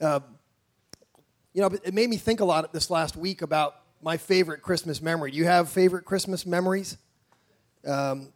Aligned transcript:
uh, 0.00 0.20
you 1.52 1.62
know, 1.62 1.68
it 1.68 1.94
made 1.94 2.10
me 2.10 2.16
think 2.16 2.40
a 2.40 2.44
lot 2.44 2.72
this 2.72 2.90
last 2.90 3.16
week 3.16 3.42
about 3.42 3.76
my 4.02 4.16
favorite 4.16 4.62
Christmas 4.62 5.00
memory. 5.00 5.30
Do 5.30 5.38
you 5.38 5.46
have 5.46 5.68
favorite 5.68 6.04
Christmas 6.04 6.44
memories? 6.44 6.98
Um, 7.86 8.32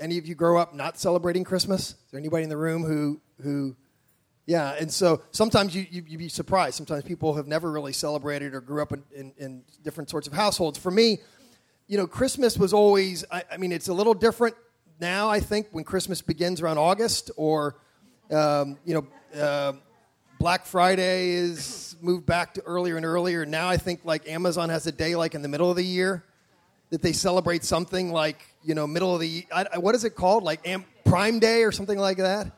any 0.00 0.18
of 0.18 0.26
you 0.26 0.34
grow 0.34 0.58
up 0.58 0.74
not 0.74 0.98
celebrating 0.98 1.44
Christmas? 1.44 1.90
Is 1.90 1.96
there 2.10 2.18
anybody 2.18 2.42
in 2.42 2.48
the 2.48 2.56
room 2.56 2.82
who 2.82 3.20
who 3.42 3.76
yeah, 4.46 4.74
and 4.78 4.92
so 4.92 5.22
sometimes 5.30 5.74
you, 5.74 5.86
you, 5.90 6.02
would 6.02 6.18
be 6.18 6.28
surprised. 6.28 6.76
Sometimes 6.76 7.04
people 7.04 7.34
have 7.34 7.46
never 7.46 7.70
really 7.70 7.94
celebrated 7.94 8.54
or 8.54 8.60
grew 8.60 8.82
up 8.82 8.92
in, 8.92 9.02
in, 9.14 9.32
in, 9.38 9.64
different 9.82 10.10
sorts 10.10 10.26
of 10.26 10.34
households. 10.34 10.76
For 10.76 10.90
me, 10.90 11.18
you 11.86 11.96
know, 11.96 12.06
Christmas 12.06 12.58
was 12.58 12.74
always, 12.74 13.24
I, 13.30 13.44
I, 13.52 13.56
mean, 13.56 13.72
it's 13.72 13.88
a 13.88 13.94
little 13.94 14.12
different 14.12 14.54
now, 15.00 15.30
I 15.30 15.40
think, 15.40 15.68
when 15.70 15.82
Christmas 15.82 16.20
begins 16.20 16.60
around 16.60 16.76
August 16.76 17.30
or, 17.38 17.76
um, 18.30 18.76
you 18.84 18.94
know, 18.94 19.40
uh, 19.40 19.72
Black 20.38 20.66
Friday 20.66 21.30
is 21.30 21.96
moved 22.00 22.26
back 22.26 22.54
to 22.54 22.62
earlier 22.62 22.96
and 22.96 23.06
earlier. 23.06 23.46
Now 23.46 23.68
I 23.68 23.76
think 23.76 24.00
like 24.04 24.28
Amazon 24.28 24.68
has 24.68 24.86
a 24.86 24.92
day 24.92 25.16
like 25.16 25.34
in 25.34 25.42
the 25.42 25.48
middle 25.48 25.70
of 25.70 25.76
the 25.76 25.84
year 25.84 26.24
that 26.90 27.02
they 27.02 27.12
celebrate 27.12 27.64
something 27.64 28.12
like, 28.12 28.42
you 28.62 28.74
know, 28.74 28.86
middle 28.86 29.14
of 29.14 29.20
the, 29.20 29.46
I, 29.52 29.78
what 29.78 29.94
is 29.94 30.04
it 30.04 30.14
called? 30.14 30.42
Like 30.42 30.66
Am- 30.66 30.84
Prime 31.04 31.38
Day 31.38 31.62
or 31.62 31.72
something 31.72 31.98
like 31.98 32.18
that? 32.18 32.52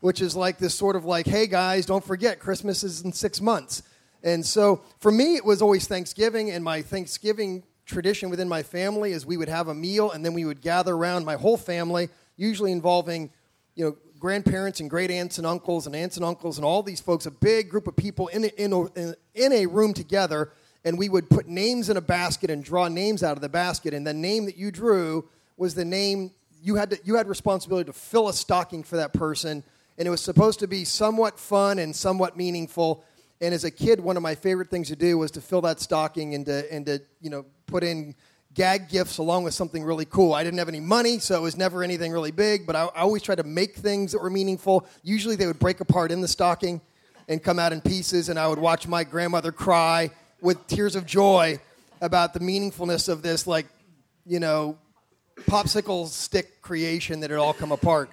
which 0.00 0.20
is 0.20 0.34
like 0.34 0.58
this 0.58 0.74
sort 0.74 0.96
of 0.96 1.04
like, 1.04 1.26
hey 1.26 1.46
guys, 1.46 1.86
don't 1.86 2.04
forget, 2.04 2.40
Christmas 2.40 2.82
is 2.82 3.02
in 3.02 3.12
six 3.12 3.40
months. 3.40 3.82
And 4.22 4.44
so 4.44 4.82
for 4.98 5.10
me, 5.10 5.36
it 5.36 5.44
was 5.44 5.62
always 5.62 5.86
Thanksgiving, 5.86 6.50
and 6.50 6.64
my 6.64 6.82
Thanksgiving 6.82 7.62
tradition 7.86 8.30
within 8.30 8.48
my 8.48 8.62
family 8.62 9.12
is 9.12 9.24
we 9.26 9.36
would 9.36 9.48
have 9.48 9.68
a 9.68 9.74
meal 9.74 10.10
and 10.10 10.24
then 10.24 10.32
we 10.32 10.44
would 10.44 10.60
gather 10.60 10.94
around 10.94 11.24
my 11.24 11.34
whole 11.34 11.56
family, 11.56 12.08
usually 12.36 12.72
involving, 12.72 13.30
you 13.74 13.84
know, 13.84 13.96
grandparents 14.20 14.80
and 14.80 14.88
great 14.88 15.10
aunts 15.10 15.38
and 15.38 15.46
uncles 15.46 15.86
and 15.86 15.96
aunts 15.96 16.16
and 16.16 16.24
uncles 16.24 16.58
and 16.58 16.64
all 16.64 16.82
these 16.82 17.00
folks, 17.00 17.26
a 17.26 17.30
big 17.30 17.68
group 17.68 17.86
of 17.88 17.96
people 17.96 18.28
in 18.28 18.44
a, 18.44 18.48
in 18.62 18.72
a, 18.72 19.14
in 19.34 19.52
a 19.52 19.66
room 19.66 19.92
together, 19.92 20.52
and 20.84 20.96
we 20.96 21.08
would 21.08 21.28
put 21.28 21.48
names 21.48 21.88
in 21.88 21.96
a 21.96 22.00
basket 22.00 22.50
and 22.50 22.62
draw 22.62 22.86
names 22.86 23.22
out 23.22 23.36
of 23.36 23.40
the 23.40 23.48
basket, 23.48 23.92
and 23.94 24.06
the 24.06 24.14
name 24.14 24.44
that 24.44 24.56
you 24.56 24.70
drew 24.70 25.28
was 25.56 25.74
the 25.74 25.84
name 25.84 26.30
you 26.62 26.76
had 26.76 26.90
to, 26.90 26.98
you 27.04 27.16
had 27.16 27.26
responsibility 27.26 27.86
to 27.86 27.92
fill 27.92 28.28
a 28.28 28.32
stocking 28.32 28.82
for 28.82 28.96
that 28.96 29.12
person 29.12 29.64
and 30.00 30.06
it 30.06 30.10
was 30.10 30.22
supposed 30.22 30.60
to 30.60 30.66
be 30.66 30.82
somewhat 30.86 31.38
fun 31.38 31.78
and 31.78 31.94
somewhat 31.94 32.34
meaningful. 32.34 33.04
And 33.42 33.52
as 33.52 33.64
a 33.64 33.70
kid, 33.70 34.00
one 34.00 34.16
of 34.16 34.22
my 34.22 34.34
favorite 34.34 34.70
things 34.70 34.88
to 34.88 34.96
do 34.96 35.18
was 35.18 35.30
to 35.32 35.42
fill 35.42 35.60
that 35.60 35.78
stocking 35.78 36.34
and 36.34 36.46
to, 36.46 36.72
and 36.72 36.86
to 36.86 37.02
you 37.20 37.28
know, 37.28 37.44
put 37.66 37.84
in 37.84 38.14
gag 38.54 38.88
gifts 38.88 39.18
along 39.18 39.44
with 39.44 39.54
something 39.54 39.84
really 39.84 40.04
cool. 40.04 40.34
I 40.34 40.42
didn't 40.42 40.58
have 40.58 40.68
any 40.68 40.80
money, 40.80 41.18
so 41.18 41.36
it 41.36 41.42
was 41.42 41.56
never 41.56 41.82
anything 41.82 42.12
really 42.12 42.32
big, 42.32 42.66
but 42.66 42.74
I, 42.74 42.84
I 42.86 43.00
always 43.00 43.22
tried 43.22 43.36
to 43.36 43.44
make 43.44 43.76
things 43.76 44.12
that 44.12 44.20
were 44.20 44.30
meaningful. 44.30 44.86
Usually 45.02 45.36
they 45.36 45.46
would 45.46 45.58
break 45.58 45.80
apart 45.80 46.10
in 46.10 46.20
the 46.20 46.28
stocking 46.28 46.80
and 47.28 47.42
come 47.42 47.58
out 47.58 47.72
in 47.72 47.80
pieces, 47.80 48.28
and 48.28 48.38
I 48.38 48.48
would 48.48 48.58
watch 48.58 48.88
my 48.88 49.04
grandmother 49.04 49.52
cry 49.52 50.10
with 50.40 50.66
tears 50.66 50.96
of 50.96 51.06
joy 51.06 51.60
about 52.00 52.34
the 52.34 52.40
meaningfulness 52.40 53.08
of 53.08 53.22
this, 53.22 53.46
like, 53.46 53.66
you 54.26 54.40
know, 54.40 54.78
popsicle 55.42 56.06
stick 56.06 56.60
creation 56.60 57.20
that 57.20 57.30
had 57.30 57.38
all 57.38 57.52
come 57.52 57.72
apart. 57.72 58.10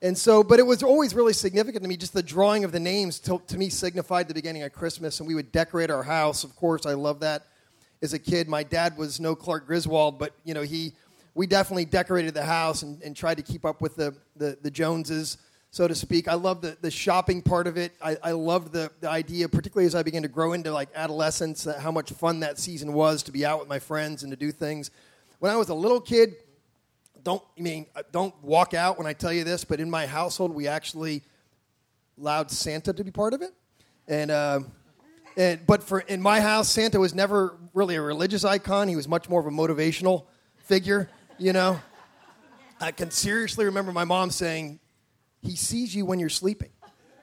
And 0.00 0.16
so, 0.16 0.42
but 0.42 0.58
it 0.58 0.64
was 0.64 0.82
always 0.82 1.14
really 1.14 1.32
significant 1.32 1.82
to 1.82 1.88
me. 1.88 1.96
Just 1.96 2.12
the 2.12 2.22
drawing 2.22 2.64
of 2.64 2.72
the 2.72 2.80
names 2.80 3.18
to, 3.20 3.40
to, 3.46 3.56
me 3.56 3.70
signified 3.70 4.28
the 4.28 4.34
beginning 4.34 4.62
of 4.62 4.72
Christmas, 4.72 5.20
and 5.20 5.26
we 5.26 5.34
would 5.34 5.50
decorate 5.50 5.90
our 5.90 6.02
house. 6.02 6.44
Of 6.44 6.54
course, 6.56 6.84
I 6.84 6.92
love 6.92 7.20
that. 7.20 7.46
As 8.04 8.12
a 8.12 8.18
kid, 8.18 8.50
my 8.50 8.62
dad 8.62 8.98
was 8.98 9.18
no 9.18 9.34
Clark 9.34 9.66
Griswold, 9.66 10.18
but 10.18 10.34
you 10.44 10.52
know 10.52 10.60
he, 10.60 10.92
we 11.34 11.46
definitely 11.46 11.86
decorated 11.86 12.34
the 12.34 12.44
house 12.44 12.82
and, 12.82 13.00
and 13.00 13.16
tried 13.16 13.38
to 13.38 13.42
keep 13.42 13.64
up 13.64 13.80
with 13.80 13.96
the, 13.96 14.14
the, 14.36 14.58
the 14.60 14.70
Joneses, 14.70 15.38
so 15.70 15.88
to 15.88 15.94
speak. 15.94 16.28
I 16.28 16.34
love 16.34 16.60
the, 16.60 16.76
the 16.82 16.90
shopping 16.90 17.40
part 17.40 17.66
of 17.66 17.78
it. 17.78 17.94
I, 18.02 18.18
I 18.22 18.32
loved 18.32 18.74
the, 18.74 18.92
the 19.00 19.08
idea, 19.08 19.48
particularly 19.48 19.86
as 19.86 19.94
I 19.94 20.02
began 20.02 20.20
to 20.20 20.28
grow 20.28 20.52
into 20.52 20.70
like 20.70 20.90
adolescence, 20.94 21.66
how 21.78 21.90
much 21.90 22.12
fun 22.12 22.40
that 22.40 22.58
season 22.58 22.92
was 22.92 23.22
to 23.22 23.32
be 23.32 23.46
out 23.46 23.58
with 23.58 23.70
my 23.70 23.78
friends 23.78 24.22
and 24.22 24.30
to 24.32 24.36
do 24.36 24.52
things. 24.52 24.90
When 25.38 25.50
I 25.50 25.56
was 25.56 25.70
a 25.70 25.74
little 25.74 25.98
kid, 25.98 26.34
don't 27.22 27.42
I 27.58 27.62
mean 27.62 27.86
uh, 27.96 28.02
don't 28.12 28.34
walk 28.44 28.74
out 28.74 28.98
when 28.98 29.06
I 29.06 29.14
tell 29.14 29.32
you 29.32 29.44
this, 29.44 29.64
but 29.64 29.80
in 29.80 29.88
my 29.88 30.04
household 30.04 30.54
we 30.54 30.68
actually 30.68 31.22
allowed 32.20 32.50
Santa 32.50 32.92
to 32.92 33.02
be 33.02 33.10
part 33.10 33.32
of 33.32 33.40
it, 33.40 33.54
and. 34.06 34.30
Uh, 34.30 34.60
and, 35.36 35.66
but 35.66 35.82
for 35.82 35.98
in 35.98 36.22
my 36.22 36.40
house, 36.40 36.68
Santa 36.68 37.00
was 37.00 37.12
never 37.12 37.58
really 37.74 37.96
a 37.96 38.00
religious 38.00 38.44
icon. 38.44 38.88
He 38.88 38.96
was 38.96 39.08
much 39.08 39.28
more 39.28 39.40
of 39.40 39.46
a 39.46 39.50
motivational 39.50 40.24
figure, 40.56 41.10
you 41.36 41.52
know. 41.52 41.80
I 42.80 42.92
can 42.92 43.10
seriously 43.10 43.66
remember 43.66 43.92
my 43.92 44.04
mom 44.04 44.30
saying, 44.30 44.80
"He 45.42 45.56
sees 45.56 45.94
you 45.94 46.06
when 46.06 46.18
you're 46.18 46.28
sleeping, 46.28 46.70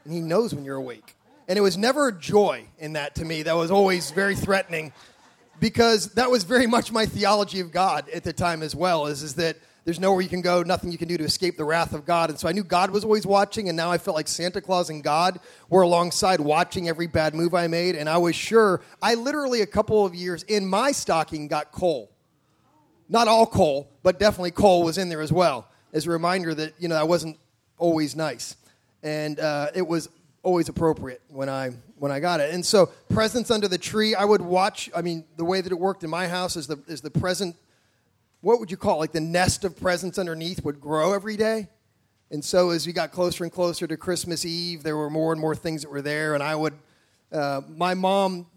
and 0.03 0.13
he 0.13 0.19
knows 0.19 0.53
when 0.53 0.65
you're 0.65 0.75
awake." 0.75 1.15
And 1.47 1.57
it 1.57 1.61
was 1.61 1.77
never 1.77 2.09
a 2.09 2.11
joy 2.13 2.65
in 2.77 2.93
that 2.93 3.15
to 3.15 3.25
me. 3.25 3.43
That 3.43 3.55
was 3.55 3.71
always 3.71 4.11
very 4.11 4.35
threatening, 4.35 4.93
because 5.59 6.09
that 6.13 6.29
was 6.29 6.43
very 6.43 6.67
much 6.67 6.91
my 6.91 7.05
theology 7.05 7.59
of 7.59 7.71
God 7.71 8.07
at 8.09 8.23
the 8.23 8.33
time 8.33 8.61
as 8.61 8.75
well. 8.75 9.07
Is 9.07 9.23
is 9.23 9.35
that 9.35 9.57
there's 9.83 9.99
nowhere 9.99 10.21
you 10.21 10.29
can 10.29 10.41
go, 10.41 10.61
nothing 10.61 10.91
you 10.91 10.97
can 10.97 11.07
do 11.07 11.17
to 11.17 11.23
escape 11.23 11.57
the 11.57 11.65
wrath 11.65 11.93
of 11.93 12.05
God. 12.05 12.29
And 12.29 12.39
so 12.39 12.47
I 12.47 12.51
knew 12.51 12.63
God 12.63 12.91
was 12.91 13.03
always 13.03 13.25
watching, 13.25 13.67
and 13.67 13.75
now 13.75 13.91
I 13.91 13.97
felt 13.97 14.15
like 14.15 14.27
Santa 14.27 14.61
Claus 14.61 14.89
and 14.89 15.03
God 15.03 15.39
were 15.69 15.81
alongside 15.81 16.39
watching 16.39 16.87
every 16.87 17.07
bad 17.07 17.33
move 17.33 17.55
I 17.55 17.67
made. 17.67 17.95
And 17.95 18.07
I 18.07 18.17
was 18.17 18.35
sure, 18.35 18.81
I 19.01 19.15
literally, 19.15 19.61
a 19.61 19.65
couple 19.65 20.05
of 20.05 20.13
years 20.13 20.43
in 20.43 20.67
my 20.67 20.91
stocking, 20.91 21.47
got 21.47 21.71
coal. 21.71 22.11
Not 23.09 23.27
all 23.27 23.45
coal, 23.45 23.89
but 24.03 24.19
definitely 24.19 24.51
coal 24.51 24.83
was 24.83 24.97
in 24.97 25.09
there 25.09 25.21
as 25.21 25.33
well, 25.33 25.67
as 25.93 26.05
a 26.07 26.11
reminder 26.11 26.53
that, 26.53 26.73
you 26.79 26.87
know, 26.87 26.95
I 26.95 27.03
wasn't 27.03 27.37
always 27.77 28.15
nice. 28.15 28.55
And 29.03 29.39
uh, 29.39 29.71
it 29.73 29.85
was 29.85 30.09
always 30.43 30.69
appropriate 30.69 31.21
when 31.27 31.49
I 31.49 31.71
when 31.97 32.11
I 32.11 32.19
got 32.19 32.39
it. 32.39 32.53
And 32.53 32.65
so 32.65 32.87
presents 33.09 33.51
under 33.51 33.67
the 33.67 33.77
tree, 33.77 34.15
I 34.15 34.25
would 34.25 34.41
watch. 34.41 34.89
I 34.95 35.01
mean, 35.01 35.25
the 35.37 35.45
way 35.45 35.61
that 35.61 35.71
it 35.71 35.79
worked 35.79 36.03
in 36.03 36.09
my 36.09 36.27
house 36.27 36.55
is 36.55 36.67
the 36.67 36.77
is 36.87 37.01
the 37.01 37.11
present 37.11 37.55
what 38.41 38.59
would 38.59 38.69
you 38.71 38.77
call 38.77 38.97
it? 38.97 38.99
like 38.99 39.11
the 39.11 39.21
nest 39.21 39.63
of 39.63 39.79
presents 39.79 40.17
underneath 40.17 40.63
would 40.63 40.81
grow 40.81 41.13
every 41.13 41.37
day. 41.37 41.69
And 42.31 42.43
so 42.43 42.69
as 42.69 42.87
we 42.87 42.93
got 42.93 43.11
closer 43.11 43.43
and 43.43 43.51
closer 43.51 43.87
to 43.87 43.97
Christmas 43.97 44.45
Eve, 44.45 44.83
there 44.83 44.97
were 44.97 45.09
more 45.09 45.31
and 45.31 45.41
more 45.41 45.55
things 45.55 45.81
that 45.81 45.89
were 45.89 46.01
there. 46.01 46.33
And 46.33 46.41
I 46.41 46.55
would, 46.55 46.73
uh, 47.31 47.61
my 47.67 47.93
mom, 47.93 48.47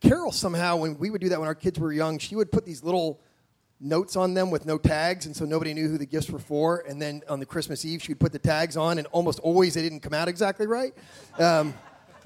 Carol, 0.00 0.32
somehow, 0.32 0.76
when 0.76 0.98
we 0.98 1.10
would 1.10 1.20
do 1.20 1.28
that 1.30 1.38
when 1.38 1.48
our 1.48 1.54
kids 1.54 1.78
were 1.78 1.92
young, 1.92 2.18
she 2.18 2.36
would 2.36 2.52
put 2.52 2.64
these 2.64 2.84
little 2.84 3.20
notes 3.80 4.16
on 4.16 4.34
them 4.34 4.50
with 4.50 4.64
no 4.64 4.78
tags, 4.78 5.26
and 5.26 5.36
so 5.36 5.44
nobody 5.44 5.74
knew 5.74 5.88
who 5.88 5.98
the 5.98 6.06
gifts 6.06 6.30
were 6.30 6.38
for. 6.38 6.84
And 6.88 7.00
then 7.00 7.22
on 7.28 7.40
the 7.40 7.46
Christmas 7.46 7.84
Eve, 7.84 8.02
she 8.02 8.12
would 8.12 8.20
put 8.20 8.32
the 8.32 8.38
tags 8.38 8.76
on, 8.76 8.98
and 8.98 9.06
almost 9.08 9.38
always 9.40 9.74
they 9.74 9.82
didn't 9.82 10.00
come 10.00 10.14
out 10.14 10.28
exactly 10.28 10.66
right. 10.66 10.94
Um, 11.38 11.74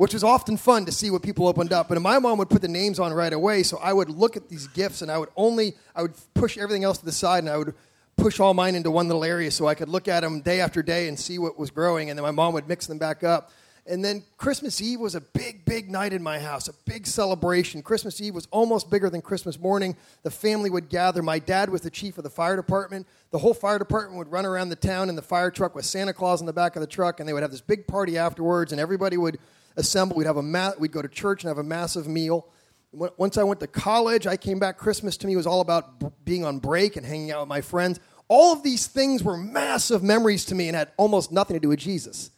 which 0.01 0.15
was 0.15 0.25
often 0.25 0.57
fun 0.57 0.87
to 0.87 0.91
see 0.91 1.11
what 1.11 1.21
people 1.21 1.47
opened 1.47 1.75
up. 1.75 1.91
And 1.91 2.03
my 2.03 2.19
mom 2.19 2.39
would 2.39 2.49
put 2.49 2.63
the 2.63 2.69
names 2.69 2.99
on 2.99 3.13
right 3.13 3.35
away, 3.35 3.63
so 3.63 3.77
I 3.77 3.93
would 3.93 4.09
look 4.09 4.35
at 4.35 4.49
these 4.49 4.67
gifts 4.69 5.03
and 5.03 5.11
I 5.11 5.19
would 5.19 5.29
only 5.37 5.75
I 5.95 6.01
would 6.01 6.15
push 6.33 6.57
everything 6.57 6.85
else 6.85 6.97
to 7.01 7.05
the 7.05 7.13
side 7.13 7.41
and 7.41 7.51
I 7.51 7.59
would 7.59 7.75
push 8.17 8.41
all 8.41 8.55
mine 8.55 8.75
into 8.77 8.91
one 8.91 9.09
little 9.09 9.25
area 9.25 9.51
so 9.51 9.67
I 9.69 9.75
could 9.75 9.91
look 9.91 10.09
at 10.09 10.21
them 10.21 10.41
day 10.41 10.63
after 10.63 10.83
day 10.83 11.09
and 11.09 11.19
see 11.19 11.39
what 11.39 11.59
was 11.59 11.71
growing. 11.71 12.09
And 12.09 12.19
then 12.19 12.23
my 12.23 12.31
mom 12.31 12.55
would 12.55 12.67
mix 12.67 12.87
them 12.87 12.97
back 12.97 13.23
up. 13.23 13.51
And 13.87 14.03
then 14.03 14.23
Christmas 14.39 14.81
Eve 14.81 15.01
was 15.01 15.17
a 15.17 15.21
big, 15.21 15.67
big 15.67 15.91
night 15.91 16.15
in 16.15 16.23
my 16.23 16.39
house, 16.39 16.69
a 16.69 16.73
big 16.87 17.07
celebration. 17.07 17.83
Christmas 17.83 18.23
Eve 18.23 18.35
was 18.35 18.49
almost 18.51 18.89
bigger 18.89 19.11
than 19.11 19.21
Christmas 19.21 19.61
morning. 19.61 19.97
The 20.23 20.31
family 20.31 20.71
would 20.71 20.89
gather. 20.89 21.23
My 21.23 21.41
dad 21.41 21.69
was 21.69 21.83
the 21.83 21.91
chief 21.91 22.17
of 22.17 22.25
the 22.25 22.31
fire 22.31 22.57
department. 22.57 23.07
The 23.33 23.39
whole 23.39 23.53
fire 23.53 23.79
department 23.79 24.17
would 24.17 24.33
run 24.33 24.47
around 24.47 24.71
the 24.71 24.77
town 24.77 25.11
in 25.11 25.15
the 25.17 25.21
fire 25.21 25.51
truck 25.51 25.75
with 25.75 25.85
Santa 25.85 26.15
Claus 26.15 26.41
in 26.41 26.47
the 26.47 26.55
back 26.55 26.75
of 26.75 26.81
the 26.81 26.87
truck, 26.87 27.21
and 27.21 27.29
they 27.29 27.35
would 27.35 27.43
have 27.43 27.51
this 27.51 27.61
big 27.61 27.87
party 27.87 28.17
afterwards, 28.17 28.73
and 28.73 28.81
everybody 28.81 29.19
would 29.19 29.39
assemble. 29.77 30.17
We'd 30.17 30.27
have 30.27 30.37
a 30.37 30.43
ma- 30.43 30.73
we'd 30.79 30.93
go 30.93 31.03
to 31.03 31.09
church 31.09 31.43
and 31.43 31.49
have 31.49 31.59
a 31.59 31.63
massive 31.63 32.07
meal. 32.07 32.49
Once 32.93 33.39
I 33.39 33.45
went 33.45 33.61
to 33.61 33.69
college, 33.69 34.27
I 34.27 34.37
came 34.37 34.59
back. 34.59 34.77
Christmas 34.77 35.17
to 35.19 35.27
me 35.27 35.37
was 35.37 35.47
all 35.47 35.61
about 35.61 36.01
b- 36.01 36.07
being 36.25 36.45
on 36.45 36.59
break 36.59 36.97
and 36.97 37.07
hanging 37.07 37.31
out 37.31 37.41
with 37.41 37.49
my 37.49 37.61
friends. 37.61 38.01
All 38.27 38.53
of 38.53 38.63
these 38.63 38.87
things 38.87 39.23
were 39.23 39.37
massive 39.37 40.03
memories 40.03 40.45
to 40.47 40.55
me 40.55 40.69
and 40.69 40.77
had 40.77 40.91
almost 40.97 41.31
nothing 41.31 41.55
to 41.55 41.61
do 41.61 41.69
with 41.69 41.79
Jesus. 41.79 42.31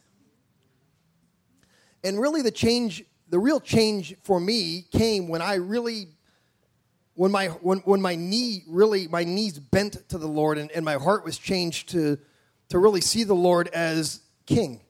And 2.03 2.19
really, 2.19 2.41
the 2.41 2.51
change, 2.51 3.03
the 3.29 3.39
real 3.39 3.59
change 3.59 4.15
for 4.21 4.39
me 4.39 4.85
came 4.91 5.27
when 5.27 5.41
I 5.41 5.55
really, 5.55 6.09
when 7.15 7.31
my 7.31 7.47
when, 7.47 7.79
when 7.79 8.01
my 8.01 8.15
knee 8.15 8.63
really 8.67 9.07
my 9.07 9.23
knees 9.23 9.57
bent 9.57 10.07
to 10.09 10.17
the 10.17 10.27
Lord 10.27 10.57
and, 10.57 10.71
and 10.71 10.85
my 10.85 10.95
heart 10.95 11.25
was 11.25 11.37
changed 11.37 11.89
to 11.89 12.19
to 12.69 12.77
really 12.77 13.01
see 13.01 13.23
the 13.23 13.35
Lord 13.35 13.69
as 13.69 14.21
King 14.45 14.82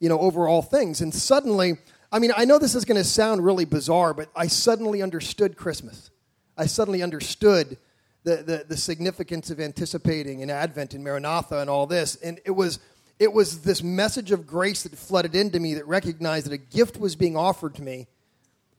you 0.00 0.08
know, 0.08 0.18
over 0.18 0.48
all 0.48 0.62
things. 0.62 1.00
And 1.00 1.12
suddenly, 1.12 1.78
I 2.10 2.18
mean, 2.18 2.32
I 2.36 2.44
know 2.44 2.58
this 2.58 2.74
is 2.74 2.84
going 2.84 2.96
to 2.96 3.04
sound 3.04 3.44
really 3.44 3.64
bizarre, 3.64 4.14
but 4.14 4.30
I 4.34 4.46
suddenly 4.46 5.02
understood 5.02 5.56
Christmas. 5.56 6.10
I 6.56 6.66
suddenly 6.66 7.02
understood 7.02 7.78
the, 8.24 8.36
the, 8.36 8.64
the 8.68 8.76
significance 8.76 9.50
of 9.50 9.60
anticipating 9.60 10.42
and 10.42 10.50
Advent 10.50 10.94
and 10.94 11.04
Maranatha 11.04 11.58
and 11.58 11.70
all 11.70 11.86
this. 11.86 12.16
And 12.16 12.40
it 12.44 12.50
was, 12.50 12.78
it 13.18 13.32
was 13.32 13.62
this 13.62 13.82
message 13.82 14.32
of 14.32 14.46
grace 14.46 14.82
that 14.84 14.96
flooded 14.96 15.34
into 15.34 15.60
me 15.60 15.74
that 15.74 15.86
recognized 15.86 16.46
that 16.46 16.52
a 16.52 16.58
gift 16.58 16.98
was 16.98 17.16
being 17.16 17.36
offered 17.36 17.74
to 17.76 17.82
me 17.82 18.06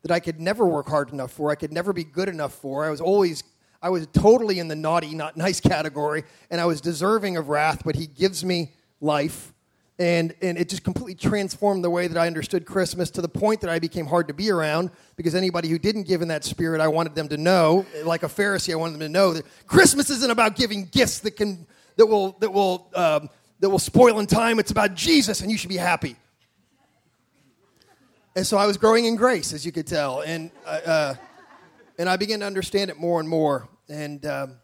that 0.01 0.11
I 0.11 0.19
could 0.19 0.39
never 0.39 0.65
work 0.65 0.87
hard 0.87 1.11
enough 1.11 1.31
for, 1.31 1.51
I 1.51 1.55
could 1.55 1.73
never 1.73 1.91
be 1.93 2.03
good 2.03 2.29
enough 2.29 2.53
for. 2.53 2.85
I 2.85 2.89
was 2.89 3.01
always 3.01 3.43
I 3.81 3.89
was 3.89 4.07
totally 4.07 4.59
in 4.59 4.67
the 4.67 4.75
naughty, 4.75 5.15
not 5.15 5.37
nice 5.37 5.59
category, 5.61 6.23
and 6.49 6.59
I 6.59 6.65
was 6.65 6.81
deserving 6.81 7.37
of 7.37 7.49
wrath, 7.49 7.83
but 7.85 7.95
he 7.95 8.07
gives 8.07 8.43
me 8.43 8.73
life 8.99 9.53
And, 9.99 10.33
and 10.41 10.57
it 10.57 10.69
just 10.69 10.85
completely 10.85 11.13
transformed 11.13 11.83
the 11.83 11.89
way 11.89 12.07
that 12.07 12.17
I 12.17 12.25
understood 12.25 12.65
Christmas 12.65 13.11
to 13.11 13.21
the 13.21 13.27
point 13.27 13.59
that 13.59 13.69
I 13.69 13.79
became 13.79 14.05
hard 14.05 14.29
to 14.29 14.33
be 14.33 14.49
around 14.49 14.91
because 15.17 15.35
anybody 15.35 15.67
who 15.67 15.77
didn't 15.77 16.03
give 16.03 16.21
in 16.21 16.29
that 16.29 16.45
spirit, 16.45 16.79
I 16.79 16.87
wanted 16.87 17.15
them 17.15 17.27
to 17.27 17.35
know, 17.35 17.85
like 18.05 18.23
a 18.23 18.27
Pharisee, 18.27 18.71
I 18.71 18.77
wanted 18.77 18.93
them 18.93 19.01
to 19.01 19.09
know 19.09 19.33
that 19.33 19.45
Christmas 19.67 20.09
isn't 20.09 20.31
about 20.31 20.55
giving 20.55 20.85
gifts 20.85 21.19
that, 21.19 21.31
can, 21.31 21.67
that, 21.97 22.05
will, 22.05 22.31
that, 22.39 22.53
will, 22.53 22.87
um, 22.95 23.29
that 23.59 23.69
will 23.69 23.77
spoil 23.77 24.19
in 24.19 24.25
time. 24.25 24.57
It's 24.57 24.71
about 24.71 24.95
Jesus, 24.95 25.41
and 25.41 25.51
you 25.51 25.57
should 25.57 25.69
be 25.69 25.75
happy. 25.75 26.15
And 28.37 28.47
so 28.47 28.57
I 28.57 28.65
was 28.67 28.77
growing 28.77 29.03
in 29.03 29.17
grace, 29.17 29.51
as 29.51 29.65
you 29.65 29.73
could 29.73 29.85
tell. 29.85 30.21
And, 30.21 30.49
uh, 30.65 30.79
uh, 30.85 31.13
and 31.97 32.07
I 32.07 32.15
began 32.15 32.39
to 32.39 32.45
understand 32.45 32.89
it 32.89 32.97
more 32.97 33.19
and 33.19 33.27
more. 33.27 33.67
And, 33.89 34.25
um, 34.25 34.55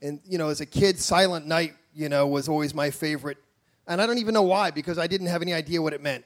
and, 0.00 0.20
you 0.24 0.38
know, 0.38 0.48
as 0.48 0.60
a 0.60 0.66
kid, 0.66 0.96
Silent 1.00 1.44
Night, 1.44 1.74
you 1.92 2.08
know, 2.08 2.28
was 2.28 2.48
always 2.48 2.72
my 2.72 2.92
favorite. 2.92 3.38
And 3.88 4.02
I 4.02 4.06
don't 4.06 4.18
even 4.18 4.34
know 4.34 4.42
why, 4.42 4.70
because 4.70 4.98
I 4.98 5.06
didn't 5.06 5.28
have 5.28 5.40
any 5.40 5.54
idea 5.54 5.80
what 5.80 5.94
it 5.94 6.02
meant. 6.02 6.24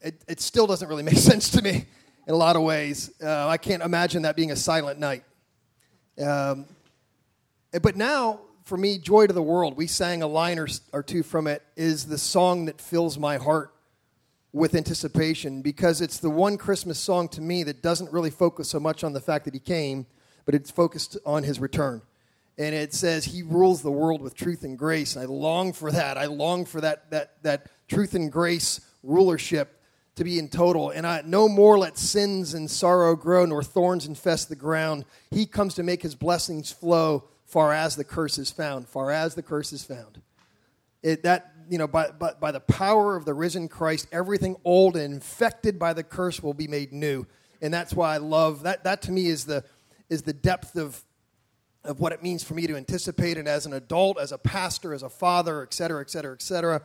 It, 0.00 0.22
it 0.28 0.40
still 0.40 0.68
doesn't 0.68 0.88
really 0.88 1.02
make 1.02 1.16
sense 1.18 1.50
to 1.50 1.62
me 1.62 1.84
in 2.26 2.32
a 2.32 2.36
lot 2.36 2.54
of 2.54 2.62
ways. 2.62 3.10
Uh, 3.22 3.48
I 3.48 3.58
can't 3.58 3.82
imagine 3.82 4.22
that 4.22 4.36
being 4.36 4.52
a 4.52 4.56
silent 4.56 5.00
night. 5.00 5.24
Um, 6.22 6.66
but 7.82 7.96
now, 7.96 8.40
for 8.64 8.76
me, 8.76 8.98
Joy 8.98 9.26
to 9.26 9.32
the 9.32 9.42
World, 9.42 9.76
we 9.76 9.88
sang 9.88 10.22
a 10.22 10.28
line 10.28 10.60
or, 10.60 10.68
or 10.92 11.02
two 11.02 11.24
from 11.24 11.48
it, 11.48 11.62
is 11.76 12.06
the 12.06 12.18
song 12.18 12.66
that 12.66 12.80
fills 12.80 13.18
my 13.18 13.36
heart 13.36 13.74
with 14.52 14.74
anticipation 14.76 15.62
because 15.62 16.00
it's 16.00 16.18
the 16.18 16.30
one 16.30 16.56
Christmas 16.56 16.98
song 16.98 17.28
to 17.28 17.40
me 17.40 17.64
that 17.64 17.82
doesn't 17.82 18.12
really 18.12 18.30
focus 18.30 18.68
so 18.68 18.78
much 18.78 19.02
on 19.02 19.12
the 19.12 19.20
fact 19.20 19.44
that 19.44 19.54
he 19.54 19.60
came, 19.60 20.06
but 20.44 20.54
it's 20.54 20.70
focused 20.70 21.16
on 21.26 21.42
his 21.42 21.58
return. 21.58 22.02
And 22.60 22.74
it 22.74 22.92
says 22.92 23.24
he 23.24 23.42
rules 23.42 23.80
the 23.80 23.90
world 23.90 24.20
with 24.20 24.34
truth 24.34 24.64
and 24.64 24.76
grace. 24.76 25.16
And 25.16 25.24
I 25.24 25.26
long 25.26 25.72
for 25.72 25.90
that. 25.90 26.18
I 26.18 26.26
long 26.26 26.66
for 26.66 26.82
that 26.82 27.10
that 27.10 27.42
that 27.42 27.66
truth 27.88 28.14
and 28.14 28.30
grace 28.30 28.82
rulership 29.02 29.80
to 30.16 30.24
be 30.24 30.38
in 30.38 30.50
total. 30.50 30.90
And 30.90 31.06
I 31.06 31.22
no 31.24 31.48
more 31.48 31.78
let 31.78 31.96
sins 31.96 32.52
and 32.52 32.70
sorrow 32.70 33.16
grow, 33.16 33.46
nor 33.46 33.62
thorns 33.62 34.06
infest 34.06 34.50
the 34.50 34.56
ground. 34.56 35.06
He 35.30 35.46
comes 35.46 35.72
to 35.76 35.82
make 35.82 36.02
his 36.02 36.14
blessings 36.14 36.70
flow 36.70 37.24
far 37.46 37.72
as 37.72 37.96
the 37.96 38.04
curse 38.04 38.36
is 38.36 38.50
found. 38.50 38.86
Far 38.86 39.10
as 39.10 39.34
the 39.34 39.42
curse 39.42 39.72
is 39.72 39.82
found. 39.82 40.20
It, 41.02 41.22
that 41.22 41.54
you 41.70 41.78
know, 41.78 41.86
by, 41.86 42.10
by, 42.10 42.34
by 42.38 42.52
the 42.52 42.60
power 42.60 43.16
of 43.16 43.24
the 43.24 43.32
risen 43.32 43.68
Christ, 43.68 44.06
everything 44.12 44.56
old 44.64 44.96
and 44.96 45.14
infected 45.14 45.78
by 45.78 45.94
the 45.94 46.02
curse 46.02 46.42
will 46.42 46.52
be 46.52 46.68
made 46.68 46.92
new. 46.92 47.26
And 47.62 47.72
that's 47.72 47.94
why 47.94 48.12
I 48.12 48.18
love 48.18 48.64
that. 48.64 48.84
That 48.84 49.00
to 49.02 49.12
me 49.12 49.28
is 49.28 49.46
the, 49.46 49.64
is 50.10 50.22
the 50.22 50.34
depth 50.34 50.76
of, 50.76 51.02
of 51.84 52.00
what 52.00 52.12
it 52.12 52.22
means 52.22 52.42
for 52.42 52.54
me 52.54 52.66
to 52.66 52.76
anticipate 52.76 53.38
it 53.38 53.46
as 53.46 53.66
an 53.66 53.72
adult, 53.72 54.18
as 54.18 54.32
a 54.32 54.38
pastor, 54.38 54.92
as 54.92 55.02
a 55.02 55.08
father, 55.08 55.62
et 55.62 55.72
cetera, 55.72 56.00
et 56.00 56.10
cetera, 56.10 56.32
et 56.32 56.42
cetera. 56.42 56.82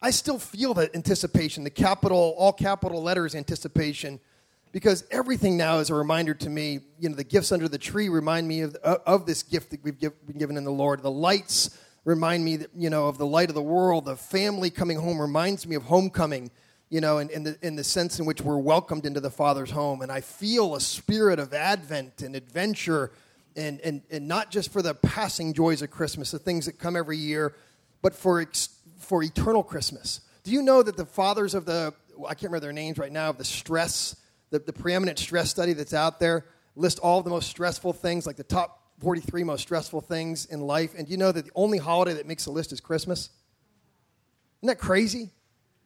I 0.00 0.10
still 0.10 0.38
feel 0.38 0.74
that 0.74 0.94
anticipation, 0.94 1.64
the 1.64 1.70
capital, 1.70 2.34
all 2.38 2.52
capital 2.52 3.02
letters 3.02 3.34
anticipation, 3.34 4.20
because 4.72 5.04
everything 5.10 5.56
now 5.56 5.78
is 5.78 5.90
a 5.90 5.94
reminder 5.94 6.34
to 6.34 6.50
me. 6.50 6.80
You 7.00 7.08
know, 7.08 7.16
the 7.16 7.24
gifts 7.24 7.50
under 7.50 7.66
the 7.66 7.78
tree 7.78 8.08
remind 8.08 8.46
me 8.46 8.60
of, 8.60 8.76
uh, 8.84 8.98
of 9.06 9.24
this 9.24 9.42
gift 9.42 9.70
that 9.70 9.82
we've 9.82 9.98
give, 9.98 10.12
been 10.26 10.38
given 10.38 10.56
in 10.56 10.64
the 10.64 10.70
Lord. 10.70 11.02
The 11.02 11.10
lights 11.10 11.78
remind 12.04 12.44
me, 12.44 12.56
that, 12.56 12.70
you 12.76 12.90
know, 12.90 13.08
of 13.08 13.16
the 13.18 13.26
light 13.26 13.48
of 13.48 13.54
the 13.54 13.62
world. 13.62 14.04
The 14.04 14.16
family 14.16 14.70
coming 14.70 14.98
home 14.98 15.20
reminds 15.20 15.66
me 15.66 15.74
of 15.76 15.84
homecoming, 15.84 16.50
you 16.90 17.00
know, 17.00 17.18
in, 17.18 17.30
in, 17.30 17.42
the, 17.42 17.58
in 17.62 17.74
the 17.74 17.82
sense 17.82 18.20
in 18.20 18.26
which 18.26 18.42
we're 18.42 18.58
welcomed 18.58 19.06
into 19.06 19.20
the 19.20 19.30
Father's 19.30 19.70
home. 19.70 20.02
And 20.02 20.12
I 20.12 20.20
feel 20.20 20.76
a 20.76 20.80
spirit 20.80 21.40
of 21.40 21.54
advent 21.54 22.22
and 22.22 22.36
adventure, 22.36 23.10
and, 23.56 23.80
and, 23.80 24.02
and 24.10 24.28
not 24.28 24.50
just 24.50 24.72
for 24.72 24.82
the 24.82 24.94
passing 24.94 25.54
joys 25.54 25.82
of 25.82 25.90
Christmas, 25.90 26.30
the 26.30 26.38
things 26.38 26.66
that 26.66 26.78
come 26.78 26.96
every 26.96 27.16
year, 27.16 27.54
but 28.02 28.14
for, 28.14 28.40
ex, 28.40 28.68
for 28.98 29.22
eternal 29.22 29.62
Christmas. 29.62 30.20
Do 30.44 30.52
you 30.52 30.62
know 30.62 30.82
that 30.82 30.96
the 30.96 31.06
fathers 31.06 31.54
of 31.54 31.64
the, 31.64 31.92
I 32.24 32.34
can't 32.34 32.44
remember 32.44 32.60
their 32.60 32.72
names 32.72 32.98
right 32.98 33.10
now, 33.10 33.30
of 33.30 33.38
the 33.38 33.44
stress, 33.44 34.16
the, 34.50 34.58
the 34.58 34.72
preeminent 34.72 35.18
stress 35.18 35.50
study 35.50 35.72
that's 35.72 35.94
out 35.94 36.20
there, 36.20 36.44
list 36.76 36.98
all 36.98 37.22
the 37.22 37.30
most 37.30 37.48
stressful 37.48 37.94
things, 37.94 38.26
like 38.26 38.36
the 38.36 38.44
top 38.44 38.82
43 39.00 39.44
most 39.44 39.62
stressful 39.62 40.02
things 40.02 40.46
in 40.46 40.60
life. 40.60 40.94
And 40.96 41.08
you 41.08 41.16
know 41.16 41.32
that 41.32 41.44
the 41.44 41.50
only 41.54 41.78
holiday 41.78 42.14
that 42.14 42.26
makes 42.26 42.44
the 42.44 42.50
list 42.50 42.72
is 42.72 42.80
Christmas? 42.80 43.30
Isn't 44.60 44.68
that 44.68 44.78
crazy? 44.78 45.30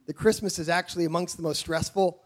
That 0.07 0.15
Christmas 0.15 0.59
is 0.59 0.69
actually 0.69 1.05
amongst 1.05 1.37
the 1.37 1.43
most 1.43 1.61
stressful 1.61 2.21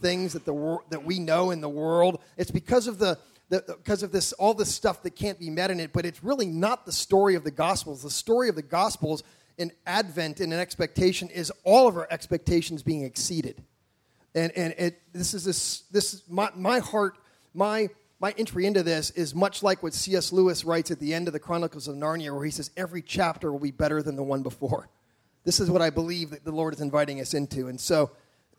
things 0.00 0.32
that, 0.32 0.44
the 0.44 0.78
that 0.90 1.04
we 1.04 1.18
know 1.18 1.50
in 1.50 1.60
the 1.60 1.68
world. 1.68 2.20
It's 2.36 2.50
because 2.50 2.86
of 2.86 2.98
the 2.98 3.18
because 3.50 4.02
of 4.02 4.12
this 4.12 4.32
all 4.34 4.54
this 4.54 4.72
stuff 4.72 5.02
that 5.02 5.16
can't 5.16 5.38
be 5.38 5.50
met 5.50 5.70
in 5.70 5.80
it, 5.80 5.92
but 5.92 6.06
it's 6.06 6.22
really 6.24 6.46
not 6.46 6.86
the 6.86 6.92
story 6.92 7.34
of 7.34 7.44
the 7.44 7.50
Gospels. 7.50 8.02
The 8.02 8.10
story 8.10 8.48
of 8.48 8.54
the 8.54 8.62
Gospels 8.62 9.22
in 9.58 9.72
Advent 9.86 10.40
and 10.40 10.52
an 10.52 10.58
expectation 10.58 11.28
is 11.28 11.52
all 11.64 11.88
of 11.88 11.96
our 11.96 12.06
expectations 12.10 12.82
being 12.82 13.02
exceeded. 13.02 13.62
And, 14.34 14.52
and 14.56 14.74
it, 14.78 15.02
this 15.12 15.34
is 15.34 15.44
this, 15.44 15.80
this 15.90 16.22
my, 16.28 16.50
my 16.54 16.78
heart, 16.78 17.18
my 17.52 17.88
my 18.20 18.34
entry 18.36 18.66
into 18.66 18.82
this 18.82 19.10
is 19.12 19.34
much 19.34 19.62
like 19.62 19.82
what 19.82 19.94
C.S. 19.94 20.30
Lewis 20.30 20.64
writes 20.64 20.90
at 20.90 21.00
the 21.00 21.14
end 21.14 21.26
of 21.26 21.32
the 21.32 21.40
Chronicles 21.40 21.88
of 21.88 21.96
Narnia, 21.96 22.34
where 22.34 22.44
he 22.44 22.50
says, 22.50 22.70
Every 22.76 23.00
chapter 23.00 23.50
will 23.50 23.58
be 23.58 23.70
better 23.70 24.02
than 24.02 24.14
the 24.14 24.22
one 24.22 24.42
before. 24.42 24.90
This 25.44 25.58
is 25.58 25.70
what 25.70 25.80
I 25.80 25.88
believe 25.88 26.30
that 26.30 26.44
the 26.44 26.52
Lord 26.52 26.74
is 26.74 26.82
inviting 26.82 27.20
us 27.20 27.32
into. 27.32 27.68
And 27.68 27.80
so 27.80 28.10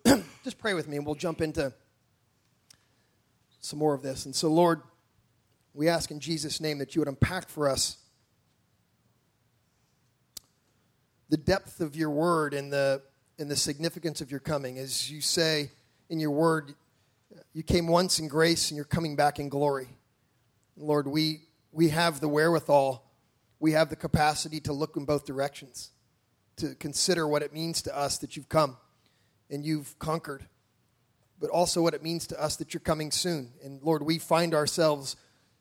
just 0.44 0.58
pray 0.58 0.74
with 0.74 0.88
me, 0.88 0.98
and 0.98 1.06
we'll 1.06 1.14
jump 1.14 1.42
into 1.42 1.72
some 3.62 3.80
more 3.80 3.94
of 3.94 4.02
this. 4.02 4.26
And 4.26 4.36
so, 4.36 4.50
Lord, 4.50 4.82
we 5.74 5.88
ask 5.88 6.12
in 6.12 6.20
Jesus' 6.20 6.60
name 6.60 6.80
that 6.80 6.96
you 6.96 7.02
would 7.02 7.08
unpack 7.08 7.48
for 7.48 7.70
us 7.70 7.98
the 11.30 11.38
depth 11.38 11.80
of 11.80 11.96
your 11.96 12.10
word 12.10 12.54
and 12.54 12.74
the, 12.74 13.02
and 13.40 13.50
the 13.50 13.56
significance 13.56 14.20
of 14.20 14.30
your 14.30 14.42
coming. 14.42 14.78
As 14.78 15.10
you 15.10 15.22
say 15.22 15.72
in 16.10 16.20
your 16.20 16.32
word, 16.32 16.74
you 17.54 17.64
came 17.64 17.88
once 17.88 18.20
in 18.20 18.28
grace 18.28 18.70
and 18.70 18.76
you're 18.76 18.84
coming 18.84 19.16
back 19.16 19.40
in 19.40 19.48
glory. 19.48 19.88
Lord, 20.76 21.08
we, 21.08 21.44
we 21.72 21.90
have 21.90 22.20
the 22.20 22.28
wherewithal, 22.28 23.10
we 23.60 23.72
have 23.72 23.90
the 23.90 23.96
capacity 23.96 24.60
to 24.62 24.74
look 24.74 24.98
in 24.98 25.06
both 25.06 25.26
directions, 25.26 25.92
to 26.58 26.76
consider 26.76 27.28
what 27.28 27.44
it 27.44 27.54
means 27.54 27.82
to 27.84 27.98
us 27.98 28.18
that 28.18 28.36
you've 28.36 28.50
come 28.50 28.76
and 29.50 29.66
you've 29.66 29.98
conquered, 30.00 30.46
but 31.42 31.50
also 31.50 31.82
what 31.82 31.96
it 31.96 32.04
means 32.04 32.28
to 32.28 32.42
us 32.42 32.56
that 32.58 32.74
you're 32.74 32.82
coming 32.82 33.12
soon. 33.12 33.52
And 33.64 33.82
Lord, 33.82 34.04
we 34.04 34.20
find 34.20 34.54
ourselves 34.54 35.16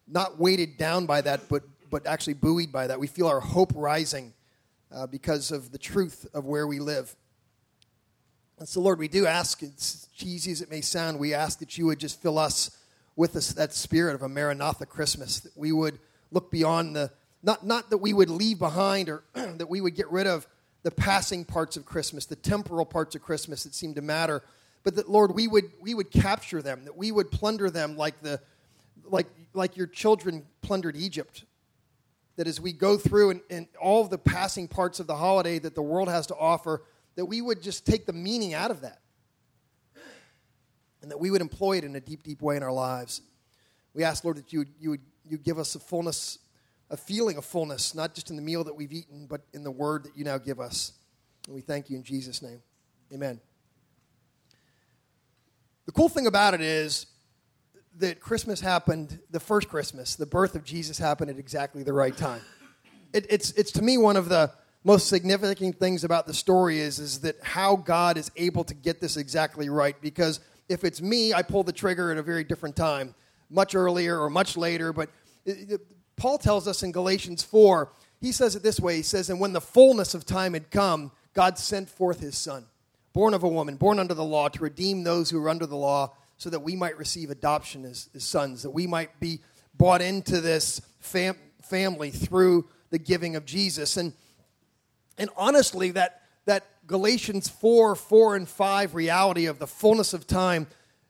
not 0.07 0.39
weighted 0.39 0.77
down 0.77 1.07
by 1.07 1.23
that, 1.23 1.49
but, 1.49 1.63
but 1.91 2.07
actually 2.07 2.35
buoyed 2.35 2.71
by 2.71 2.87
that. 2.87 3.01
We 3.01 3.07
feel 3.07 3.27
our 3.27 3.41
hope 3.41 3.73
rising 3.75 4.35
uh, 4.93 5.07
because 5.07 5.51
of 5.51 5.73
the 5.73 5.79
truth 5.79 6.27
of 6.35 6.45
where 6.45 6.67
we 6.67 6.79
live. 6.79 7.17
And 8.59 8.69
so, 8.69 8.83
Lord, 8.83 8.99
we 8.99 9.09
do 9.09 9.27
ask, 9.27 9.63
as 9.63 10.07
cheesy 10.15 10.53
as 10.53 10.61
it 10.61 10.71
may 10.71 10.83
sound, 10.83 11.19
we 11.19 11.33
ask 11.33 11.59
that 11.61 11.79
you 11.79 11.87
would 11.87 11.99
just 11.99 12.21
fill 12.21 12.39
us 12.39 12.77
with 13.17 13.33
this, 13.33 13.55
that 13.55 13.73
spirit 13.73 14.15
of 14.15 14.23
a 14.23 14.29
Maranatha 14.29 14.85
Christmas, 14.85 15.41
that 15.41 15.57
we 15.57 15.73
would 15.73 15.99
look 16.31 16.51
beyond 16.51 16.95
the, 16.95 17.11
not, 17.43 17.65
not 17.65 17.89
that 17.89 17.99
we 17.99 18.13
would 18.13 18.29
leave 18.29 18.59
behind 18.59 19.09
or 19.09 19.25
that 19.35 19.71
we 19.71 19.81
would 19.81 19.95
get 19.95 20.11
rid 20.11 20.27
of 20.27 20.47
the 20.83 20.91
passing 20.91 21.45
parts 21.45 21.79
of 21.79 21.87
Christmas, 21.87 22.27
the 22.27 22.37
temporal 22.37 22.85
parts 22.85 23.15
of 23.15 23.23
Christmas 23.23 23.65
that 23.65 23.75
seem 23.75 23.95
to 23.95 24.03
matter, 24.03 24.43
but 24.83 24.97
that, 24.97 25.09
Lord, 25.09 25.35
we 25.35 25.47
would, 25.47 25.71
we 25.81 25.95
would 25.95 26.11
capture 26.11 26.63
them, 26.63 26.85
that 26.85 26.97
we 26.97 27.13
would 27.13 27.31
plunder 27.31 27.71
them 27.71 27.97
like, 27.97 28.21
the, 28.23 28.41
like, 29.05 29.27
like 29.53 29.77
your 29.77 29.87
children 29.87 30.45
plundered 30.63 30.97
Egypt. 30.97 31.45
That 32.37 32.47
as 32.47 32.61
we 32.61 32.73
go 32.73 32.97
through 32.97 33.31
and, 33.31 33.41
and 33.51 33.69
all 33.81 34.05
the 34.05 34.17
passing 34.17 34.69
parts 34.69 35.01
of 35.01 35.07
the 35.07 35.17
holiday 35.17 35.59
that 35.59 35.75
the 35.75 35.83
world 35.83 36.09
has 36.09 36.27
to 36.29 36.37
offer, 36.37 36.83
that 37.17 37.27
we 37.27 37.43
would 37.43 37.63
just 37.63 37.85
take 37.85 38.07
the 38.07 38.13
meaning 38.13 38.55
out 38.55 38.71
of 38.71 38.81
that 38.81 39.01
and 41.03 41.11
that 41.11 41.19
we 41.19 41.31
would 41.31 41.41
employ 41.41 41.79
it 41.79 41.85
in 41.85 41.95
a 41.97 42.01
deep, 42.01 42.23
deep 42.23 42.41
way 42.41 42.57
in 42.57 42.63
our 42.63 42.73
lives. 42.73 43.21
We 43.95 44.05
ask, 44.05 44.25
Lord, 44.25 44.37
that 44.37 44.53
you 44.53 44.61
would, 44.61 44.69
you 44.79 44.91
would 44.91 45.01
you 45.31 45.39
give 45.39 45.59
us 45.59 45.75
a 45.75 45.79
fullness, 45.79 46.39
a 46.91 46.97
feeling 46.97 47.37
of 47.37 47.45
fullness, 47.45 47.95
not 47.95 48.15
just 48.15 48.31
in 48.31 48.37
the 48.37 48.43
meal 48.43 48.65
that 48.65 48.75
we've 48.75 48.93
eaten, 48.93 49.27
but 49.27 49.43
in 49.53 49.63
the 49.63 49.71
word 49.71 50.05
that 50.05 50.17
you 50.17 50.25
now 50.25 50.39
give 50.39 50.61
us. 50.61 50.93
And 51.47 51.55
we 51.55 51.61
thank 51.61 51.89
you 51.89 51.97
in 51.97 52.03
Jesus' 52.03 52.43
name. 52.43 52.63
Amen. 53.13 53.41
The 55.91 55.95
cool 55.95 56.09
thing 56.09 56.29
about 56.29 56.55
it 56.55 56.61
is 56.61 57.07
that 57.99 58.21
Christmas 58.21 58.61
happened, 58.61 59.19
the 59.33 59.41
first 59.41 59.69
Christmas, 59.69 60.15
the 60.15 60.25
birth 60.25 60.55
of 60.55 60.63
Jesus 60.63 60.99
happened 60.99 61.33
at 61.33 61.37
exactly 61.37 61.83
the 61.83 61.93
right 61.93 62.17
time. 62.17 62.43
It, 63.13 63.27
it's, 63.29 63.51
it's 63.55 63.73
to 63.73 63.83
me 63.83 63.99
one 63.99 64.17
of 64.17 64.29
the 64.29 64.53
most 64.85 65.09
significant 65.09 65.81
things 65.81 66.05
about 66.05 66.29
the 66.29 66.33
story 66.33 66.79
is, 66.79 67.01
is 67.01 67.23
that 67.23 67.43
how 67.43 67.75
God 67.75 68.19
is 68.19 68.31
able 68.37 68.63
to 68.63 68.75
get 68.75 69.01
this 69.01 69.17
exactly 69.17 69.69
right. 69.69 70.01
Because 70.01 70.39
if 70.69 70.85
it's 70.85 71.03
me, 71.03 71.35
I 71.35 71.43
pull 71.43 71.65
the 71.65 71.73
trigger 71.73 72.13
at 72.13 72.19
a 72.19 72.23
very 72.23 72.45
different 72.45 72.77
time, 72.77 73.13
much 73.51 73.75
earlier 73.75 74.17
or 74.17 74.31
much 74.31 74.57
later. 74.57 74.93
But 74.93 75.11
it, 75.45 75.73
it, 75.73 75.81
Paul 76.15 76.39
tells 76.39 76.69
us 76.69 76.85
in 76.85 76.93
Galatians 76.93 77.43
4, 77.43 77.91
he 78.21 78.31
says 78.31 78.55
it 78.55 78.63
this 78.63 78.79
way 78.79 78.95
He 78.95 79.03
says, 79.03 79.29
And 79.29 79.41
when 79.41 79.55
the 79.55 79.61
fullness 79.61 80.15
of 80.15 80.25
time 80.25 80.53
had 80.53 80.71
come, 80.71 81.11
God 81.35 81.59
sent 81.59 81.91
forth 81.91 82.21
his 82.21 82.39
son, 82.39 82.67
born 83.13 83.35
of 83.35 83.43
a 83.43 83.49
woman, 83.49 83.77
born 83.77 83.99
under 83.99 84.15
the 84.15 84.25
law, 84.25 84.49
to 84.49 84.63
redeem 84.63 85.05
those 85.05 85.31
who 85.31 85.43
are 85.43 85.49
under 85.49 85.67
the 85.67 85.77
law, 85.77 86.15
so 86.37 86.51
that 86.51 86.61
we 86.61 86.77
might 86.77 86.97
receive 86.97 87.31
adoption 87.31 87.85
as, 87.85 88.09
as 88.15 88.25
sons, 88.25 88.63
that 88.63 88.71
we 88.71 88.87
might 88.87 89.21
be 89.21 89.41
brought 89.77 90.01
into 90.01 90.41
this 90.41 90.81
fam- 91.01 91.37
family 91.63 92.11
through 92.11 92.69
the 92.91 92.99
giving 92.99 93.37
of 93.37 93.45
Jesus. 93.45 93.97
And 93.97 94.13
and 95.21 95.29
honestly, 95.37 95.91
that, 95.91 96.23
that 96.47 96.67
Galatians 96.87 97.47
4 97.47 97.95
4 97.95 98.37
and 98.37 98.49
5 98.49 98.95
reality 98.95 99.47
of 99.47 99.59
the 99.59 99.67
fullness 99.67 100.15
of 100.15 100.27
time, 100.27 100.67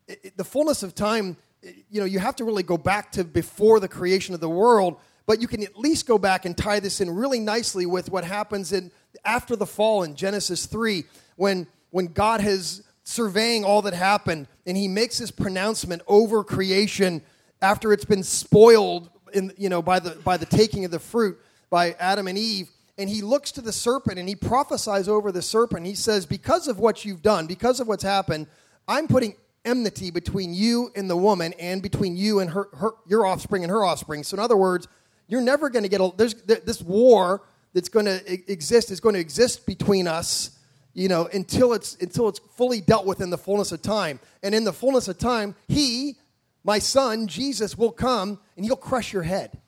it, 0.09 0.21
it, 0.25 0.37
the 0.37 0.45
fullness 0.45 0.83
of 0.83 0.97
time, 0.97 1.37
it, 1.63 1.85
you 1.89 2.01
know, 2.01 2.07
you 2.07 2.19
have 2.19 2.35
to 2.37 2.45
really 2.45 2.65
go 2.65 2.77
back 2.77 3.13
to 3.13 3.23
before 3.23 3.79
the 3.79 3.87
creation 3.87 4.35
of 4.35 4.41
the 4.41 4.49
world, 4.49 4.97
but 5.27 5.41
you 5.41 5.47
can 5.47 5.63
at 5.63 5.79
least 5.79 6.09
go 6.09 6.19
back 6.19 6.45
and 6.45 6.59
tie 6.59 6.81
this 6.81 7.01
in 7.01 7.09
really 7.09 7.39
nicely 7.39 7.87
with 7.87 8.11
what 8.11 8.25
happens 8.25 8.73
in 8.73 8.91
after 9.25 9.55
the 9.55 9.67
fall 9.67 10.03
in 10.03 10.17
Genesis 10.17 10.67
3 10.67 11.05
when 11.37 11.69
when 11.91 12.07
God 12.07 12.41
has 12.41 12.83
surveying 13.05 13.65
all 13.65 13.83
that 13.83 13.95
happened 13.95 14.47
and 14.67 14.77
he 14.77 14.89
makes 14.89 15.19
this 15.19 15.31
pronouncement 15.31 16.03
over 16.07 16.45
creation 16.45 17.23
after 17.61 17.93
it's 17.93 18.05
been 18.05 18.23
spoiled 18.23 19.11
in, 19.33 19.53
you 19.57 19.69
know, 19.69 19.83
by, 19.83 19.99
the, 19.99 20.11
by 20.23 20.37
the 20.37 20.47
taking 20.47 20.85
of 20.85 20.91
the 20.91 20.99
fruit 20.99 21.39
by 21.69 21.93
Adam 21.99 22.27
and 22.27 22.39
Eve. 22.39 22.69
And 22.99 23.09
he 23.09 23.23
looks 23.23 23.53
to 23.53 23.61
the 23.61 23.73
serpent 23.73 24.19
and 24.19 24.29
he 24.29 24.35
prophesies 24.35 25.09
over 25.09 25.33
the 25.33 25.43
serpent. 25.43 25.87
He 25.87 25.95
says, 25.95 26.27
Because 26.27 26.69
of 26.69 26.79
what 26.79 27.05
you've 27.05 27.23
done, 27.23 27.47
because 27.47 27.81
of 27.81 27.89
what's 27.89 28.03
happened, 28.03 28.47
I'm 28.87 29.09
putting 29.09 29.35
enmity 29.65 30.11
between 30.11 30.55
you 30.55 30.91
and 30.95 31.09
the 31.09 31.17
woman 31.17 31.55
and 31.59 31.83
between 31.83 32.17
you 32.17 32.41
and 32.41 32.51
her, 32.51 32.69
her 32.75 32.91
your 33.07 33.27
offspring 33.27 33.63
and 33.63 33.71
her 33.71 33.85
offspring. 33.85 34.23
So, 34.23 34.35
in 34.35 34.41
other 34.41 34.57
words, 34.57 34.87
you're 35.29 35.41
never 35.41 35.71
going 35.71 35.83
to 35.83 35.89
get 35.89 36.01
a, 36.01 36.13
there's, 36.17 36.35
this 36.35 36.83
war 36.83 37.43
that's 37.73 37.89
going 37.89 38.07
to 38.07 38.51
exist 38.51 38.91
is 38.91 39.01
going 39.01 39.15
to 39.15 39.21
exist 39.21 39.65
between 39.65 40.07
us 40.07 40.59
you 40.95 41.09
know 41.09 41.29
until 41.33 41.73
it's 41.73 41.97
until 42.01 42.29
it's 42.29 42.41
fully 42.57 42.81
dealt 42.81 43.07
with 43.07 43.21
in 43.21 43.31
the 43.31 43.39
fullness 43.39 43.73
of 43.73 43.81
time 43.81 44.19
and 44.43 44.55
in 44.55 44.65
the 44.65 44.73
fullness 44.73 45.09
of 45.09 45.19
time 45.19 45.55
he 45.69 46.17
my 46.63 46.79
son, 46.79 47.27
Jesus, 47.27 47.77
will 47.77 47.93
come 47.93 48.39
and 48.57 48.65
he'll 48.65 48.77
crush 48.77 49.13
your 49.13 49.23
head. 49.23 49.59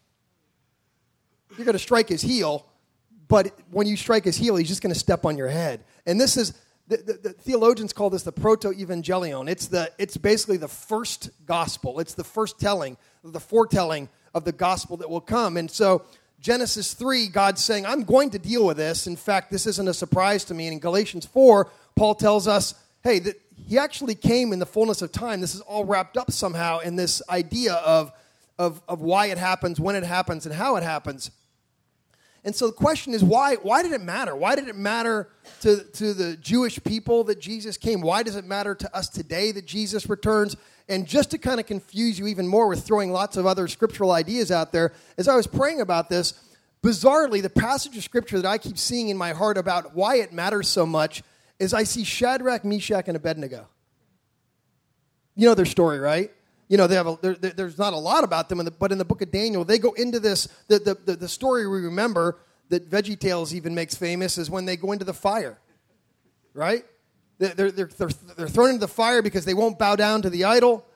You're 1.57 1.65
going 1.65 1.75
to 1.75 1.79
strike 1.79 2.09
his 2.09 2.23
heel, 2.23 2.67
but 3.29 3.59
when 3.71 3.87
you 3.87 3.97
strike 3.97 4.25
his 4.25 4.37
heel, 4.37 4.57
he's 4.57 4.69
just 4.69 4.83
going 4.83 4.93
to 4.93 4.99
step 4.99 5.25
on 5.25 5.37
your 5.37 5.49
head. 5.49 5.85
And 6.07 6.21
this 6.21 6.37
is, 6.37 6.55
the, 6.89 6.99
the, 6.99 7.13
the 7.13 7.33
theologians 7.33 7.93
call 7.93 8.11
this 8.11 8.23
the 8.23 8.33
proto 8.33 8.71
evangelion. 8.71 9.49
It's, 9.49 9.67
the, 9.67 9.91
it's 9.99 10.17
basically 10.17 10.59
the 10.59 10.69
first 10.69 11.31
gospel, 11.47 12.01
it's 12.01 12.15
the 12.15 12.25
first 12.25 12.61
telling, 12.61 12.97
the 13.25 13.41
foretelling 13.41 14.09
of 14.35 14.45
the 14.45 14.53
gospel 14.53 14.97
that 14.99 15.09
will 15.09 15.21
come. 15.21 15.57
And 15.57 15.71
so, 15.71 16.05
Genesis 16.43 16.93
3, 16.95 17.29
God's 17.29 17.63
saying, 17.63 17.87
I'm 17.87 18.03
going 18.03 18.31
to 18.31 18.39
deal 18.39 18.67
with 18.67 18.77
this. 18.77 19.07
In 19.07 19.15
fact, 19.15 19.53
this 19.53 19.65
isn't 19.65 19.87
a 19.87 19.95
surprise 19.95 20.45
to 20.47 20.55
me. 20.55 20.67
And 20.67 20.75
in 20.75 20.81
Galatians 20.81 21.25
4, 21.25 21.71
Paul 21.95 22.17
tells 22.17 22.49
us, 22.49 22.75
hey, 23.05 23.21
that 23.21 23.41
he 23.55 23.79
actually 23.79 24.17
came 24.17 24.53
in 24.53 24.59
the 24.59 24.67
fullness 24.67 25.03
of 25.03 25.13
time. 25.13 25.41
This 25.41 25.55
is 25.55 25.61
all 25.61 25.85
wrapped 25.85 26.17
up 26.17 26.33
somehow 26.33 26.81
in 26.81 26.97
this 26.97 27.23
idea 27.31 27.75
of, 27.75 28.11
of, 28.59 28.83
of 28.89 29.01
why 29.01 29.27
it 29.27 29.39
happens, 29.39 29.79
when 29.79 29.95
it 29.95 30.03
happens, 30.03 30.45
and 30.45 30.53
how 30.53 30.75
it 30.75 30.83
happens. 30.83 31.31
And 32.45 32.55
so 32.55 32.67
the 32.67 32.73
question 32.73 33.15
is 33.15 33.23
why, 33.23 33.55
why 33.57 33.83
did 33.83 33.93
it 33.93 34.01
matter? 34.01 34.35
Why 34.35 34.57
did 34.57 34.67
it 34.67 34.77
matter 34.77 35.29
to, 35.61 35.85
to 35.85 36.13
the 36.13 36.37
Jewish 36.37 36.83
people 36.83 37.25
that 37.25 37.41
Jesus 37.41 37.77
came? 37.77 38.01
Why 38.01 38.23
does 38.23 38.35
it 38.35 38.45
matter 38.45 38.75
to 38.75 38.97
us 38.97 39.09
today 39.09 39.53
that 39.53 39.67
Jesus 39.67 40.09
returns? 40.09 40.57
And 40.89 41.07
just 41.07 41.31
to 41.31 41.39
kind 41.39 41.61
of 41.61 41.67
confuse 41.67 42.19
you 42.19 42.27
even 42.27 42.49
more 42.49 42.67
with 42.67 42.85
throwing 42.85 43.13
lots 43.13 43.37
of 43.37 43.47
other 43.47 43.69
scriptural 43.69 44.11
ideas 44.11 44.51
out 44.51 44.73
there, 44.73 44.93
as 45.17 45.29
I 45.29 45.37
was 45.37 45.47
praying 45.47 45.81
about 45.81 46.09
this, 46.09 46.35
bizarrely, 46.83 47.41
the 47.41 47.51
passage 47.51 47.97
of 47.97 48.03
scripture 48.03 48.41
that 48.41 48.49
I 48.49 48.59
keep 48.59 48.77
seeing 48.77 49.09
in 49.09 49.17
my 49.17 49.33
heart 49.33 49.57
about 49.57 49.95
why 49.95 50.17
it 50.17 50.33
matters 50.33 50.69
so 50.69 50.85
much 50.85 51.23
is 51.61 51.73
I 51.73 51.85
see 51.85 52.03
Shadrach, 52.03 52.65
Meshach, 52.65 53.07
and 53.07 53.17
Abednego. 53.17 53.69
You 55.37 55.47
know 55.47 55.55
their 55.55 55.65
story, 55.65 56.01
right? 56.01 56.33
You 56.73 56.79
know, 56.79 56.87
they 56.87 56.95
have 56.95 57.07
a, 57.07 57.19
there's 57.55 57.77
not 57.77 57.93
a 57.93 57.99
lot 57.99 58.25
about 58.25 58.49
them, 58.49 58.59
in 58.59 58.65
the, 58.65 58.71
but 58.71 58.93
in 58.93 58.97
the 58.97 59.05
book 59.05 59.21
of 59.21 59.31
Daniel, 59.31 59.63
they 59.63 59.79
go 59.79 59.93
into 59.93 60.19
this. 60.19 60.49
The, 60.69 60.79
the, 60.79 60.95
the, 60.95 61.17
the 61.17 61.29
story 61.29 61.67
we 61.67 61.83
remember 61.83 62.39
that 62.71 62.89
Veggie 62.89 63.19
Tales 63.19 63.55
even 63.55 63.75
makes 63.75 63.95
famous 63.95 64.39
is 64.39 64.49
when 64.49 64.65
they 64.65 64.79
go 64.79 64.93
into 64.93 65.05
the 65.05 65.13
fire, 65.13 65.59
right? 66.55 66.83
They're, 67.37 67.71
they're, 67.71 67.89
they're, 67.89 68.09
they're 68.39 68.49
thrown 68.49 68.71
into 68.71 68.81
the 68.81 68.89
fire 68.89 69.21
because 69.21 69.45
they 69.45 69.53
won't 69.53 69.79
bow 69.79 69.97
down 69.97 70.23
to 70.23 70.31
the 70.31 70.45
idol. 70.45 70.87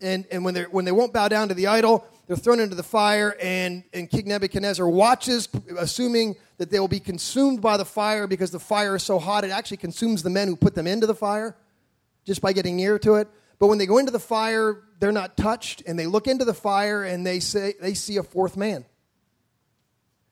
And, 0.00 0.26
and 0.32 0.44
when, 0.44 0.56
when 0.72 0.84
they 0.84 0.90
won't 0.90 1.12
bow 1.12 1.28
down 1.28 1.46
to 1.46 1.54
the 1.54 1.68
idol, 1.68 2.04
they're 2.26 2.36
thrown 2.36 2.58
into 2.58 2.74
the 2.74 2.82
fire, 2.82 3.36
and, 3.40 3.84
and 3.94 4.10
King 4.10 4.26
Nebuchadnezzar 4.26 4.88
watches, 4.88 5.48
assuming 5.78 6.34
that 6.58 6.72
they 6.72 6.80
will 6.80 6.88
be 6.88 6.98
consumed 6.98 7.60
by 7.60 7.76
the 7.76 7.84
fire 7.84 8.26
because 8.26 8.50
the 8.50 8.58
fire 8.58 8.96
is 8.96 9.04
so 9.04 9.20
hot, 9.20 9.44
it 9.44 9.52
actually 9.52 9.76
consumes 9.76 10.24
the 10.24 10.30
men 10.30 10.48
who 10.48 10.56
put 10.56 10.74
them 10.74 10.88
into 10.88 11.06
the 11.06 11.14
fire 11.14 11.54
just 12.24 12.42
by 12.42 12.52
getting 12.52 12.74
near 12.74 12.98
to 12.98 13.14
it. 13.14 13.28
But 13.60 13.68
when 13.68 13.78
they 13.78 13.86
go 13.86 13.98
into 13.98 14.10
the 14.10 14.18
fire, 14.18 14.82
they're 14.98 15.12
not 15.12 15.36
touched, 15.36 15.82
and 15.86 15.96
they 15.96 16.06
look 16.06 16.26
into 16.26 16.44
the 16.44 16.54
fire 16.54 17.04
and 17.04 17.24
they, 17.24 17.38
say, 17.38 17.74
they 17.80 17.94
see 17.94 18.16
a 18.16 18.22
fourth 18.24 18.56
man. 18.56 18.84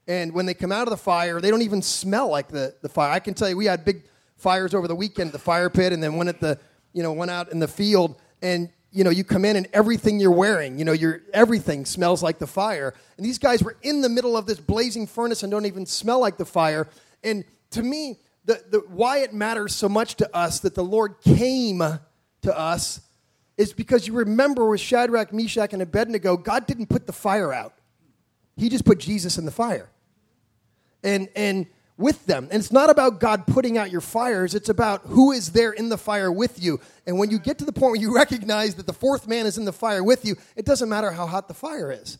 And 0.08 0.32
when 0.32 0.47
they 0.47 0.54
come 0.54 0.73
out 0.73 0.88
of 0.88 0.90
the 0.90 0.97
fire, 0.97 1.40
they 1.40 1.50
don't 1.50 1.62
even 1.62 1.82
smell 1.82 2.28
like 2.28 2.49
the, 2.49 2.75
the 2.82 2.88
fire. 2.88 3.12
I 3.12 3.20
can 3.20 3.35
tell 3.35 3.49
you, 3.49 3.56
we 3.56 3.66
had 3.66 3.85
big 3.85 4.04
fires 4.37 4.75
over 4.75 4.88
the 4.88 4.94
weekend 4.94 5.32
the 5.32 5.38
fire 5.38 5.68
pit, 5.68 5.92
and 5.92 6.02
then 6.02 6.14
one 6.14 6.26
at 6.26 6.40
the, 6.40 6.58
you 6.94 7.02
know, 7.02 7.12
one 7.12 7.28
out 7.28 7.52
in 7.52 7.58
the 7.61 7.68
field, 7.68 8.18
and 8.42 8.70
you 8.90 9.04
know, 9.04 9.11
you 9.11 9.23
come 9.23 9.44
in 9.44 9.56
and 9.56 9.68
everything 9.75 10.18
you're 10.18 10.32
wearing, 10.32 10.78
you 10.78 10.85
know, 10.87 10.92
your 10.92 11.20
everything 11.35 11.85
smells 11.85 12.23
like 12.23 12.38
the 12.38 12.47
fire. 12.47 12.94
And 13.18 13.26
these 13.26 13.38
guys 13.38 13.62
were 13.62 13.76
in 13.82 14.00
the 14.00 14.08
middle 14.08 14.35
of 14.35 14.47
this 14.47 14.58
blazing 14.58 15.06
furnace 15.06 15.42
and 15.42 15.50
don't 15.50 15.66
even 15.66 15.85
smell 15.85 16.20
like 16.20 16.38
the 16.38 16.47
fire. 16.47 16.88
And 17.23 17.44
to 17.73 17.82
me, 17.82 18.18
the, 18.47 18.62
the 18.70 18.78
why 18.88 19.18
it 19.18 19.35
matters 19.35 19.75
so 19.75 19.90
much 19.90 20.14
to 20.16 20.35
us 20.35 20.61
that 20.61 20.75
the 20.75 20.82
Lord 20.82 21.20
came 21.20 21.80
to 21.80 22.58
us 22.58 23.00
is 23.59 23.75
because 23.75 24.07
you 24.07 24.15
remember 24.15 24.67
with 24.67 24.81
Shadrach, 24.81 25.33
Meshach, 25.33 25.75
and 25.75 25.83
Abednego, 25.83 26.37
God 26.37 26.67
didn't 26.67 26.87
put 26.87 27.07
the 27.07 27.12
fire 27.12 27.53
out. 27.53 27.75
He 28.57 28.71
just 28.71 28.85
put 28.87 28.99
Jesus 28.99 29.37
in 29.37 29.45
the 29.45 29.50
fire. 29.50 29.91
And 31.03 31.29
and 31.37 31.67
with 31.99 32.25
them. 32.27 32.45
And 32.50 32.61
it's 32.61 32.73
not 32.73 32.91
about 32.91 33.19
God 33.19 33.47
putting 33.47 33.77
out 33.77 33.91
your 33.91 34.00
fires, 34.00 34.55
it's 34.55 34.69
about 34.69 35.03
who 35.03 35.33
is 35.33 35.50
there 35.50 35.73
in 35.73 35.88
the 35.88 35.99
fire 35.99 36.31
with 36.33 36.62
you. 36.62 36.81
And 37.07 37.19
when 37.19 37.31
you 37.31 37.38
get 37.38 37.59
to 37.59 37.65
the 37.65 37.73
point 37.73 37.93
where 37.93 38.00
you 38.00 38.15
recognize 38.17 38.77
that 38.77 38.87
the 38.87 38.93
fourth 38.93 39.27
man 39.27 39.45
is 39.45 39.59
in 39.59 39.65
the 39.65 39.73
fire 39.73 40.03
with 40.03 40.25
you, 40.25 40.37
it 40.57 40.65
doesn't 40.65 40.88
matter 40.88 41.11
how 41.11 41.27
hot 41.27 41.49
the 41.49 41.55
fire 41.55 41.91
is. 41.91 42.19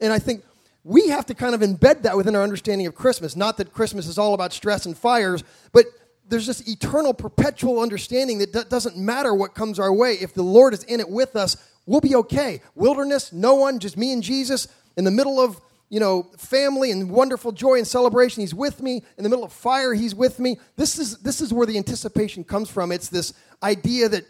And 0.00 0.12
I 0.12 0.18
think 0.18 0.42
we 0.84 1.08
have 1.08 1.26
to 1.26 1.34
kind 1.34 1.54
of 1.54 1.60
embed 1.60 2.02
that 2.02 2.16
within 2.16 2.34
our 2.34 2.42
understanding 2.42 2.86
of 2.86 2.94
Christmas. 2.94 3.36
Not 3.36 3.58
that 3.58 3.74
Christmas 3.74 4.06
is 4.06 4.16
all 4.16 4.32
about 4.32 4.54
stress 4.54 4.86
and 4.86 4.96
fires, 4.96 5.44
but 5.72 5.84
there's 6.28 6.46
this 6.46 6.68
eternal, 6.68 7.14
perpetual 7.14 7.80
understanding 7.80 8.38
that 8.38 8.68
doesn't 8.70 8.96
matter 8.96 9.34
what 9.34 9.54
comes 9.54 9.78
our 9.78 9.92
way. 9.92 10.14
If 10.14 10.34
the 10.34 10.42
Lord 10.42 10.74
is 10.74 10.84
in 10.84 11.00
it 11.00 11.08
with 11.08 11.36
us, 11.36 11.56
we'll 11.86 12.00
be 12.00 12.14
okay. 12.16 12.60
Wilderness, 12.74 13.32
no 13.32 13.54
one, 13.54 13.78
just 13.78 13.96
me 13.96 14.12
and 14.12 14.22
Jesus 14.22 14.68
in 14.96 15.04
the 15.04 15.10
middle 15.10 15.40
of 15.40 15.60
you 15.90 16.00
know, 16.00 16.24
family 16.36 16.90
and 16.90 17.10
wonderful 17.10 17.50
joy 17.50 17.78
and 17.78 17.86
celebration. 17.86 18.42
He's 18.42 18.54
with 18.54 18.82
me. 18.82 19.02
In 19.16 19.24
the 19.24 19.30
middle 19.30 19.44
of 19.44 19.52
fire, 19.52 19.94
he's 19.94 20.14
with 20.14 20.38
me. 20.38 20.58
This 20.76 20.98
is, 20.98 21.18
this 21.18 21.40
is 21.40 21.52
where 21.52 21.66
the 21.66 21.78
anticipation 21.78 22.44
comes 22.44 22.68
from. 22.68 22.92
It's 22.92 23.08
this 23.08 23.32
idea 23.62 24.08
that 24.10 24.26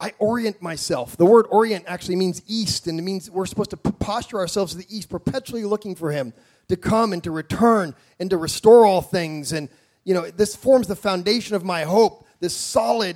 I 0.00 0.14
orient 0.18 0.62
myself. 0.62 1.16
The 1.16 1.26
word 1.26 1.46
orient 1.50 1.84
actually 1.86 2.16
means 2.16 2.40
east, 2.46 2.86
and 2.86 2.98
it 2.98 3.02
means 3.02 3.30
we're 3.30 3.46
supposed 3.46 3.70
to 3.70 3.76
posture 3.76 4.38
ourselves 4.38 4.72
to 4.72 4.78
the 4.78 4.86
east, 4.88 5.10
perpetually 5.10 5.64
looking 5.64 5.94
for 5.94 6.10
him 6.10 6.32
to 6.68 6.76
come 6.76 7.12
and 7.12 7.22
to 7.24 7.30
return 7.30 7.94
and 8.18 8.30
to 8.30 8.36
restore 8.36 8.86
all 8.86 9.02
things. 9.02 9.52
And, 9.52 9.68
you 10.08 10.14
know, 10.14 10.30
this 10.30 10.56
forms 10.56 10.86
the 10.86 10.96
foundation 10.96 11.54
of 11.54 11.66
my 11.66 11.82
hope, 11.84 12.26
this 12.40 12.56
solid 12.56 13.14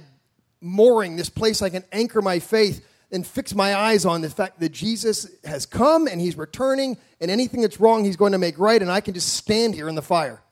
mooring, 0.61 1.17
this 1.17 1.31
place 1.31 1.63
I 1.63 1.71
can 1.71 1.85
anchor 1.91 2.21
my 2.21 2.39
faith 2.39 2.87
and 3.11 3.27
fix 3.27 3.55
my 3.55 3.75
eyes 3.75 4.05
on 4.05 4.21
the 4.21 4.29
fact 4.29 4.61
that 4.61 4.73
Jesus 4.73 5.27
has 5.43 5.65
come 5.65 6.07
and 6.07 6.21
he's 6.21 6.37
returning, 6.37 6.99
and 7.19 7.31
anything 7.31 7.63
that's 7.63 7.81
wrong, 7.81 8.05
he's 8.05 8.17
going 8.17 8.33
to 8.33 8.39
make 8.39 8.59
right, 8.59 8.83
and 8.83 8.93
I 8.93 9.01
can 9.01 9.15
just 9.15 9.33
stand 9.33 9.75
here 9.75 9.89
in 9.89 9.95
the 9.95 10.03
fire. 10.03 10.43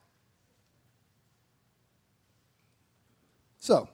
So, 3.59 3.91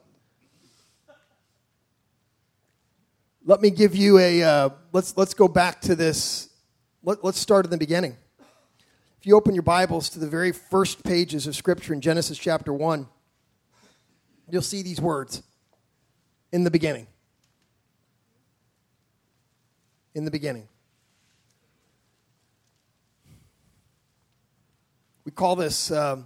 let 3.43 3.59
me 3.59 3.71
give 3.71 3.93
you 3.93 4.19
a 4.19 4.41
uh, 4.41 4.69
let's 4.93 5.17
let's 5.17 5.33
go 5.33 5.49
back 5.49 5.81
to 5.81 5.97
this 5.97 6.47
let, 7.03 7.25
let's 7.25 7.39
start 7.39 7.65
in 7.65 7.71
the 7.71 7.77
beginning 7.77 8.15
if 9.19 9.25
you 9.25 9.35
open 9.35 9.53
your 9.53 9.63
bibles 9.63 10.09
to 10.09 10.19
the 10.19 10.27
very 10.27 10.51
first 10.51 11.03
pages 11.03 11.47
of 11.47 11.55
scripture 11.55 11.93
in 11.93 12.01
genesis 12.01 12.37
chapter 12.37 12.73
1 12.73 13.07
you'll 14.49 14.61
see 14.61 14.81
these 14.81 15.01
words 15.01 15.43
in 16.51 16.63
the 16.63 16.71
beginning 16.71 17.07
in 20.17 20.25
the 20.25 20.31
beginning. 20.31 20.67
We 25.23 25.31
call 25.31 25.55
this 25.55 25.91
um, 25.91 26.25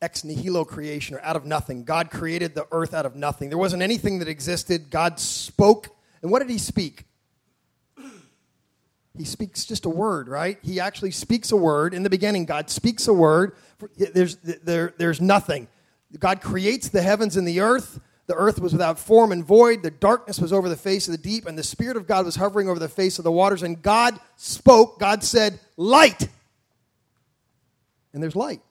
ex 0.00 0.22
nihilo 0.22 0.64
creation 0.64 1.16
or 1.16 1.20
out 1.22 1.34
of 1.34 1.44
nothing. 1.44 1.84
God 1.84 2.10
created 2.10 2.54
the 2.54 2.68
earth 2.70 2.94
out 2.94 3.04
of 3.04 3.16
nothing. 3.16 3.48
There 3.48 3.58
wasn't 3.58 3.82
anything 3.82 4.20
that 4.20 4.28
existed. 4.28 4.90
God 4.90 5.18
spoke. 5.18 5.88
And 6.22 6.30
what 6.30 6.38
did 6.38 6.50
he 6.50 6.58
speak? 6.58 7.04
He 9.20 9.26
speaks 9.26 9.66
just 9.66 9.84
a 9.84 9.90
word, 9.90 10.28
right? 10.28 10.58
He 10.62 10.80
actually 10.80 11.10
speaks 11.10 11.52
a 11.52 11.56
word. 11.56 11.92
In 11.92 12.04
the 12.04 12.08
beginning, 12.08 12.46
God 12.46 12.70
speaks 12.70 13.06
a 13.06 13.12
word. 13.12 13.54
There's, 13.98 14.36
there, 14.36 14.94
there's 14.96 15.20
nothing. 15.20 15.68
God 16.18 16.40
creates 16.40 16.88
the 16.88 17.02
heavens 17.02 17.36
and 17.36 17.46
the 17.46 17.60
earth. 17.60 18.00
The 18.28 18.34
earth 18.34 18.58
was 18.62 18.72
without 18.72 18.98
form 18.98 19.30
and 19.30 19.44
void. 19.44 19.82
The 19.82 19.90
darkness 19.90 20.40
was 20.40 20.54
over 20.54 20.70
the 20.70 20.76
face 20.76 21.06
of 21.06 21.12
the 21.12 21.18
deep, 21.18 21.44
and 21.46 21.58
the 21.58 21.62
Spirit 21.62 21.98
of 21.98 22.06
God 22.06 22.24
was 22.24 22.36
hovering 22.36 22.70
over 22.70 22.78
the 22.78 22.88
face 22.88 23.18
of 23.18 23.24
the 23.24 23.30
waters. 23.30 23.62
And 23.62 23.82
God 23.82 24.18
spoke. 24.36 24.98
God 24.98 25.22
said, 25.22 25.60
Light. 25.76 26.26
And 28.14 28.22
there's 28.22 28.36
light. 28.36 28.62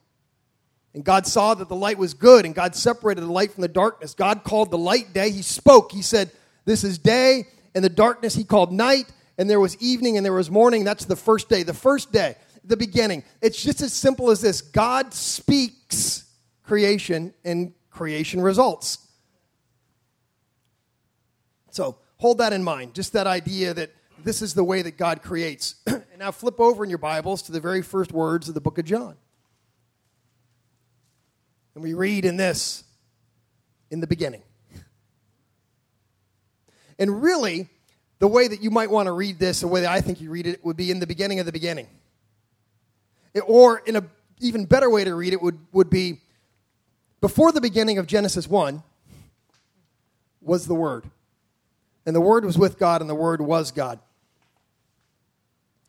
And 0.94 1.04
God 1.04 1.28
saw 1.28 1.54
that 1.54 1.68
the 1.68 1.76
light 1.76 1.96
was 1.96 2.12
good, 2.12 2.44
and 2.44 2.56
God 2.56 2.74
separated 2.74 3.20
the 3.20 3.30
light 3.30 3.52
from 3.52 3.62
the 3.62 3.68
darkness. 3.68 4.14
God 4.14 4.42
called 4.42 4.72
the 4.72 4.78
light 4.78 5.12
day. 5.12 5.30
He 5.30 5.42
spoke. 5.42 5.92
He 5.92 6.02
said, 6.02 6.32
This 6.64 6.82
is 6.82 6.98
day, 6.98 7.46
and 7.72 7.84
the 7.84 7.88
darkness 7.88 8.34
he 8.34 8.42
called 8.42 8.72
night, 8.72 9.12
and 9.40 9.48
there 9.48 9.58
was 9.58 9.74
evening 9.78 10.18
and 10.18 10.24
there 10.24 10.34
was 10.34 10.50
morning. 10.50 10.84
That's 10.84 11.06
the 11.06 11.16
first 11.16 11.48
day. 11.48 11.62
The 11.62 11.72
first 11.72 12.12
day, 12.12 12.36
the 12.62 12.76
beginning. 12.76 13.24
It's 13.40 13.62
just 13.62 13.80
as 13.80 13.90
simple 13.90 14.30
as 14.30 14.42
this 14.42 14.60
God 14.60 15.14
speaks 15.14 16.24
creation, 16.62 17.32
and 17.42 17.72
creation 17.90 18.42
results. 18.42 18.98
So 21.70 21.96
hold 22.18 22.36
that 22.38 22.52
in 22.52 22.62
mind. 22.62 22.94
Just 22.94 23.14
that 23.14 23.26
idea 23.26 23.72
that 23.72 23.90
this 24.22 24.42
is 24.42 24.52
the 24.52 24.62
way 24.62 24.82
that 24.82 24.98
God 24.98 25.22
creates. 25.22 25.76
and 25.86 26.04
now 26.18 26.30
flip 26.30 26.60
over 26.60 26.84
in 26.84 26.90
your 26.90 26.98
Bibles 26.98 27.40
to 27.42 27.52
the 27.52 27.60
very 27.60 27.80
first 27.80 28.12
words 28.12 28.46
of 28.46 28.54
the 28.54 28.60
book 28.60 28.76
of 28.76 28.84
John. 28.84 29.16
And 31.74 31.82
we 31.82 31.94
read 31.94 32.26
in 32.26 32.36
this, 32.36 32.84
in 33.90 34.00
the 34.00 34.06
beginning. 34.06 34.42
And 36.98 37.22
really, 37.22 37.70
the 38.20 38.28
way 38.28 38.46
that 38.46 38.62
you 38.62 38.70
might 38.70 38.90
want 38.90 39.06
to 39.06 39.12
read 39.12 39.38
this, 39.38 39.60
the 39.60 39.68
way 39.68 39.80
that 39.80 39.90
I 39.90 40.00
think 40.00 40.20
you 40.20 40.30
read 40.30 40.46
it, 40.46 40.64
would 40.64 40.76
be 40.76 40.90
in 40.90 41.00
the 41.00 41.06
beginning 41.06 41.40
of 41.40 41.46
the 41.46 41.52
beginning. 41.52 41.88
It, 43.34 43.42
or 43.46 43.78
in 43.78 43.96
an 43.96 44.08
even 44.40 44.66
better 44.66 44.88
way 44.88 45.04
to 45.04 45.14
read 45.14 45.32
it 45.32 45.42
would, 45.42 45.58
would 45.72 45.90
be 45.90 46.20
before 47.20 47.50
the 47.50 47.60
beginning 47.60 47.98
of 47.98 48.06
Genesis 48.06 48.46
1 48.46 48.82
was 50.40 50.66
the 50.66 50.74
Word. 50.74 51.04
And 52.06 52.14
the 52.14 52.20
Word 52.20 52.44
was 52.44 52.58
with 52.58 52.78
God, 52.78 53.00
and 53.00 53.10
the 53.10 53.14
Word 53.14 53.40
was 53.40 53.70
God. 53.70 53.98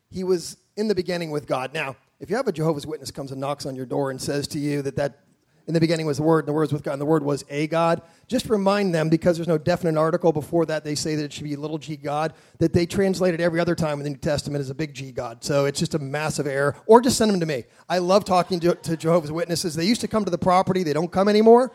He 0.10 0.24
was 0.24 0.58
in 0.76 0.88
the 0.88 0.96
beginning 0.96 1.32
with 1.32 1.48
God. 1.48 1.74
Now, 1.74 1.96
if 2.20 2.30
you 2.30 2.36
have 2.38 2.48
a 2.48 2.52
Jehovah's 2.52 2.86
Witness 2.86 3.12
comes 3.12 3.32
and 3.32 3.42
knocks 3.42 3.66
on 3.66 3.76
your 3.76 3.86
door 3.86 4.12
and 4.12 4.22
says 4.22 4.48
to 4.50 4.60
you 4.60 4.82
that 4.84 4.96
that 4.98 5.20
in 5.68 5.74
the 5.74 5.80
beginning 5.80 6.06
was 6.06 6.18
the 6.18 6.24
Word, 6.24 6.39
and 6.39 6.48
the 6.48 6.53
Word 6.53 6.63
was 6.63 6.74
with 6.74 6.84
God, 6.84 6.94
and 6.94 7.01
the 7.01 7.06
Word 7.06 7.24
was 7.24 7.46
a 7.50 7.68
God. 7.68 8.01
Just 8.27 8.50
remind 8.50 8.94
them, 8.94 9.10
because 9.10 9.38
there's 9.38 9.48
no 9.48 9.58
definite 9.58 10.00
article 10.00 10.32
before 10.32 10.65
that, 10.65 10.84
they 10.84 10.96
say 10.96 11.15
that 11.15 11.24
it 11.24 11.34
should 11.34 11.44
be 11.44 11.56
little 11.56 11.77
g 11.77 11.96
God, 11.96 12.34
that 12.60 12.74
they 12.74 12.86
translated 12.86 13.39
every 13.39 13.60
other 13.60 13.75
time 13.75 14.00
in 14.00 14.03
the 14.03 14.10
New 14.10 14.18
Testament 14.18 14.62
as 14.62 14.70
a 14.70 14.75
big 14.75 14.94
G 14.94 15.12
God. 15.12 15.44
So 15.44 15.65
it's 15.65 15.80
just 15.80 15.94
a 15.94 16.00
massive 16.00 16.48
error. 16.48 16.75
Or 16.86 17.01
just 17.01 17.18
send 17.18 17.32
them 17.32 17.39
to 17.39 17.46
me. 17.46 17.65
I 17.88 18.00
love 18.00 18.25
talking 18.25 18.60
to, 18.62 18.75
to 18.75 18.98
Jehovah's 18.98 19.32
Witnesses. 19.32 19.75
They 19.75 19.86
used 19.86 20.01
to 20.01 20.08
come 20.08 20.25
to 20.25 20.32
the 20.32 20.38
property, 20.38 20.84
they 20.84 20.94
don't 20.94 21.12
come 21.12 21.27
anymore. 21.27 21.72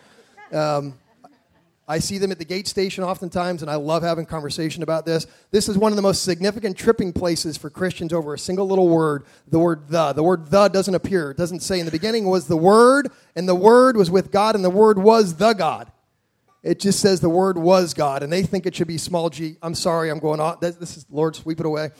Um, 0.52 0.94
I 1.88 2.00
see 2.00 2.18
them 2.18 2.32
at 2.32 2.38
the 2.38 2.44
gate 2.44 2.66
station 2.66 3.04
oftentimes, 3.04 3.62
and 3.62 3.70
I 3.70 3.76
love 3.76 4.02
having 4.02 4.26
conversation 4.26 4.82
about 4.82 5.06
this. 5.06 5.26
This 5.52 5.68
is 5.68 5.78
one 5.78 5.92
of 5.92 5.96
the 5.96 6.02
most 6.02 6.24
significant 6.24 6.76
tripping 6.76 7.12
places 7.12 7.56
for 7.56 7.70
Christians 7.70 8.12
over 8.12 8.34
a 8.34 8.38
single 8.38 8.66
little 8.66 8.88
word, 8.88 9.24
the 9.46 9.60
word 9.60 9.86
the. 9.88 10.12
The 10.12 10.22
word 10.22 10.50
the 10.50 10.68
doesn't 10.68 10.94
appear. 10.96 11.30
It 11.30 11.36
doesn't 11.36 11.60
say 11.60 11.78
in 11.78 11.86
the 11.86 11.92
beginning 11.92 12.26
was 12.26 12.48
the 12.48 12.56
Word, 12.56 13.12
and 13.36 13.48
the 13.48 13.54
Word 13.54 13.96
was 13.96 14.10
with 14.10 14.32
God, 14.32 14.56
and 14.56 14.64
the 14.64 14.70
Word 14.70 14.98
was 14.98 15.36
the 15.36 15.52
God. 15.52 15.92
It 16.64 16.80
just 16.80 16.98
says 16.98 17.20
the 17.20 17.28
Word 17.28 17.56
was 17.56 17.94
God, 17.94 18.24
and 18.24 18.32
they 18.32 18.42
think 18.42 18.66
it 18.66 18.74
should 18.74 18.88
be 18.88 18.98
small 18.98 19.30
g. 19.30 19.56
I'm 19.62 19.74
sorry, 19.74 20.10
I'm 20.10 20.18
going 20.18 20.40
on. 20.40 20.58
This 20.60 20.96
is, 20.96 21.06
Lord, 21.08 21.36
sweep 21.36 21.60
it 21.60 21.66
away. 21.66 21.90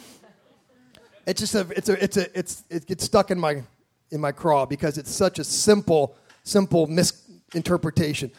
It's 1.26 1.40
just 1.40 1.54
a, 1.54 1.60
it's 1.76 1.88
a, 1.88 2.02
it's 2.02 2.16
a, 2.16 2.38
it's, 2.38 2.64
it 2.70 2.86
gets 2.86 3.04
stuck 3.04 3.30
in 3.30 3.38
my, 3.38 3.62
in 4.10 4.20
my 4.20 4.32
craw 4.32 4.66
because 4.66 4.98
it's 4.98 5.12
such 5.12 5.38
a 5.38 5.44
simple, 5.44 6.16
simple 6.42 6.88
misinterpretation 6.88 8.32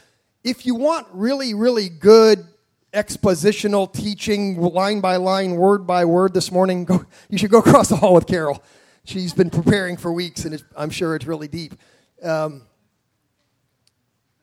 if 0.47 0.65
you 0.65 0.75
want 0.75 1.05
really, 1.11 1.53
really 1.53 1.89
good 1.89 2.47
expositional 2.93 3.91
teaching, 3.91 4.59
line 4.61 5.01
by 5.01 5.17
line, 5.17 5.57
word 5.57 5.85
by 5.85 6.05
word 6.05 6.33
this 6.33 6.53
morning, 6.53 6.85
go, 6.85 7.05
you 7.29 7.37
should 7.37 7.51
go 7.51 7.59
across 7.59 7.89
the 7.89 7.97
hall 7.97 8.13
with 8.13 8.27
Carol. 8.27 8.63
She's 9.03 9.33
been 9.33 9.49
preparing 9.49 9.97
for 9.97 10.11
weeks, 10.13 10.45
and 10.45 10.63
I'm 10.75 10.89
sure 10.89 11.15
it's 11.15 11.25
really 11.25 11.49
deep. 11.49 11.73
Um, 12.23 12.61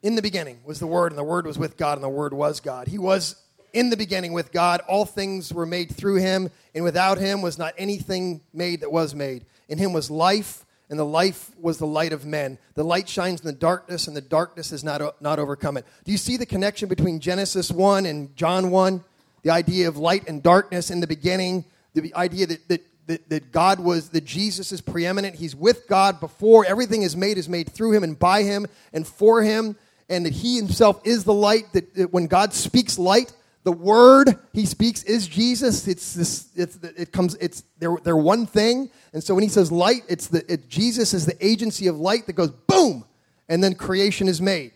in 0.03 0.15
the 0.15 0.21
beginning 0.21 0.61
was 0.65 0.79
the 0.79 0.87
Word, 0.87 1.11
and 1.11 1.19
the 1.19 1.25
Word 1.25 1.47
was 1.47 1.59
with 1.59 1.79
God, 1.79 1.97
and 1.97 2.05
the 2.05 2.11
Word 2.11 2.35
was 2.35 2.61
God. 2.61 2.87
He 2.87 2.99
was 2.99 3.37
in 3.73 3.89
the 3.89 3.97
beginning 3.97 4.35
with 4.35 4.53
God. 4.53 4.83
All 4.87 5.07
things 5.07 5.55
were 5.55 5.67
made 5.67 5.91
through 5.91 6.17
him, 6.17 6.51
and 6.75 6.85
without 6.85 7.17
him 7.17 7.41
was 7.41 7.57
not 7.57 7.73
anything 7.79 8.43
made 8.53 8.81
that 8.83 8.93
was 8.93 9.15
made. 9.15 9.47
In 9.71 9.79
him 9.79 9.95
was 9.95 10.11
life, 10.11 10.64
and 10.91 10.99
the 10.99 11.05
life 11.05 11.51
was 11.61 11.79
the 11.79 11.87
light 11.87 12.13
of 12.13 12.25
men. 12.25 12.59
The 12.75 12.85
light 12.85 13.09
shines 13.09 13.41
in 13.41 13.47
the 13.47 13.53
darkness, 13.53 14.07
and 14.07 14.17
the 14.17 14.21
darkness 14.21 14.71
has 14.71 14.85
not, 14.85 15.21
not 15.23 15.39
overcome 15.39 15.77
it. 15.77 15.87
Do 16.05 16.13
you 16.13 16.19
see 16.19 16.37
the 16.37 16.47
connection 16.47 16.89
between 16.89 17.21
Genesis 17.21 17.71
1 17.71 18.07
and 18.07 18.35
John 18.37 18.71
1? 18.71 19.03
The 19.43 19.51
idea 19.51 19.89
of 19.89 19.97
light 19.97 20.29
and 20.29 20.43
darkness 20.43 20.91
in 20.91 21.01
the 21.01 21.07
beginning, 21.07 21.65
the 21.95 22.15
idea 22.15 22.47
that, 22.47 22.69
that, 22.69 22.83
that, 23.07 23.29
that 23.29 23.53
God 23.53 23.81
was, 23.81 24.11
that 24.11 24.25
Jesus 24.25 24.73
is 24.73 24.81
preeminent. 24.81 25.37
He's 25.37 25.57
with 25.57 25.89
God 25.89 26.21
before 26.21 26.65
everything 26.67 27.03
is 27.03 27.17
made, 27.17 27.39
is 27.39 27.49
made 27.49 27.71
through 27.71 27.93
him 27.93 28.05
and 28.05 28.19
by 28.19 28.43
him 28.43 28.67
and 28.93 29.07
for 29.07 29.43
him, 29.43 29.77
and 30.09 30.27
that 30.27 30.33
he 30.33 30.57
himself 30.57 31.01
is 31.05 31.25
the 31.25 31.35
light, 31.35 31.73
that, 31.73 31.95
that 31.95 32.13
when 32.13 32.27
God 32.27 32.53
speaks 32.53 32.99
light, 32.99 33.33
the 33.65 33.73
word 33.73 34.39
he 34.53 34.67
speaks 34.67 35.03
is 35.05 35.27
Jesus. 35.27 35.89
It's 35.89 36.13
this. 36.15 36.49
It's 36.55 36.77
it 36.77 37.13
comes. 37.13 37.35
It's 37.37 37.65
they're 37.79 37.97
they're 38.05 38.17
one 38.17 38.47
thing. 38.47 38.91
And 39.15 39.25
so 39.25 39.35
when 39.35 39.43
he 39.43 39.49
says 39.49 39.73
light, 39.73 40.03
it's 40.07 40.29
the 40.29 40.45
it, 40.53 40.69
Jesus 40.69 41.15
is 41.15 41.25
the 41.25 41.37
agency 41.45 41.87
of 41.87 41.99
light 41.99 42.27
that 42.27 42.35
goes 42.35 42.51
boom, 42.51 43.07
and 43.49 43.65
then 43.65 43.75
creation 43.75 44.29
is 44.29 44.41
made. 44.41 44.73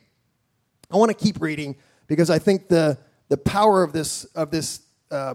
I 0.91 0.97
want 0.97 1.11
to 1.11 1.25
keep 1.25 1.41
reading 1.41 1.77
because 2.07 2.31
I 2.31 2.39
think 2.39 2.69
the 2.69 2.97
the 3.29 3.37
power 3.37 3.83
of 3.83 3.93
this 3.93 4.25
of 4.35 4.51
this 4.51 4.81
uh, 5.11 5.35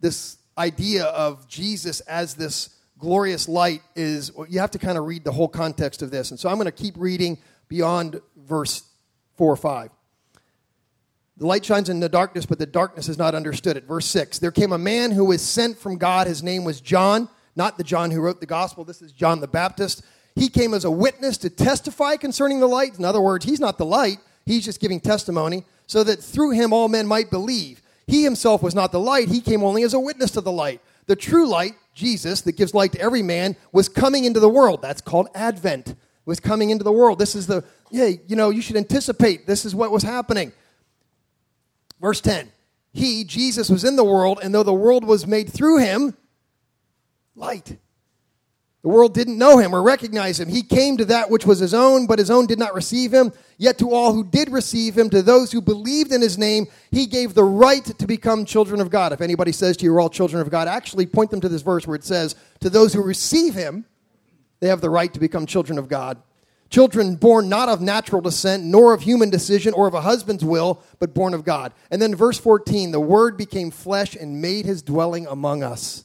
this 0.00 0.38
idea 0.56 1.04
of 1.04 1.46
Jesus 1.46 2.00
as 2.00 2.34
this 2.34 2.70
glorious 2.98 3.48
light 3.50 3.82
is 3.94 4.32
you 4.48 4.60
have 4.60 4.70
to 4.70 4.78
kind 4.78 4.96
of 4.96 5.04
read 5.04 5.24
the 5.24 5.32
whole 5.32 5.48
context 5.48 6.00
of 6.00 6.10
this. 6.10 6.30
And 6.30 6.40
so 6.40 6.48
I'm 6.48 6.56
going 6.56 6.64
to 6.66 6.72
keep 6.72 6.94
reading 6.96 7.36
beyond 7.68 8.22
verse 8.34 8.82
four 9.36 9.52
or 9.52 9.56
five. 9.56 9.90
The 11.36 11.46
light 11.46 11.64
shines 11.64 11.88
in 11.88 11.98
the 11.98 12.08
darkness, 12.08 12.46
but 12.46 12.58
the 12.60 12.66
darkness 12.66 13.08
has 13.08 13.18
not 13.18 13.34
understood 13.34 13.76
it. 13.76 13.84
Verse 13.84 14.06
6 14.06 14.38
There 14.38 14.52
came 14.52 14.72
a 14.72 14.78
man 14.78 15.10
who 15.10 15.24
was 15.24 15.42
sent 15.42 15.78
from 15.78 15.98
God. 15.98 16.26
His 16.26 16.42
name 16.42 16.64
was 16.64 16.80
John, 16.80 17.28
not 17.56 17.76
the 17.76 17.84
John 17.84 18.10
who 18.10 18.20
wrote 18.20 18.40
the 18.40 18.46
gospel. 18.46 18.84
This 18.84 19.02
is 19.02 19.12
John 19.12 19.40
the 19.40 19.48
Baptist. 19.48 20.04
He 20.36 20.48
came 20.48 20.74
as 20.74 20.84
a 20.84 20.90
witness 20.90 21.36
to 21.38 21.50
testify 21.50 22.16
concerning 22.16 22.60
the 22.60 22.66
light. 22.66 22.98
In 22.98 23.04
other 23.04 23.20
words, 23.20 23.44
he's 23.44 23.60
not 23.60 23.78
the 23.78 23.86
light, 23.86 24.18
he's 24.46 24.64
just 24.64 24.80
giving 24.80 25.00
testimony, 25.00 25.64
so 25.86 26.04
that 26.04 26.22
through 26.22 26.52
him 26.52 26.72
all 26.72 26.88
men 26.88 27.06
might 27.06 27.30
believe. 27.30 27.82
He 28.06 28.22
himself 28.22 28.62
was 28.62 28.74
not 28.74 28.92
the 28.92 29.00
light, 29.00 29.28
he 29.28 29.40
came 29.40 29.62
only 29.62 29.82
as 29.82 29.94
a 29.94 30.00
witness 30.00 30.32
to 30.32 30.40
the 30.40 30.52
light. 30.52 30.80
The 31.06 31.16
true 31.16 31.46
light, 31.46 31.74
Jesus, 31.94 32.40
that 32.42 32.56
gives 32.56 32.74
light 32.74 32.92
to 32.92 33.00
every 33.00 33.22
man, 33.22 33.56
was 33.72 33.88
coming 33.88 34.24
into 34.24 34.40
the 34.40 34.48
world. 34.48 34.82
That's 34.82 35.00
called 35.00 35.28
Advent. 35.34 35.94
Was 36.26 36.40
coming 36.40 36.70
into 36.70 36.84
the 36.84 36.92
world. 36.92 37.18
This 37.18 37.34
is 37.34 37.46
the, 37.46 37.62
yeah, 37.90 38.06
you 38.26 38.34
know, 38.34 38.48
you 38.48 38.62
should 38.62 38.76
anticipate. 38.76 39.46
This 39.46 39.66
is 39.66 39.74
what 39.74 39.90
was 39.90 40.02
happening. 40.02 40.52
Verse 42.04 42.20
10 42.20 42.52
He, 42.92 43.24
Jesus, 43.24 43.70
was 43.70 43.82
in 43.82 43.96
the 43.96 44.04
world, 44.04 44.38
and 44.42 44.54
though 44.54 44.62
the 44.62 44.74
world 44.74 45.06
was 45.06 45.26
made 45.26 45.50
through 45.50 45.78
him, 45.78 46.14
light. 47.34 47.78
The 48.82 48.90
world 48.90 49.14
didn't 49.14 49.38
know 49.38 49.56
him 49.56 49.74
or 49.74 49.82
recognize 49.82 50.38
him. 50.38 50.50
He 50.50 50.62
came 50.62 50.98
to 50.98 51.06
that 51.06 51.30
which 51.30 51.46
was 51.46 51.58
his 51.58 51.72
own, 51.72 52.06
but 52.06 52.18
his 52.18 52.30
own 52.30 52.44
did 52.44 52.58
not 52.58 52.74
receive 52.74 53.14
him. 53.14 53.32
Yet 53.56 53.78
to 53.78 53.94
all 53.94 54.12
who 54.12 54.22
did 54.22 54.50
receive 54.50 54.98
him, 54.98 55.08
to 55.08 55.22
those 55.22 55.50
who 55.50 55.62
believed 55.62 56.12
in 56.12 56.20
his 56.20 56.36
name, 56.36 56.66
he 56.90 57.06
gave 57.06 57.32
the 57.32 57.42
right 57.42 57.82
to 57.82 58.06
become 58.06 58.44
children 58.44 58.82
of 58.82 58.90
God. 58.90 59.14
If 59.14 59.22
anybody 59.22 59.52
says 59.52 59.78
to 59.78 59.84
you, 59.86 59.94
we're 59.94 60.02
all 60.02 60.10
children 60.10 60.42
of 60.42 60.50
God, 60.50 60.68
actually 60.68 61.06
point 61.06 61.30
them 61.30 61.40
to 61.40 61.48
this 61.48 61.62
verse 61.62 61.86
where 61.86 61.96
it 61.96 62.04
says, 62.04 62.36
to 62.60 62.68
those 62.68 62.92
who 62.92 63.02
receive 63.02 63.54
him, 63.54 63.86
they 64.60 64.68
have 64.68 64.82
the 64.82 64.90
right 64.90 65.14
to 65.14 65.20
become 65.20 65.46
children 65.46 65.78
of 65.78 65.88
God. 65.88 66.20
Children 66.70 67.16
born 67.16 67.48
not 67.48 67.68
of 67.68 67.80
natural 67.80 68.20
descent, 68.20 68.64
nor 68.64 68.94
of 68.94 69.02
human 69.02 69.30
decision 69.30 69.74
or 69.74 69.86
of 69.86 69.94
a 69.94 70.00
husband's 70.00 70.44
will, 70.44 70.82
but 70.98 71.14
born 71.14 71.34
of 71.34 71.44
God. 71.44 71.72
And 71.90 72.00
then 72.00 72.14
verse 72.14 72.38
14 72.38 72.90
the 72.90 73.00
Word 73.00 73.36
became 73.36 73.70
flesh 73.70 74.16
and 74.16 74.40
made 74.40 74.64
his 74.64 74.82
dwelling 74.82 75.26
among 75.26 75.62
us. 75.62 76.04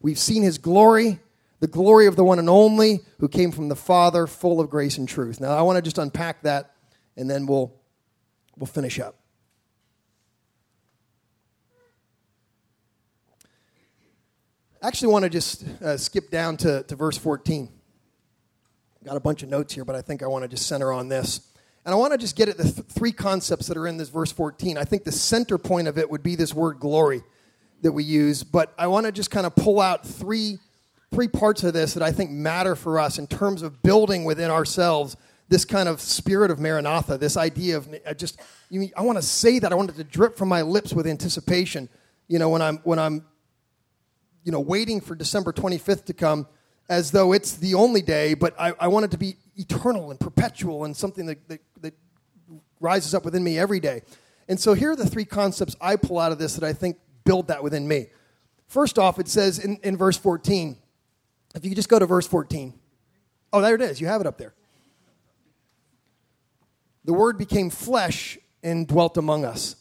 We've 0.00 0.18
seen 0.18 0.42
his 0.42 0.58
glory, 0.58 1.20
the 1.60 1.66
glory 1.66 2.06
of 2.06 2.16
the 2.16 2.24
one 2.24 2.38
and 2.38 2.48
only 2.48 3.00
who 3.18 3.28
came 3.28 3.52
from 3.52 3.68
the 3.68 3.76
Father, 3.76 4.26
full 4.26 4.60
of 4.60 4.70
grace 4.70 4.98
and 4.98 5.08
truth. 5.08 5.40
Now, 5.40 5.56
I 5.56 5.62
want 5.62 5.76
to 5.76 5.82
just 5.82 5.98
unpack 5.98 6.42
that, 6.42 6.74
and 7.16 7.28
then 7.28 7.46
we'll, 7.46 7.72
we'll 8.56 8.66
finish 8.66 8.98
up. 8.98 9.16
I 14.82 14.88
actually 14.88 15.12
want 15.12 15.24
to 15.24 15.30
just 15.30 15.64
uh, 15.82 15.98
skip 15.98 16.30
down 16.30 16.56
to, 16.58 16.82
to 16.84 16.96
verse 16.96 17.18
14. 17.18 17.68
Got 19.04 19.16
a 19.16 19.20
bunch 19.20 19.42
of 19.42 19.48
notes 19.48 19.74
here, 19.74 19.84
but 19.84 19.96
I 19.96 20.02
think 20.02 20.22
I 20.22 20.26
want 20.26 20.42
to 20.42 20.48
just 20.48 20.66
center 20.66 20.92
on 20.92 21.08
this. 21.08 21.40
And 21.86 21.94
I 21.94 21.96
want 21.96 22.12
to 22.12 22.18
just 22.18 22.36
get 22.36 22.50
at 22.50 22.58
the 22.58 22.64
th- 22.64 22.86
three 22.88 23.12
concepts 23.12 23.66
that 23.68 23.76
are 23.78 23.86
in 23.86 23.96
this 23.96 24.10
verse 24.10 24.30
14. 24.30 24.76
I 24.76 24.84
think 24.84 25.04
the 25.04 25.12
center 25.12 25.56
point 25.56 25.88
of 25.88 25.96
it 25.96 26.10
would 26.10 26.22
be 26.22 26.36
this 26.36 26.52
word 26.52 26.78
glory 26.78 27.22
that 27.80 27.92
we 27.92 28.04
use, 28.04 28.44
but 28.44 28.74
I 28.76 28.88
want 28.88 29.06
to 29.06 29.12
just 29.12 29.30
kind 29.30 29.46
of 29.46 29.56
pull 29.56 29.80
out 29.80 30.06
three, 30.06 30.58
three 31.10 31.28
parts 31.28 31.64
of 31.64 31.72
this 31.72 31.94
that 31.94 32.02
I 32.02 32.12
think 32.12 32.30
matter 32.30 32.76
for 32.76 33.00
us 33.00 33.18
in 33.18 33.26
terms 33.26 33.62
of 33.62 33.82
building 33.82 34.24
within 34.24 34.50
ourselves 34.50 35.16
this 35.48 35.64
kind 35.64 35.88
of 35.88 36.00
spirit 36.00 36.50
of 36.50 36.60
Maranatha, 36.60 37.16
this 37.16 37.36
idea 37.38 37.78
of 37.78 37.88
I 38.06 38.12
just, 38.12 38.38
you 38.68 38.80
mean, 38.80 38.92
I 38.96 39.02
want 39.02 39.16
to 39.16 39.22
say 39.22 39.58
that. 39.58 39.72
I 39.72 39.74
want 39.74 39.90
it 39.90 39.96
to 39.96 40.04
drip 40.04 40.36
from 40.36 40.48
my 40.48 40.62
lips 40.62 40.92
with 40.92 41.06
anticipation. 41.06 41.88
You 42.28 42.38
know, 42.38 42.50
when 42.50 42.62
I'm, 42.62 42.76
when 42.84 42.98
I'm, 42.98 43.24
you 44.44 44.52
know, 44.52 44.60
waiting 44.60 45.00
for 45.00 45.14
December 45.14 45.52
25th 45.52 46.04
to 46.04 46.12
come 46.12 46.46
as 46.90 47.12
though 47.12 47.32
it's 47.32 47.54
the 47.54 47.74
only 47.74 48.02
day, 48.02 48.34
but 48.34 48.54
I, 48.60 48.74
I 48.80 48.88
want 48.88 49.04
it 49.04 49.12
to 49.12 49.16
be 49.16 49.36
eternal 49.56 50.10
and 50.10 50.18
perpetual 50.18 50.84
and 50.84 50.94
something 50.94 51.24
that, 51.26 51.48
that, 51.48 51.60
that 51.80 51.94
rises 52.80 53.14
up 53.14 53.24
within 53.24 53.44
me 53.44 53.58
every 53.58 53.78
day. 53.78 54.02
And 54.48 54.58
so 54.58 54.74
here 54.74 54.90
are 54.90 54.96
the 54.96 55.08
three 55.08 55.24
concepts 55.24 55.76
I 55.80 55.94
pull 55.94 56.18
out 56.18 56.32
of 56.32 56.38
this 56.38 56.56
that 56.56 56.64
I 56.64 56.72
think 56.72 56.98
build 57.24 57.46
that 57.46 57.62
within 57.62 57.86
me. 57.86 58.08
First 58.66 58.98
off, 58.98 59.20
it 59.20 59.28
says 59.28 59.60
in, 59.60 59.78
in 59.84 59.96
verse 59.96 60.16
14, 60.16 60.76
if 61.54 61.64
you 61.64 61.76
just 61.76 61.88
go 61.88 62.00
to 62.00 62.06
verse 62.06 62.26
14. 62.26 62.74
Oh, 63.52 63.60
there 63.60 63.76
it 63.76 63.82
is. 63.82 64.00
You 64.00 64.08
have 64.08 64.20
it 64.20 64.26
up 64.26 64.36
there. 64.36 64.54
The 67.04 67.12
Word 67.12 67.38
became 67.38 67.70
flesh 67.70 68.36
and 68.64 68.86
dwelt 68.86 69.16
among 69.16 69.44
us. 69.44 69.76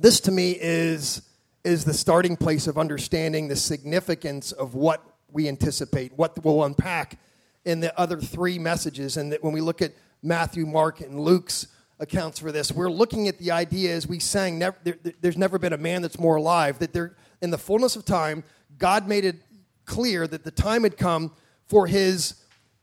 This 0.00 0.18
to 0.20 0.32
me 0.32 0.56
is, 0.60 1.22
is 1.64 1.84
the 1.84 1.94
starting 1.94 2.36
place 2.36 2.66
of 2.66 2.78
understanding 2.78 3.48
the 3.48 3.56
significance 3.56 4.52
of 4.52 4.74
what 4.74 5.04
we 5.30 5.48
anticipate, 5.48 6.12
what 6.16 6.42
we'll 6.44 6.64
unpack 6.64 7.18
in 7.64 7.80
the 7.80 7.98
other 7.98 8.18
three 8.18 8.58
messages. 8.58 9.16
And 9.16 9.32
that 9.32 9.44
when 9.44 9.52
we 9.52 9.60
look 9.60 9.82
at 9.82 9.92
Matthew, 10.22 10.66
Mark, 10.66 11.00
and 11.00 11.20
Luke's 11.20 11.66
accounts 11.98 12.38
for 12.38 12.50
this, 12.50 12.72
we're 12.72 12.90
looking 12.90 13.28
at 13.28 13.38
the 13.38 13.50
idea 13.50 13.94
as 13.94 14.06
we 14.06 14.18
sang, 14.18 14.58
never, 14.58 14.76
there, 14.84 14.96
there's 15.20 15.36
never 15.36 15.58
been 15.58 15.72
a 15.72 15.78
man 15.78 16.02
that's 16.02 16.18
more 16.18 16.36
alive, 16.36 16.78
that 16.78 16.92
there, 16.92 17.14
in 17.42 17.50
the 17.50 17.58
fullness 17.58 17.94
of 17.94 18.04
time, 18.04 18.42
God 18.78 19.06
made 19.06 19.24
it 19.24 19.36
clear 19.84 20.26
that 20.26 20.44
the 20.44 20.50
time 20.50 20.84
had 20.84 20.96
come 20.96 21.32
for 21.66 21.86
his, 21.86 22.34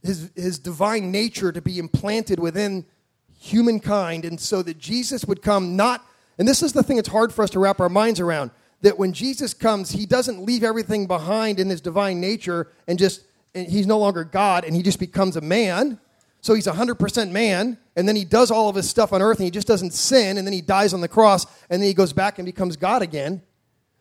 his, 0.03 0.31
his 0.35 0.59
divine 0.59 1.11
nature 1.11 1.51
to 1.51 1.61
be 1.61 1.79
implanted 1.79 2.39
within 2.39 2.85
humankind, 3.39 4.25
and 4.25 4.39
so 4.39 4.61
that 4.61 4.77
Jesus 4.77 5.25
would 5.25 5.41
come 5.41 5.75
not, 5.75 6.05
and 6.37 6.47
this 6.47 6.61
is 6.61 6.73
the 6.73 6.83
thing 6.83 6.97
that's 6.97 7.09
hard 7.09 7.33
for 7.33 7.43
us 7.43 7.49
to 7.51 7.59
wrap 7.59 7.79
our 7.79 7.89
minds 7.89 8.19
around, 8.19 8.51
that 8.81 8.97
when 8.97 9.13
Jesus 9.13 9.53
comes, 9.53 9.91
he 9.91 10.05
doesn't 10.05 10.43
leave 10.43 10.63
everything 10.63 11.07
behind 11.07 11.59
in 11.59 11.69
his 11.69 11.81
divine 11.81 12.21
nature 12.21 12.67
and 12.87 12.99
just, 12.99 13.23
and 13.55 13.67
he's 13.67 13.87
no 13.87 13.97
longer 13.97 14.23
God 14.23 14.63
and 14.63 14.75
he 14.75 14.83
just 14.83 14.99
becomes 14.99 15.35
a 15.35 15.41
man. 15.41 15.99
So 16.41 16.53
he's 16.53 16.67
100% 16.67 17.31
man, 17.31 17.77
and 17.95 18.07
then 18.07 18.15
he 18.15 18.23
does 18.23 18.51
all 18.51 18.69
of 18.69 18.75
his 18.75 18.87
stuff 18.89 19.11
on 19.11 19.21
earth 19.21 19.39
and 19.39 19.45
he 19.45 19.51
just 19.51 19.67
doesn't 19.67 19.91
sin, 19.91 20.37
and 20.37 20.45
then 20.45 20.53
he 20.53 20.61
dies 20.61 20.93
on 20.93 21.01
the 21.01 21.07
cross, 21.07 21.45
and 21.69 21.81
then 21.81 21.87
he 21.87 21.93
goes 21.93 22.13
back 22.13 22.37
and 22.37 22.45
becomes 22.45 22.77
God 22.77 23.01
again. 23.01 23.41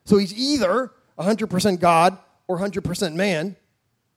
So 0.05 0.17
he's 0.17 0.33
either 0.33 0.91
100% 1.17 1.79
God 1.79 2.17
or 2.47 2.59
100% 2.59 3.15
man, 3.15 3.55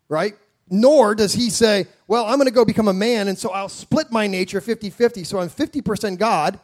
right? 0.09 0.35
Nor 0.69 1.15
does 1.17 1.33
he 1.33 1.51
say, 1.51 1.87
well, 2.07 2.27
I'm 2.27 2.37
going 2.37 2.47
to 2.47 2.53
go 2.53 2.65
become 2.65 2.89
a 2.89 2.93
man, 2.93 3.27
and 3.27 3.37
so 3.37 3.51
I'll 3.51 3.69
split 3.69 4.13
my 4.13 4.27
nature 4.27 4.61
50 4.61 4.91
50. 4.91 5.25
So 5.25 5.41
I'm 5.41 5.49
50% 5.49 6.19
God 6.19 6.61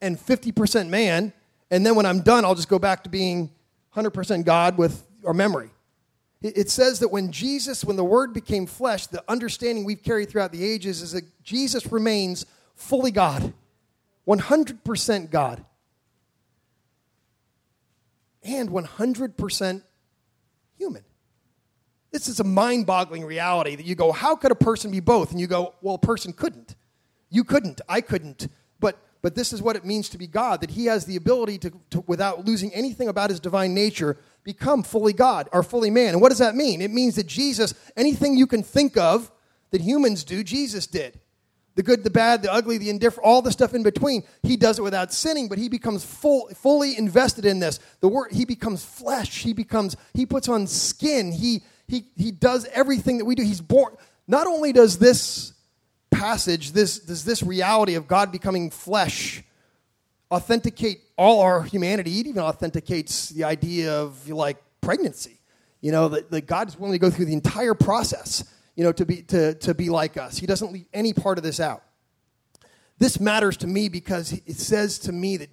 and 0.00 0.16
50% 0.16 0.88
man, 0.88 1.32
and 1.70 1.84
then 1.84 1.94
when 1.94 2.06
I'm 2.06 2.20
done, 2.20 2.44
I'll 2.44 2.54
just 2.54 2.68
go 2.68 2.78
back 2.78 3.04
to 3.04 3.10
being 3.10 3.50
100% 3.94 4.44
God 4.44 4.78
with 4.78 5.04
our 5.26 5.34
memory. 5.34 5.70
It 6.40 6.70
says 6.70 7.00
that 7.00 7.08
when 7.08 7.32
Jesus, 7.32 7.84
when 7.84 7.96
the 7.96 8.04
Word 8.04 8.32
became 8.32 8.66
flesh, 8.66 9.08
the 9.08 9.24
understanding 9.28 9.84
we've 9.84 10.02
carried 10.02 10.30
throughout 10.30 10.52
the 10.52 10.64
ages 10.64 11.02
is 11.02 11.10
that 11.12 11.24
Jesus 11.42 11.90
remains 11.90 12.46
fully 12.76 13.10
God, 13.10 13.52
100% 14.26 15.30
God, 15.30 15.64
and 18.44 18.70
100% 18.70 19.82
human. 20.76 21.04
This 22.12 22.28
is 22.28 22.38
a 22.38 22.44
mind 22.44 22.86
boggling 22.86 23.24
reality 23.24 23.74
that 23.74 23.84
you 23.84 23.96
go, 23.96 24.12
how 24.12 24.36
could 24.36 24.52
a 24.52 24.56
person 24.56 24.92
be 24.92 25.00
both? 25.00 25.32
And 25.32 25.40
you 25.40 25.48
go, 25.48 25.74
well, 25.82 25.96
a 25.96 25.98
person 25.98 26.32
couldn't. 26.32 26.76
You 27.30 27.42
couldn't. 27.42 27.80
I 27.88 28.00
couldn't. 28.00 28.48
But, 29.20 29.34
this 29.34 29.52
is 29.52 29.60
what 29.60 29.76
it 29.76 29.84
means 29.84 30.08
to 30.10 30.18
be 30.18 30.26
God 30.26 30.60
that 30.60 30.70
he 30.70 30.86
has 30.86 31.04
the 31.04 31.16
ability 31.16 31.58
to, 31.58 31.72
to, 31.90 32.04
without 32.06 32.44
losing 32.44 32.72
anything 32.72 33.08
about 33.08 33.30
his 33.30 33.40
divine 33.40 33.74
nature, 33.74 34.16
become 34.44 34.82
fully 34.82 35.12
God 35.12 35.48
or 35.52 35.62
fully 35.62 35.90
man. 35.90 36.14
And 36.14 36.20
what 36.20 36.30
does 36.30 36.38
that 36.38 36.54
mean? 36.54 36.80
It 36.80 36.90
means 36.90 37.16
that 37.16 37.26
Jesus, 37.26 37.74
anything 37.96 38.36
you 38.36 38.46
can 38.46 38.62
think 38.62 38.96
of 38.96 39.30
that 39.70 39.80
humans 39.80 40.24
do, 40.24 40.42
Jesus 40.42 40.86
did. 40.86 41.20
The 41.74 41.82
good, 41.84 42.02
the 42.02 42.10
bad, 42.10 42.42
the 42.42 42.52
ugly, 42.52 42.76
the 42.76 42.90
indifferent, 42.90 43.24
all 43.24 43.40
the 43.40 43.52
stuff 43.52 43.72
in 43.72 43.84
between. 43.84 44.24
He 44.42 44.56
does 44.56 44.80
it 44.80 44.82
without 44.82 45.12
sinning, 45.12 45.48
but 45.48 45.58
he 45.58 45.68
becomes 45.68 46.04
full, 46.04 46.48
fully 46.48 46.98
invested 46.98 47.44
in 47.44 47.60
this. 47.60 47.78
The 48.00 48.08
word, 48.08 48.32
he 48.32 48.44
becomes 48.44 48.84
flesh. 48.84 49.42
He 49.42 49.52
becomes, 49.52 49.96
he 50.12 50.26
puts 50.26 50.48
on 50.48 50.66
skin. 50.66 51.30
He, 51.30 51.62
he, 51.86 52.06
he 52.16 52.32
does 52.32 52.66
everything 52.72 53.18
that 53.18 53.26
we 53.26 53.36
do. 53.36 53.44
He's 53.44 53.60
born. 53.60 53.94
Not 54.26 54.48
only 54.48 54.72
does 54.72 54.98
this 54.98 55.52
passage, 56.10 56.72
this, 56.72 56.98
does 56.98 57.24
this 57.24 57.42
reality 57.42 57.94
of 57.94 58.06
God 58.08 58.32
becoming 58.32 58.70
flesh 58.70 59.42
authenticate 60.30 61.00
all 61.16 61.40
our 61.40 61.62
humanity, 61.62 62.20
it 62.20 62.26
even 62.26 62.42
authenticates 62.42 63.30
the 63.30 63.44
idea 63.44 63.92
of 63.92 64.28
like 64.28 64.62
pregnancy. 64.80 65.40
You 65.80 65.92
know, 65.92 66.08
that, 66.08 66.30
that 66.30 66.46
God 66.46 66.68
is 66.68 66.78
willing 66.78 66.92
to 66.92 66.98
go 66.98 67.10
through 67.10 67.26
the 67.26 67.32
entire 67.32 67.74
process, 67.74 68.44
you 68.74 68.84
know, 68.84 68.92
to 68.92 69.06
be, 69.06 69.22
to, 69.22 69.54
to 69.54 69.74
be 69.74 69.90
like 69.90 70.16
us. 70.16 70.36
He 70.36 70.46
doesn't 70.46 70.72
leave 70.72 70.86
any 70.92 71.12
part 71.12 71.38
of 71.38 71.44
this 71.44 71.60
out. 71.60 71.82
This 72.98 73.20
matters 73.20 73.56
to 73.58 73.66
me 73.66 73.88
because 73.88 74.32
it 74.32 74.56
says 74.56 74.98
to 75.00 75.12
me 75.12 75.36
that, 75.36 75.50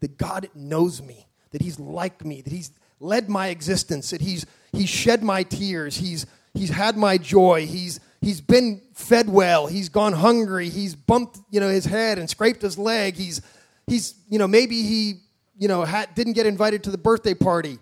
that 0.00 0.16
God 0.16 0.48
knows 0.54 1.02
me, 1.02 1.26
that 1.50 1.60
He's 1.60 1.80
like 1.80 2.24
me, 2.24 2.40
that 2.40 2.52
He's 2.52 2.70
led 3.00 3.28
my 3.28 3.48
existence, 3.48 4.10
that 4.10 4.20
He's 4.20 4.46
He's 4.72 4.88
shed 4.88 5.22
my 5.22 5.42
tears. 5.42 5.96
He's, 5.96 6.26
he's 6.54 6.70
had 6.70 6.96
my 6.96 7.18
joy. 7.18 7.66
He's, 7.66 8.00
he's 8.20 8.40
been 8.40 8.82
fed 8.94 9.28
well. 9.28 9.66
He's 9.66 9.88
gone 9.88 10.12
hungry. 10.12 10.68
He's 10.68 10.94
bumped, 10.94 11.38
you 11.50 11.60
know, 11.60 11.68
his 11.68 11.84
head 11.84 12.18
and 12.18 12.28
scraped 12.28 12.62
his 12.62 12.78
leg. 12.78 13.14
He's, 13.14 13.40
he's 13.86 14.14
you 14.28 14.38
know, 14.38 14.48
maybe 14.48 14.82
he, 14.82 15.20
you 15.58 15.68
know, 15.68 15.86
didn't 16.14 16.34
get 16.34 16.46
invited 16.46 16.84
to 16.84 16.90
the 16.90 16.98
birthday 16.98 17.34
party. 17.34 17.78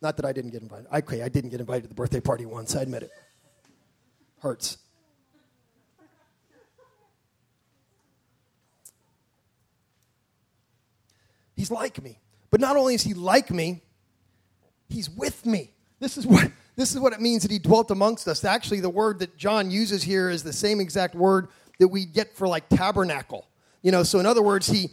Not 0.00 0.16
that 0.16 0.24
I 0.24 0.32
didn't 0.32 0.50
get 0.50 0.62
invited. 0.62 0.86
Okay, 0.92 1.22
I 1.22 1.28
didn't 1.28 1.50
get 1.50 1.60
invited 1.60 1.82
to 1.82 1.88
the 1.88 1.94
birthday 1.94 2.20
party 2.20 2.46
once. 2.46 2.76
I 2.76 2.82
admit 2.82 3.02
it. 3.02 3.10
Hurts. 4.40 4.78
He's 11.56 11.72
like 11.72 12.00
me. 12.02 12.20
But 12.50 12.60
not 12.60 12.76
only 12.76 12.94
is 12.94 13.02
he 13.02 13.14
like 13.14 13.50
me, 13.50 13.82
he's 14.88 15.10
with 15.10 15.44
me. 15.44 15.72
This 15.98 16.16
is 16.16 16.26
what 16.26 16.50
this 16.78 16.94
is 16.94 17.00
what 17.00 17.12
it 17.12 17.20
means 17.20 17.42
that 17.42 17.50
he 17.50 17.58
dwelt 17.58 17.90
amongst 17.90 18.28
us. 18.28 18.44
Actually, 18.44 18.78
the 18.78 18.88
word 18.88 19.18
that 19.18 19.36
John 19.36 19.68
uses 19.68 20.04
here 20.04 20.30
is 20.30 20.44
the 20.44 20.52
same 20.52 20.78
exact 20.78 21.16
word 21.16 21.48
that 21.80 21.88
we 21.88 22.04
get 22.04 22.36
for 22.36 22.46
like 22.46 22.68
tabernacle. 22.68 23.48
You 23.82 23.90
know, 23.90 24.04
so 24.04 24.20
in 24.20 24.26
other 24.26 24.42
words, 24.42 24.68
he 24.68 24.90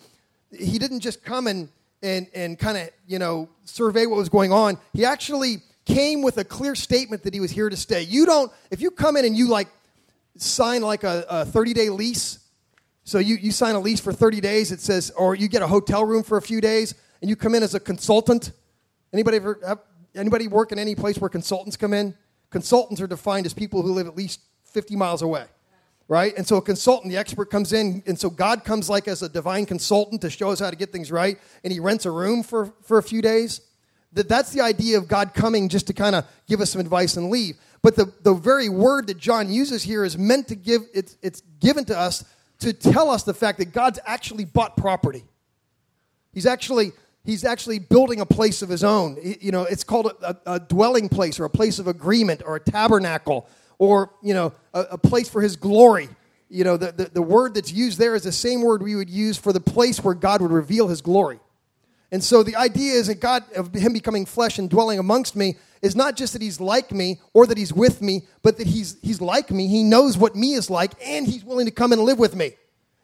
he 0.52 0.80
didn't 0.80 1.02
just 1.02 1.24
come 1.24 1.45
and 1.45 1.69
and 2.02 2.26
and 2.34 2.58
kind 2.58 2.76
of, 2.80 2.89
you 3.06 3.19
know, 3.19 3.50
survey 3.65 4.08
what 4.08 4.17
was 4.17 4.30
going 4.30 4.52
on. 4.52 4.80
He 4.93 5.06
actually 5.06 5.58
came 5.86 6.24
with 6.24 6.39
a 6.39 6.43
clear 6.43 6.74
statement 6.74 7.21
that 7.21 7.36
he 7.36 7.39
was 7.39 7.52
here 7.52 7.69
to 7.69 7.78
stay. 7.78 8.02
You 8.02 8.26
don't 8.26 8.52
if 8.71 8.82
you 8.82 8.89
come 8.89 9.15
in 9.15 9.24
and 9.24 9.38
you 9.38 9.48
like 9.48 9.67
sign 10.38 10.82
like 10.82 11.04
a, 11.04 11.24
a 11.30 11.45
30-day 11.45 11.91
lease, 11.91 12.39
so 13.04 13.19
you, 13.19 13.36
you 13.36 13.52
sign 13.52 13.76
a 13.76 13.80
lease 13.80 14.00
for 14.00 14.12
30 14.12 14.41
days, 14.41 14.71
it 14.71 14.82
says, 14.82 15.12
or 15.12 15.36
you 15.36 15.48
get 15.48 15.62
a 15.62 15.67
hotel 15.67 16.04
room 16.04 16.24
for 16.24 16.38
a 16.38 16.41
few 16.41 16.60
days, 16.62 16.95
and 17.21 17.30
you 17.30 17.36
come 17.36 17.54
in 17.54 17.62
as 17.62 17.76
a 17.76 17.80
consultant. 17.80 18.52
Anybody 19.13 19.38
ever 19.38 19.60
have, 19.65 19.80
Anybody 20.15 20.47
work 20.47 20.71
in 20.71 20.80
any 20.80 20.95
place 20.95 21.17
where 21.17 21.30
consultants 21.30 21.78
come 21.78 21.93
in? 21.93 22.15
Consultants 22.49 23.01
are 23.01 23.08
defined 23.08 23.45
as 23.45 23.54
people 23.54 23.82
who 23.82 23.93
live 23.93 24.08
at 24.08 24.15
least 24.15 24.39
50 24.63 24.95
miles 24.95 25.21
away, 25.21 25.45
right? 26.08 26.34
And 26.38 26.47
so 26.47 26.58
a 26.58 26.62
consultant, 26.62 27.12
the 27.12 27.17
expert 27.17 27.49
comes 27.49 27.73
in, 27.73 28.01
and 28.06 28.17
so 28.17 28.30
God 28.30 28.63
comes 28.63 28.89
like 28.89 29.08
as 29.08 29.21
a 29.21 29.30
divine 29.30 29.65
consultant 29.65 30.21
to 30.21 30.30
show 30.30 30.51
us 30.51 30.60
how 30.60 30.69
to 30.69 30.75
get 30.75 30.91
things 30.91 31.12
right, 31.12 31.38
and 31.63 31.73
he 31.73 31.80
rents 31.80 32.06
a 32.06 32.12
room 32.12 32.43
for, 32.43 32.73
for 32.84 32.97
a 32.97 33.04
few 33.04 33.21
days. 33.21 33.62
That, 34.13 34.30
that's 34.30 34.51
the 34.51 34.62
idea 34.62 34.97
of 34.97 35.08
God 35.08 35.34
coming 35.34 35.67
just 35.67 35.88
to 35.88 35.93
kind 35.93 36.15
of 36.15 36.25
give 36.47 36.62
us 36.62 36.71
some 36.71 36.80
advice 36.82 37.17
and 37.17 37.30
leave. 37.30 37.58
But 37.82 37.95
the, 37.95 38.12
the 38.23 38.34
very 38.34 38.69
word 38.69 39.08
that 39.08 39.17
John 39.17 39.51
uses 39.51 39.84
here 39.84 40.06
is 40.06 40.17
meant 40.17 40.47
to 40.47 40.56
give, 40.56 40.84
it's, 40.93 41.17
it's 41.21 41.41
given 41.60 41.86
to 41.86 41.97
us 41.97 42.23
to 42.60 42.73
tell 42.73 43.10
us 43.10 43.23
the 43.23 43.34
fact 43.34 43.60
that 43.60 43.73
God's 43.73 43.99
actually 44.06 44.45
bought 44.45 44.78
property. 44.78 45.25
He's 46.34 46.45
actually 46.45 46.93
he's 47.26 47.44
actually 47.44 47.80
building 47.80 48.22
a 48.22 48.26
place 48.26 48.62
of 48.62 48.70
his 48.70 48.84
own. 48.84 49.18
You 49.42 49.52
know, 49.52 49.64
it's 49.64 49.84
called 49.84 50.12
a, 50.22 50.38
a 50.46 50.60
dwelling 50.60 51.10
place 51.10 51.40
or 51.40 51.46
a 51.46 51.50
place 51.50 51.80
of 51.80 51.88
agreement 51.88 52.44
or 52.46 52.56
a 52.56 52.60
tabernacle 52.60 53.50
or, 53.78 54.12
you 54.22 54.34
know, 54.34 54.54
a, 54.74 54.82
a 54.92 54.98
place 54.98 55.28
for 55.28 55.42
his 55.42 55.56
glory. 55.56 56.10
You 56.50 56.64
know, 56.64 56.78
the, 56.78 56.92
the, 56.92 57.06
the, 57.06 57.22
word 57.22 57.56
that's 57.56 57.74
used 57.74 57.98
there 57.98 58.16
is 58.16 58.24
the 58.24 58.32
same 58.32 58.62
word 58.62 58.84
we 58.84 58.96
would 58.96 59.10
use 59.10 59.38
for 59.38 59.52
the 59.52 59.60
place 59.60 60.04
where 60.04 60.14
God 60.14 60.42
would 60.42 60.52
reveal 60.52 60.88
his 60.88 61.02
glory. 61.02 61.40
And 62.12 62.24
so 62.24 62.44
the 62.44 62.56
idea 62.56 62.94
is 62.94 63.08
that 63.08 63.20
God, 63.20 63.44
of 63.56 63.74
him 63.74 63.92
becoming 63.92 64.26
flesh 64.26 64.60
and 64.60 64.70
dwelling 64.70 65.00
amongst 65.00 65.36
me, 65.36 65.58
is 65.82 65.96
not 65.96 66.16
just 66.16 66.34
that 66.34 66.42
he's 66.42 66.62
like 66.62 66.92
me 66.92 67.20
or 67.34 67.48
that 67.48 67.58
he's 67.58 67.74
with 67.74 68.02
me, 68.02 68.28
but 68.44 68.58
that 68.58 68.68
he's, 68.68 68.98
he's 69.02 69.20
like 69.20 69.52
me. 69.52 69.68
He 69.68 69.84
knows 69.84 70.18
what 70.18 70.36
me 70.36 70.54
is 70.54 70.70
like, 70.70 70.94
and 71.04 71.26
he's 71.26 71.44
willing 71.44 71.66
to 71.66 71.72
come 71.72 71.92
and 71.92 72.02
live 72.02 72.20
with 72.20 72.36
me 72.36 72.54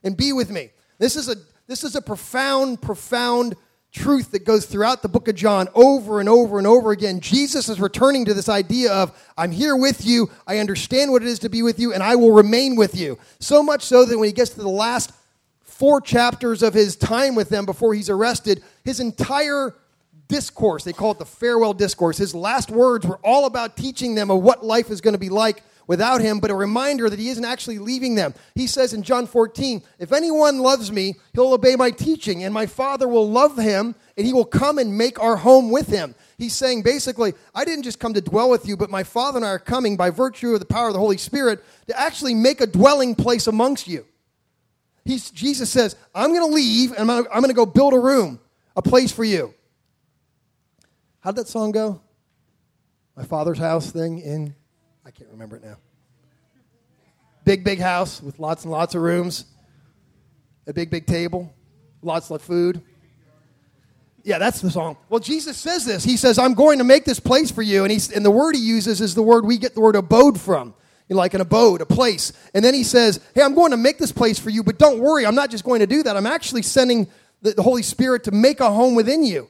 and 0.04 0.16
be 0.16 0.32
with 0.34 0.52
me. 0.52 0.70
This 1.00 1.16
is 1.16 1.28
a, 1.28 1.36
this 1.68 1.84
is 1.84 1.96
a 1.96 2.02
profound, 2.02 2.82
profound 2.82 3.56
truth 3.92 4.32
that 4.32 4.46
goes 4.46 4.66
throughout 4.66 5.02
the 5.02 5.10
book 5.10 5.28
of 5.28 5.36
John 5.36 5.68
over 5.76 6.20
and 6.20 6.30
over 6.30 6.58
and 6.58 6.66
over 6.66 6.92
again. 6.92 7.20
Jesus 7.20 7.68
is 7.68 7.80
returning 7.80 8.26
to 8.26 8.34
this 8.34 8.48
idea 8.48 8.92
of, 8.92 9.12
I'm 9.38 9.52
here 9.52 9.76
with 9.76 10.06
you, 10.06 10.30
I 10.48 10.60
understand 10.60 11.12
what 11.12 11.22
it 11.22 11.28
is 11.28 11.40
to 11.40 11.50
be 11.50 11.62
with 11.62 11.80
you, 11.80 11.94
and 11.94 12.02
I 12.02 12.16
will 12.16 12.32
remain 12.32 12.76
with 12.76 12.96
you. 12.96 13.18
So 13.40 13.62
much 13.62 13.84
so 13.84 14.06
that 14.06 14.18
when 14.18 14.28
he 14.28 14.34
gets 14.34 14.52
to 14.52 14.62
the 14.62 14.70
last 14.70 15.12
four 15.62 16.00
chapters 16.00 16.64
of 16.64 16.74
his 16.74 16.96
time 16.96 17.36
with 17.36 17.50
them 17.50 17.66
before 17.66 17.94
he's 17.94 18.10
arrested, 18.10 18.64
his 18.86 19.00
entire 19.00 19.76
discourse, 20.28 20.86
they 20.86 20.94
call 20.94 21.12
it 21.12 21.20
the 21.20 21.26
farewell 21.26 21.74
discourse, 21.74 22.18
his 22.18 22.34
last 22.34 22.72
words 22.72 23.06
were 23.06 23.20
all 23.24 23.46
about 23.46 23.76
teaching 23.76 24.16
them 24.16 24.32
of 24.32 24.42
what 24.42 24.66
life 24.66 24.90
is 24.90 25.02
going 25.02 25.14
to 25.14 25.20
be 25.20 25.30
like 25.30 25.64
without 25.92 26.22
him, 26.22 26.40
but 26.40 26.50
a 26.50 26.56
reminder 26.56 27.10
that 27.10 27.20
he 27.20 27.28
isn't 27.28 27.44
actually 27.44 27.78
leaving 27.78 28.16
them. 28.16 28.34
He 28.56 28.66
says 28.66 28.94
in 28.94 29.04
John 29.04 29.28
14, 29.28 29.84
If 30.00 30.14
anyone 30.14 30.60
loves 30.60 30.90
me, 30.90 31.16
he'll 31.34 31.52
obey 31.52 31.76
my 31.76 31.92
teaching, 31.92 32.46
and 32.46 32.54
my 32.54 32.66
Father 32.66 33.10
will 33.10 33.30
love 33.30 33.58
him, 33.58 33.94
and 34.16 34.26
he 34.26 34.32
will 34.32 34.46
come 34.46 34.78
and 34.78 34.98
make 34.98 35.22
our 35.22 35.36
home 35.36 35.70
with 35.70 35.88
him. 35.88 36.16
He's 36.38 36.54
saying 36.54 36.84
basically, 36.84 37.34
I 37.54 37.66
didn't 37.66 37.84
just 37.84 38.00
come 38.00 38.14
to 38.14 38.22
dwell 38.22 38.50
with 38.50 38.66
you, 38.66 38.78
but 38.78 38.90
my 38.90 39.04
Father 39.04 39.36
and 39.36 39.46
I 39.46 39.50
are 39.50 39.60
coming 39.60 39.98
by 39.98 40.12
virtue 40.12 40.54
of 40.54 40.62
the 40.62 40.66
power 40.66 40.88
of 40.88 40.94
the 40.94 41.00
Holy 41.00 41.18
Spirit 41.18 41.62
to 41.88 42.00
actually 42.00 42.36
make 42.36 42.62
a 42.62 42.68
dwelling 42.68 43.14
place 43.14 43.48
amongst 43.48 43.90
you. 43.90 44.06
He's, 45.04 45.30
Jesus 45.30 45.70
says, 45.70 45.98
I'm 46.16 46.30
going 46.30 46.50
to 46.50 46.56
leave 46.56 46.94
and 46.94 47.12
I'm 47.12 47.26
going 47.26 47.48
to 47.50 47.54
go 47.54 47.66
build 47.66 47.94
a 47.94 48.00
room, 48.00 48.40
a 48.78 48.82
place 48.82 49.12
for 49.12 49.26
you. 49.26 49.54
How'd 51.20 51.36
that 51.36 51.50
song 51.50 51.74
go? 51.74 52.00
My 53.18 53.24
father's 53.26 53.60
house 53.60 53.92
thing 53.92 54.20
in, 54.20 54.56
I 55.06 55.12
can't 55.12 55.30
remember 55.32 55.56
it 55.56 55.64
now. 55.64 55.78
Big, 57.44 57.64
big 57.64 57.80
house 57.80 58.22
with 58.22 58.40
lots 58.40 58.64
and 58.64 58.72
lots 58.72 58.94
of 58.94 59.02
rooms, 59.02 59.46
a 60.68 60.74
big, 60.74 60.92
big 60.92 61.08
table, 61.08 61.52
lots 62.02 62.30
of 62.30 62.42
food. 62.42 62.82
Yeah, 64.24 64.38
that's 64.38 64.62
the 64.62 64.70
song. 64.70 64.98
Well, 65.10 65.20
Jesus 65.20 65.58
says 65.58 65.84
this. 65.84 66.04
He 66.04 66.16
says, 66.16 66.38
I'm 66.38 66.54
going 66.54 66.78
to 66.78 66.84
make 66.84 67.06
this 67.06 67.20
place 67.20 67.50
for 67.50 67.64
you. 67.64 67.84
And, 67.84 67.92
he's, 67.92 68.12
and 68.12 68.24
the 68.24 68.30
word 68.30 68.56
he 68.56 68.62
uses 68.62 69.02
is 69.02 69.16
the 69.16 69.24
word 69.24 69.46
we 69.46 69.58
get 69.58 69.74
the 69.74 69.82
word 69.82 69.96
abode 69.96 70.40
from, 70.40 70.76
you 71.10 71.16
know, 71.16 71.18
like 71.18 71.34
an 71.34 71.42
abode, 71.42 71.82
a 71.82 71.88
place. 71.88 72.32
And 72.54 72.64
then 72.64 72.76
he 72.76 72.84
says, 72.84 73.20
Hey, 73.34 73.42
I'm 73.42 73.56
going 73.56 73.72
to 73.72 73.78
make 73.78 73.98
this 73.98 74.12
place 74.12 74.38
for 74.38 74.52
you, 74.52 74.64
but 74.64 74.78
don't 74.78 75.00
worry, 75.00 75.26
I'm 75.26 75.34
not 75.34 75.50
just 75.50 75.64
going 75.64 75.80
to 75.80 75.88
do 75.88 76.04
that. 76.04 76.16
I'm 76.16 76.28
actually 76.28 76.62
sending 76.62 77.10
the, 77.42 77.54
the 77.54 77.64
Holy 77.64 77.82
Spirit 77.82 78.26
to 78.26 78.32
make 78.32 78.60
a 78.60 78.70
home 78.70 78.94
within 78.94 79.24
you. 79.24 79.50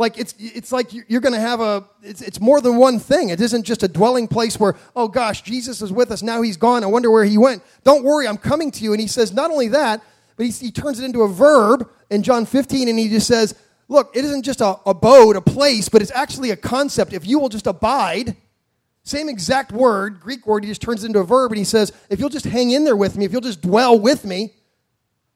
Like 0.00 0.16
it's, 0.16 0.34
it's 0.38 0.72
like 0.72 0.94
you're 0.94 1.20
going 1.20 1.34
to 1.34 1.40
have 1.40 1.60
a, 1.60 1.84
it's, 2.02 2.22
it's 2.22 2.40
more 2.40 2.62
than 2.62 2.76
one 2.76 2.98
thing. 2.98 3.28
It 3.28 3.38
isn't 3.38 3.64
just 3.64 3.82
a 3.82 3.88
dwelling 3.88 4.28
place 4.28 4.58
where, 4.58 4.74
oh 4.96 5.08
gosh, 5.08 5.42
Jesus 5.42 5.82
is 5.82 5.92
with 5.92 6.10
us. 6.10 6.22
Now 6.22 6.40
he's 6.40 6.56
gone. 6.56 6.82
I 6.82 6.86
wonder 6.86 7.10
where 7.10 7.26
he 7.26 7.36
went. 7.36 7.62
Don't 7.84 8.02
worry, 8.02 8.26
I'm 8.26 8.38
coming 8.38 8.70
to 8.70 8.82
you. 8.82 8.92
And 8.92 9.00
he 9.00 9.06
says, 9.06 9.30
not 9.30 9.50
only 9.50 9.68
that, 9.68 10.02
but 10.38 10.46
he, 10.46 10.52
he 10.52 10.70
turns 10.70 11.00
it 11.00 11.04
into 11.04 11.20
a 11.20 11.28
verb 11.28 11.86
in 12.08 12.22
John 12.22 12.46
15 12.46 12.88
and 12.88 12.98
he 12.98 13.10
just 13.10 13.26
says, 13.26 13.54
look, 13.88 14.16
it 14.16 14.24
isn't 14.24 14.42
just 14.42 14.62
a 14.62 14.76
abode, 14.86 15.36
a 15.36 15.42
place, 15.42 15.90
but 15.90 16.00
it's 16.00 16.12
actually 16.12 16.48
a 16.48 16.56
concept. 16.56 17.12
If 17.12 17.26
you 17.26 17.38
will 17.38 17.50
just 17.50 17.66
abide, 17.66 18.38
same 19.02 19.28
exact 19.28 19.70
word, 19.70 20.20
Greek 20.20 20.46
word, 20.46 20.64
he 20.64 20.70
just 20.70 20.80
turns 20.80 21.04
it 21.04 21.08
into 21.08 21.18
a 21.18 21.24
verb 21.24 21.52
and 21.52 21.58
he 21.58 21.64
says, 21.64 21.92
if 22.08 22.20
you'll 22.20 22.30
just 22.30 22.46
hang 22.46 22.70
in 22.70 22.84
there 22.84 22.96
with 22.96 23.18
me, 23.18 23.26
if 23.26 23.32
you'll 23.32 23.42
just 23.42 23.60
dwell 23.60 23.98
with 23.98 24.24
me, 24.24 24.54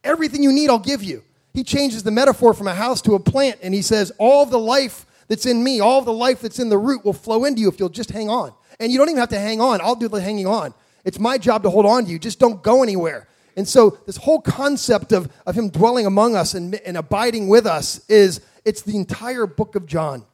everything 0.02 0.42
you 0.42 0.54
need 0.54 0.70
I'll 0.70 0.78
give 0.78 1.02
you. 1.02 1.22
He 1.54 1.64
changes 1.64 2.02
the 2.02 2.10
metaphor 2.10 2.52
from 2.52 2.66
a 2.66 2.74
house 2.74 3.00
to 3.02 3.14
a 3.14 3.20
plant 3.20 3.60
and 3.62 3.72
he 3.72 3.80
says, 3.80 4.12
all 4.18 4.44
the 4.44 4.58
life 4.58 5.06
that's 5.28 5.46
in 5.46 5.62
me, 5.62 5.80
all 5.80 6.02
the 6.02 6.12
life 6.12 6.40
that's 6.40 6.58
in 6.58 6.68
the 6.68 6.76
root 6.76 7.04
will 7.04 7.12
flow 7.12 7.44
into 7.44 7.60
you 7.62 7.68
if 7.68 7.78
you'll 7.78 7.88
just 7.88 8.10
hang 8.10 8.28
on. 8.28 8.52
And 8.80 8.90
you 8.90 8.98
don't 8.98 9.08
even 9.08 9.20
have 9.20 9.28
to 9.30 9.38
hang 9.38 9.60
on. 9.60 9.80
I'll 9.80 9.94
do 9.94 10.08
the 10.08 10.20
hanging 10.20 10.48
on. 10.48 10.74
It's 11.04 11.18
my 11.18 11.38
job 11.38 11.62
to 11.62 11.70
hold 11.70 11.86
on 11.86 12.06
to 12.06 12.10
you. 12.10 12.18
Just 12.18 12.40
don't 12.40 12.62
go 12.62 12.82
anywhere. 12.82 13.28
And 13.56 13.68
so 13.68 13.98
this 14.04 14.16
whole 14.16 14.40
concept 14.40 15.12
of, 15.12 15.30
of 15.46 15.56
him 15.56 15.70
dwelling 15.70 16.06
among 16.06 16.34
us 16.34 16.54
and, 16.54 16.74
and 16.74 16.96
abiding 16.96 17.48
with 17.48 17.66
us 17.66 18.04
is 18.08 18.40
it's 18.64 18.82
the 18.82 18.96
entire 18.96 19.46
book 19.46 19.76
of 19.76 19.86
John. 19.86 20.24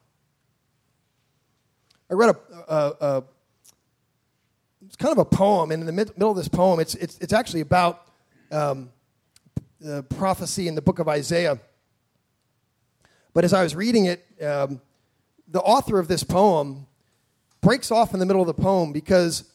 I 2.10 2.14
read 2.14 2.30
a, 2.30 2.74
a, 2.74 2.94
a 3.00 3.24
it's 4.86 4.96
kind 4.96 5.12
of 5.12 5.18
a 5.18 5.24
poem, 5.24 5.70
and 5.70 5.82
in 5.82 5.86
the 5.86 5.92
mid, 5.92 6.08
middle 6.16 6.30
of 6.30 6.36
this 6.36 6.48
poem, 6.48 6.80
it's, 6.80 6.96
it's, 6.96 7.18
it's 7.18 7.32
actually 7.32 7.60
about 7.60 8.08
um, 8.50 8.90
the 9.80 10.02
prophecy 10.02 10.68
in 10.68 10.74
the 10.74 10.82
book 10.82 10.98
of 10.98 11.08
Isaiah. 11.08 11.58
But 13.32 13.44
as 13.44 13.52
I 13.52 13.62
was 13.62 13.74
reading 13.74 14.06
it, 14.06 14.24
um, 14.42 14.80
the 15.48 15.60
author 15.60 15.98
of 15.98 16.08
this 16.08 16.22
poem 16.22 16.86
breaks 17.60 17.90
off 17.90 18.12
in 18.12 18.20
the 18.20 18.26
middle 18.26 18.42
of 18.42 18.46
the 18.46 18.62
poem 18.62 18.92
because 18.92 19.50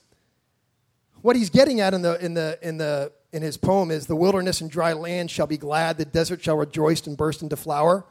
what 1.21 1.35
he's 1.35 1.49
getting 1.49 1.79
at 1.81 1.93
in 1.93 2.01
the, 2.01 2.23
in 2.23 2.33
the, 2.33 2.59
in 2.61 2.77
the 2.77 3.11
in 3.35 3.41
his 3.41 3.57
poem 3.57 3.91
is 3.91 4.07
the 4.07 4.15
wilderness 4.15 4.61
and 4.61 4.71
dry 4.71 4.93
land 4.93 5.29
shall 5.29 5.45
be 5.45 5.57
glad, 5.57 5.97
the 5.97 6.05
desert 6.05 6.41
shall 6.41 6.55
rejoice 6.55 7.05
and 7.05 7.17
burst 7.17 7.41
into 7.41 7.57
flower, 7.57 8.05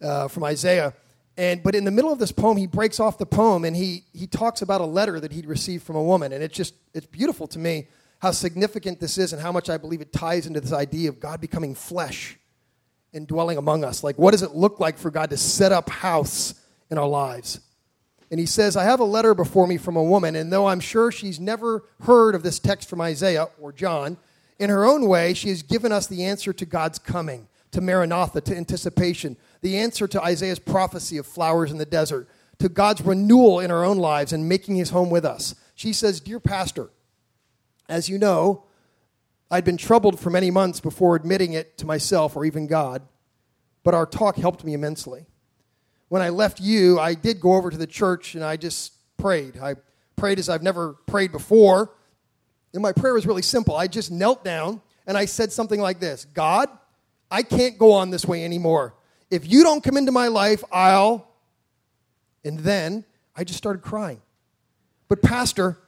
uh, 0.00 0.28
from 0.28 0.44
Isaiah. 0.44 0.94
And, 1.36 1.64
but 1.64 1.74
in 1.74 1.84
the 1.84 1.90
middle 1.90 2.12
of 2.12 2.20
this 2.20 2.30
poem, 2.30 2.56
he 2.56 2.68
breaks 2.68 3.00
off 3.00 3.18
the 3.18 3.26
poem 3.26 3.64
and 3.64 3.74
he, 3.74 4.04
he 4.12 4.28
talks 4.28 4.62
about 4.62 4.80
a 4.80 4.86
letter 4.86 5.18
that 5.18 5.32
he'd 5.32 5.46
received 5.46 5.82
from 5.82 5.96
a 5.96 6.02
woman. 6.02 6.32
And 6.32 6.44
it's 6.44 6.56
just, 6.56 6.74
it's 6.94 7.06
beautiful 7.06 7.48
to 7.48 7.58
me 7.58 7.88
how 8.18 8.32
significant 8.32 9.00
this 9.00 9.18
is 9.18 9.32
and 9.32 9.40
how 9.40 9.52
much 9.52 9.70
I 9.70 9.76
believe 9.76 10.00
it 10.00 10.12
ties 10.12 10.46
into 10.46 10.60
this 10.60 10.72
idea 10.72 11.08
of 11.08 11.20
God 11.20 11.40
becoming 11.40 11.74
flesh 11.74 12.38
and 13.12 13.26
dwelling 13.26 13.58
among 13.58 13.84
us. 13.84 14.02
Like, 14.02 14.18
what 14.18 14.32
does 14.32 14.42
it 14.42 14.54
look 14.54 14.80
like 14.80 14.98
for 14.98 15.10
God 15.10 15.30
to 15.30 15.36
set 15.36 15.72
up 15.72 15.88
house 15.88 16.54
in 16.90 16.98
our 16.98 17.08
lives? 17.08 17.60
And 18.30 18.38
he 18.38 18.46
says, 18.46 18.76
I 18.76 18.84
have 18.84 19.00
a 19.00 19.04
letter 19.04 19.34
before 19.34 19.66
me 19.66 19.78
from 19.78 19.96
a 19.96 20.02
woman, 20.02 20.36
and 20.36 20.52
though 20.52 20.66
I'm 20.66 20.80
sure 20.80 21.10
she's 21.10 21.40
never 21.40 21.84
heard 22.02 22.34
of 22.34 22.42
this 22.42 22.58
text 22.58 22.88
from 22.88 23.00
Isaiah 23.00 23.48
or 23.58 23.72
John, 23.72 24.18
in 24.58 24.70
her 24.70 24.84
own 24.84 25.06
way, 25.08 25.32
she 25.34 25.48
has 25.48 25.62
given 25.62 25.92
us 25.92 26.06
the 26.06 26.24
answer 26.24 26.52
to 26.52 26.66
God's 26.66 26.98
coming, 26.98 27.48
to 27.70 27.80
Maranatha, 27.80 28.40
to 28.42 28.56
anticipation, 28.56 29.36
the 29.62 29.78
answer 29.78 30.06
to 30.08 30.22
Isaiah's 30.22 30.58
prophecy 30.58 31.16
of 31.16 31.26
flowers 31.26 31.70
in 31.70 31.78
the 31.78 31.86
desert, 31.86 32.28
to 32.58 32.68
God's 32.68 33.00
renewal 33.02 33.60
in 33.60 33.70
our 33.70 33.84
own 33.84 33.98
lives 33.98 34.32
and 34.32 34.48
making 34.48 34.76
his 34.76 34.90
home 34.90 35.10
with 35.10 35.24
us. 35.24 35.54
She 35.74 35.92
says, 35.92 36.20
Dear 36.20 36.40
Pastor, 36.40 36.90
as 37.88 38.08
you 38.08 38.18
know, 38.18 38.64
I'd 39.50 39.64
been 39.64 39.76
troubled 39.76 40.20
for 40.20 40.30
many 40.30 40.50
months 40.50 40.80
before 40.80 41.16
admitting 41.16 41.54
it 41.54 41.78
to 41.78 41.86
myself 41.86 42.36
or 42.36 42.44
even 42.44 42.66
God, 42.66 43.02
but 43.82 43.94
our 43.94 44.06
talk 44.06 44.36
helped 44.36 44.64
me 44.64 44.74
immensely. 44.74 45.26
When 46.08 46.22
I 46.22 46.28
left 46.28 46.60
you, 46.60 46.98
I 46.98 47.14
did 47.14 47.40
go 47.40 47.54
over 47.54 47.70
to 47.70 47.76
the 47.76 47.86
church 47.86 48.34
and 48.34 48.44
I 48.44 48.56
just 48.56 48.92
prayed. 49.16 49.58
I 49.58 49.76
prayed 50.16 50.38
as 50.38 50.48
I've 50.48 50.62
never 50.62 50.94
prayed 51.06 51.32
before 51.32 51.90
and 52.74 52.82
my 52.82 52.92
prayer 52.92 53.14
was 53.14 53.26
really 53.26 53.42
simple. 53.42 53.76
I 53.76 53.86
just 53.86 54.10
knelt 54.10 54.44
down 54.44 54.82
and 55.06 55.16
I 55.16 55.24
said 55.24 55.52
something 55.52 55.80
like 55.80 56.00
this 56.00 56.24
God, 56.26 56.68
I 57.30 57.42
can't 57.42 57.78
go 57.78 57.92
on 57.92 58.10
this 58.10 58.26
way 58.26 58.44
anymore. 58.44 58.94
If 59.30 59.50
you 59.50 59.62
don't 59.62 59.82
come 59.82 59.96
into 59.96 60.12
my 60.12 60.28
life, 60.28 60.64
I'll. 60.72 61.26
And 62.44 62.60
then 62.60 63.04
I 63.36 63.44
just 63.44 63.58
started 63.58 63.82
crying. 63.82 64.22
But, 65.08 65.22
Pastor, 65.22 65.78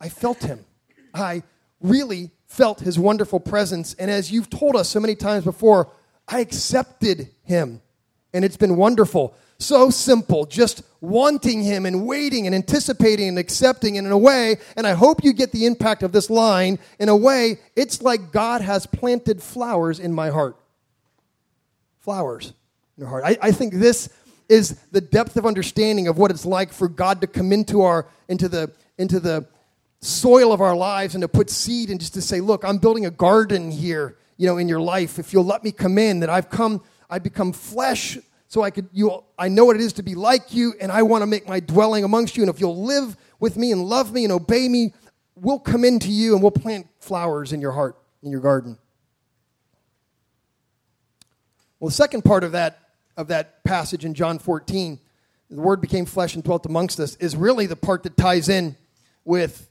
I 0.00 0.08
felt 0.08 0.42
him. 0.42 0.64
I 1.14 1.42
really 1.80 2.30
felt 2.46 2.80
his 2.80 2.98
wonderful 2.98 3.40
presence. 3.40 3.94
And 3.94 4.10
as 4.10 4.30
you've 4.30 4.50
told 4.50 4.76
us 4.76 4.88
so 4.88 5.00
many 5.00 5.14
times 5.14 5.44
before, 5.44 5.90
I 6.28 6.40
accepted 6.40 7.28
him. 7.44 7.80
And 8.32 8.44
it's 8.44 8.56
been 8.56 8.76
wonderful. 8.76 9.34
So 9.58 9.90
simple, 9.90 10.44
just 10.46 10.82
wanting 11.00 11.62
Him 11.62 11.86
and 11.86 12.04
waiting 12.04 12.46
and 12.46 12.54
anticipating 12.54 13.28
and 13.28 13.38
accepting. 13.38 13.96
And 13.96 14.06
in 14.06 14.12
a 14.12 14.18
way, 14.18 14.56
and 14.76 14.86
I 14.86 14.92
hope 14.94 15.22
you 15.22 15.32
get 15.32 15.52
the 15.52 15.66
impact 15.66 16.02
of 16.02 16.10
this 16.10 16.28
line, 16.28 16.78
in 16.98 17.08
a 17.08 17.16
way, 17.16 17.58
it's 17.76 18.02
like 18.02 18.32
God 18.32 18.60
has 18.60 18.86
planted 18.86 19.40
flowers 19.40 20.00
in 20.00 20.12
my 20.12 20.30
heart. 20.30 20.56
Flowers 22.00 22.54
in 22.96 23.02
your 23.02 23.08
heart. 23.08 23.22
I, 23.24 23.38
I 23.40 23.52
think 23.52 23.74
this 23.74 24.08
is 24.48 24.80
the 24.90 25.00
depth 25.00 25.36
of 25.36 25.46
understanding 25.46 26.08
of 26.08 26.18
what 26.18 26.32
it's 26.32 26.44
like 26.44 26.72
for 26.72 26.88
God 26.88 27.20
to 27.20 27.26
come 27.28 27.52
into 27.52 27.82
our 27.82 28.06
into 28.28 28.48
the 28.48 28.72
into 28.98 29.20
the 29.20 29.46
soil 30.02 30.52
of 30.52 30.60
our 30.60 30.76
lives 30.76 31.14
and 31.14 31.22
to 31.22 31.28
put 31.28 31.48
seed 31.48 31.88
and 31.88 31.98
just 31.98 32.14
to 32.14 32.20
say, 32.20 32.40
look, 32.40 32.64
I'm 32.64 32.78
building 32.78 33.06
a 33.06 33.10
garden 33.10 33.70
here, 33.70 34.18
you 34.36 34.46
know, 34.46 34.58
in 34.58 34.68
your 34.68 34.80
life. 34.80 35.18
If 35.18 35.32
you'll 35.32 35.44
let 35.44 35.64
me 35.64 35.72
come 35.72 35.96
in, 35.96 36.20
that 36.20 36.28
I've 36.28 36.50
come, 36.50 36.82
I've 37.08 37.22
become 37.22 37.52
flesh 37.52 38.18
so 38.52 38.60
I 38.60 38.70
could 38.70 38.90
you 38.92 39.24
I 39.38 39.48
know 39.48 39.64
what 39.64 39.76
it 39.76 39.82
is 39.82 39.94
to 39.94 40.02
be 40.02 40.14
like 40.14 40.52
you 40.52 40.74
and 40.78 40.92
I 40.92 41.00
want 41.04 41.22
to 41.22 41.26
make 41.26 41.48
my 41.48 41.58
dwelling 41.58 42.04
amongst 42.04 42.36
you 42.36 42.42
and 42.42 42.50
if 42.50 42.60
you'll 42.60 42.84
live 42.84 43.16
with 43.40 43.56
me 43.56 43.72
and 43.72 43.82
love 43.82 44.12
me 44.12 44.24
and 44.24 44.32
obey 44.32 44.68
me 44.68 44.92
we'll 45.36 45.58
come 45.58 45.86
into 45.86 46.10
you 46.10 46.34
and 46.34 46.42
we'll 46.42 46.50
plant 46.50 46.86
flowers 46.98 47.54
in 47.54 47.62
your 47.62 47.72
heart 47.72 47.96
in 48.22 48.30
your 48.30 48.42
garden. 48.42 48.76
Well 51.80 51.88
the 51.88 51.94
second 51.94 52.26
part 52.26 52.44
of 52.44 52.52
that 52.52 52.78
of 53.16 53.28
that 53.28 53.64
passage 53.64 54.04
in 54.04 54.12
John 54.12 54.38
14 54.38 55.00
the 55.48 55.60
word 55.60 55.80
became 55.80 56.04
flesh 56.04 56.34
and 56.34 56.44
dwelt 56.44 56.66
amongst 56.66 57.00
us 57.00 57.16
is 57.16 57.34
really 57.34 57.64
the 57.64 57.76
part 57.76 58.02
that 58.02 58.18
ties 58.18 58.50
in 58.50 58.76
with 59.24 59.66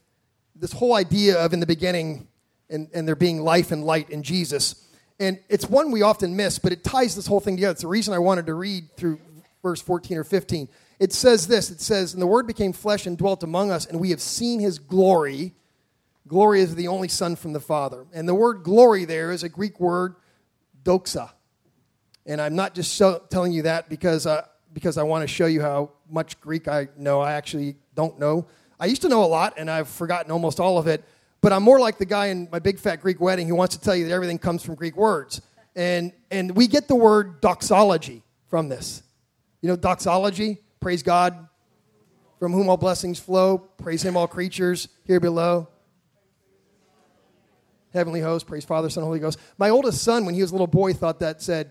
this 0.62 0.72
whole 0.72 0.94
idea 0.94 1.36
of 1.44 1.52
in 1.52 1.58
the 1.58 1.66
beginning 1.66 2.28
and, 2.70 2.88
and 2.94 3.06
there 3.06 3.16
being 3.16 3.42
life 3.42 3.72
and 3.72 3.82
light 3.82 4.08
in 4.10 4.22
Jesus. 4.22 4.86
And 5.18 5.40
it's 5.48 5.68
one 5.68 5.90
we 5.90 6.02
often 6.02 6.36
miss, 6.36 6.60
but 6.60 6.70
it 6.70 6.84
ties 6.84 7.16
this 7.16 7.26
whole 7.26 7.40
thing 7.40 7.56
together. 7.56 7.72
It's 7.72 7.82
the 7.82 7.88
reason 7.88 8.14
I 8.14 8.20
wanted 8.20 8.46
to 8.46 8.54
read 8.54 8.96
through 8.96 9.18
verse 9.60 9.82
14 9.82 10.18
or 10.18 10.24
15. 10.24 10.68
It 11.00 11.12
says 11.12 11.48
this 11.48 11.72
it 11.72 11.80
says, 11.80 12.12
And 12.12 12.22
the 12.22 12.28
Word 12.28 12.46
became 12.46 12.72
flesh 12.72 13.06
and 13.06 13.18
dwelt 13.18 13.42
among 13.42 13.72
us, 13.72 13.86
and 13.86 13.98
we 13.98 14.10
have 14.10 14.20
seen 14.20 14.60
his 14.60 14.78
glory. 14.78 15.52
Glory 16.28 16.60
is 16.60 16.76
the 16.76 16.86
only 16.86 17.08
Son 17.08 17.34
from 17.34 17.52
the 17.52 17.60
Father. 17.60 18.06
And 18.14 18.28
the 18.28 18.34
word 18.34 18.62
glory 18.62 19.04
there 19.04 19.32
is 19.32 19.42
a 19.42 19.48
Greek 19.48 19.80
word, 19.80 20.14
doxa. 20.84 21.32
And 22.24 22.40
I'm 22.40 22.54
not 22.54 22.76
just 22.76 22.94
show, 22.94 23.20
telling 23.30 23.50
you 23.50 23.62
that 23.62 23.88
because, 23.88 24.28
uh, 24.28 24.46
because 24.72 24.96
I 24.96 25.02
want 25.02 25.22
to 25.22 25.26
show 25.26 25.46
you 25.46 25.60
how 25.60 25.90
much 26.08 26.40
Greek 26.40 26.68
I 26.68 26.86
know. 26.96 27.20
I 27.20 27.32
actually 27.32 27.74
don't 27.96 28.20
know. 28.20 28.46
I 28.82 28.86
used 28.86 29.02
to 29.02 29.08
know 29.08 29.22
a 29.22 29.26
lot, 29.26 29.54
and 29.58 29.70
I've 29.70 29.86
forgotten 29.86 30.32
almost 30.32 30.58
all 30.58 30.76
of 30.76 30.88
it. 30.88 31.04
But 31.40 31.52
I'm 31.52 31.62
more 31.62 31.78
like 31.78 31.98
the 31.98 32.04
guy 32.04 32.26
in 32.26 32.48
my 32.50 32.58
big 32.58 32.80
fat 32.80 32.96
Greek 32.96 33.20
wedding 33.20 33.46
who 33.46 33.54
wants 33.54 33.76
to 33.76 33.80
tell 33.80 33.94
you 33.94 34.06
that 34.06 34.12
everything 34.12 34.40
comes 34.40 34.64
from 34.64 34.74
Greek 34.74 34.96
words. 34.96 35.40
And, 35.76 36.12
and 36.32 36.56
we 36.56 36.66
get 36.66 36.88
the 36.88 36.96
word 36.96 37.40
doxology 37.40 38.24
from 38.48 38.68
this. 38.68 39.04
You 39.60 39.68
know, 39.68 39.76
doxology, 39.76 40.58
praise 40.80 41.04
God, 41.04 41.46
from 42.40 42.52
whom 42.52 42.68
all 42.68 42.76
blessings 42.76 43.20
flow, 43.20 43.58
praise 43.58 44.02
Him, 44.02 44.16
all 44.16 44.26
creatures 44.26 44.88
here 45.04 45.20
below. 45.20 45.68
heavenly 47.92 48.20
host, 48.20 48.48
praise 48.48 48.64
Father, 48.64 48.90
Son, 48.90 49.04
Holy 49.04 49.20
Ghost. 49.20 49.38
My 49.58 49.70
oldest 49.70 50.02
son, 50.02 50.26
when 50.26 50.34
he 50.34 50.40
was 50.40 50.50
a 50.50 50.54
little 50.54 50.66
boy, 50.66 50.92
thought 50.92 51.20
that 51.20 51.40
said, 51.40 51.70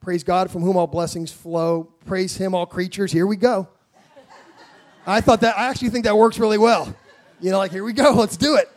praise 0.00 0.24
God 0.24 0.50
from 0.50 0.62
whom 0.62 0.78
all 0.78 0.86
blessings 0.86 1.30
flow, 1.30 1.92
praise 2.06 2.34
him, 2.34 2.54
all 2.54 2.64
creatures. 2.64 3.12
Here 3.12 3.26
we 3.26 3.36
go. 3.36 3.68
I 5.06 5.20
thought 5.20 5.40
that, 5.42 5.58
I 5.58 5.68
actually 5.68 5.90
think 5.90 6.04
that 6.04 6.16
works 6.16 6.38
really 6.38 6.58
well. 6.58 6.94
You 7.40 7.50
know, 7.50 7.58
like, 7.58 7.72
here 7.72 7.84
we 7.84 7.92
go, 7.92 8.12
let's 8.14 8.36
do 8.36 8.56
it. 8.56 8.70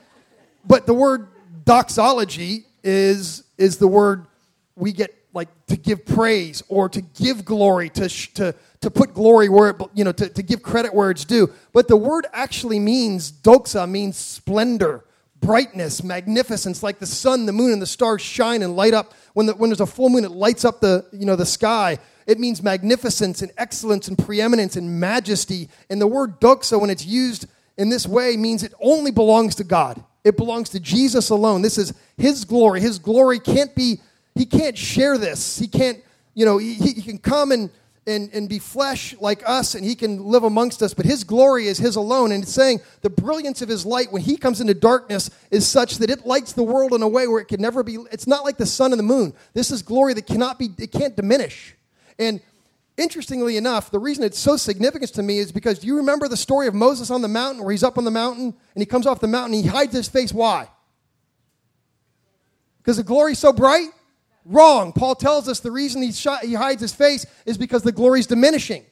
But 0.66 0.86
the 0.86 0.94
word 0.94 1.28
doxology 1.66 2.66
is, 2.84 3.44
is 3.58 3.78
the 3.78 3.88
word 3.88 4.26
we 4.76 4.92
get 4.92 5.13
like 5.34 5.50
to 5.68 5.78
give 5.78 6.04
praise 6.06 6.63
or 6.68 6.90
to 6.90 7.02
give 7.02 7.46
glory, 7.46 7.90
to, 7.92 8.10
sh- 8.10 8.30
to, 8.34 8.56
to 8.82 8.90
put 8.90 9.13
glory 9.13 9.50
where, 9.50 9.70
it, 9.70 9.76
you 9.94 10.04
know, 10.04 10.12
to, 10.12 10.28
to 10.30 10.42
give 10.42 10.63
credit 10.63 10.94
where 10.94 11.12
it's 11.12 11.26
due. 11.26 11.54
But 11.74 11.88
the 11.88 11.96
word 11.96 12.26
actually 12.34 12.80
means, 12.80 13.32
doxa 13.32 13.88
means 13.88 14.18
splendor, 14.18 15.06
brightness, 15.48 16.04
magnificence, 16.04 16.84
like 16.84 17.00
the 17.00 17.06
sun, 17.06 17.46
the 17.46 17.54
moon, 17.54 17.72
and 17.72 17.82
the 17.82 17.88
stars 17.88 18.22
shine 18.22 18.62
and 18.62 18.76
light 18.76 18.94
up. 18.94 19.14
When, 19.34 19.46
the, 19.46 19.56
when 19.56 19.70
there's 19.70 19.80
a 19.80 19.86
full 19.86 20.10
moon, 20.10 20.26
it 20.26 20.32
lights 20.32 20.66
up 20.66 20.82
the, 20.82 21.06
you 21.14 21.26
know, 21.26 21.38
the 21.38 21.46
sky. 21.46 22.00
It 22.26 22.38
means 22.38 22.62
magnificence 22.62 23.42
and 23.42 23.50
excellence 23.58 24.10
and 24.10 24.18
preeminence 24.18 24.76
and 24.76 25.00
majesty. 25.00 25.70
And 25.90 26.02
the 26.02 26.08
word 26.08 26.42
doxa, 26.42 26.82
when 26.82 26.90
it's 26.90 27.06
used 27.06 27.48
in 27.78 27.88
this 27.88 28.06
way, 28.06 28.36
means 28.36 28.62
it 28.62 28.74
only 28.82 29.10
belongs 29.10 29.56
to 29.56 29.64
God. 29.64 30.04
It 30.26 30.36
belongs 30.36 30.68
to 30.72 30.82
Jesus 30.82 31.30
alone. 31.30 31.62
This 31.62 31.78
is 31.78 31.94
His 32.18 32.44
glory. 32.44 32.82
His 32.82 33.00
glory 33.00 33.40
can't 33.40 33.74
be, 33.74 34.02
He 34.36 34.46
can't 34.46 34.78
share 34.78 35.18
this. 35.18 35.58
He 35.58 35.68
can't, 35.68 36.04
you 36.34 36.46
know, 36.46 36.58
He, 36.58 36.74
he 36.74 37.02
can 37.02 37.20
come 37.20 37.54
and, 37.54 37.70
and, 38.08 38.30
and 38.34 38.48
be 38.48 38.58
flesh 38.58 39.13
like 39.20 39.48
us 39.48 39.76
and 39.76 39.86
He 39.86 39.93
can 39.93 40.24
live 40.24 40.43
amongst 40.43 40.82
us, 40.82 40.93
but 40.93 41.06
His 41.06 41.24
glory 41.24 41.67
is 41.67 41.78
His 41.78 41.98
alone. 41.98 42.32
And 42.32 42.43
it's 42.43 42.54
saying 42.54 42.80
the 43.02 43.10
brilliance 43.10 43.62
of 43.62 43.70
His 43.70 43.86
light 43.86 44.12
when 44.12 44.22
He 44.22 44.38
comes 44.38 44.62
into 44.62 44.74
darkness 44.74 45.30
is 45.52 45.67
such 45.67 45.98
that 45.98 46.10
it 46.10 46.26
lights 46.26 46.54
the 46.54 46.63
world 46.63 46.93
in 46.93 47.02
a 47.02 47.08
way 47.08 47.28
where 47.28 47.41
it 47.41 47.48
can 47.48 47.62
never 47.62 47.84
be, 47.84 47.98
it's 48.12 48.26
not 48.26 48.43
like 48.43 48.58
the 48.58 48.65
sun 48.65 48.93
and 48.93 49.00
the 49.00 49.04
moon. 49.04 49.34
This 49.54 49.70
is 49.70 49.82
glory 49.82 50.13
that 50.13 50.26
cannot 50.26 50.58
be, 50.58 50.70
it 50.80 50.91
can't 50.91 51.15
diminish. 51.15 51.76
And 52.17 52.41
interestingly 52.96 53.58
enough, 53.58 53.91
the 53.91 54.00
reason 54.00 54.24
it's 54.24 54.39
so 54.39 54.58
significant 54.58 55.13
to 55.13 55.24
me 55.24 55.38
is 55.38 55.52
because 55.52 55.80
do 55.80 55.88
you 55.88 55.98
remember 55.98 56.28
the 56.28 56.38
story 56.38 56.67
of 56.67 56.74
Moses 56.74 57.12
on 57.12 57.22
the 57.22 57.28
mountain 57.28 57.63
where 57.63 57.72
he's 57.72 57.84
up 57.84 57.98
on 57.98 58.06
the 58.06 58.12
mountain 58.12 58.46
and 58.46 58.82
he 58.82 58.86
comes 58.86 59.06
off 59.06 59.20
the 59.20 59.28
mountain 59.28 59.54
and 59.54 59.63
he 59.63 59.70
hides 59.70 59.93
his 59.93 60.08
face? 60.08 60.34
Why? 60.34 60.70
Because 62.80 62.98
the 62.98 63.04
glory's 63.04 63.39
so 63.39 63.52
bright? 63.52 63.89
Wrong. 64.50 64.94
Paul 64.94 65.16
tells 65.16 65.50
us 65.50 65.60
the 65.60 65.72
reason 65.72 66.02
he, 66.02 66.12
shot, 66.14 66.44
he 66.44 66.54
hides 66.54 66.82
his 66.82 66.94
face 66.94 67.26
is 67.46 67.58
because 67.58 67.84
the 67.84 67.92
glory 67.92 68.22
is 68.22 68.28
diminishing. 68.28 68.86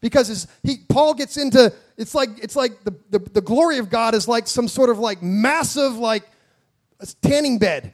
Because 0.00 0.48
he, 0.62 0.78
Paul 0.88 1.14
gets 1.14 1.36
into, 1.36 1.72
it's 1.96 2.14
like, 2.14 2.30
it's 2.42 2.56
like 2.56 2.82
the, 2.82 2.94
the, 3.10 3.18
the 3.18 3.40
glory 3.40 3.78
of 3.78 3.90
God 3.90 4.14
is 4.14 4.26
like 4.26 4.48
some 4.48 4.66
sort 4.66 4.90
of 4.90 4.98
like 4.98 5.22
massive, 5.22 5.96
like 5.96 6.24
tanning 7.20 7.58
bed. 7.58 7.92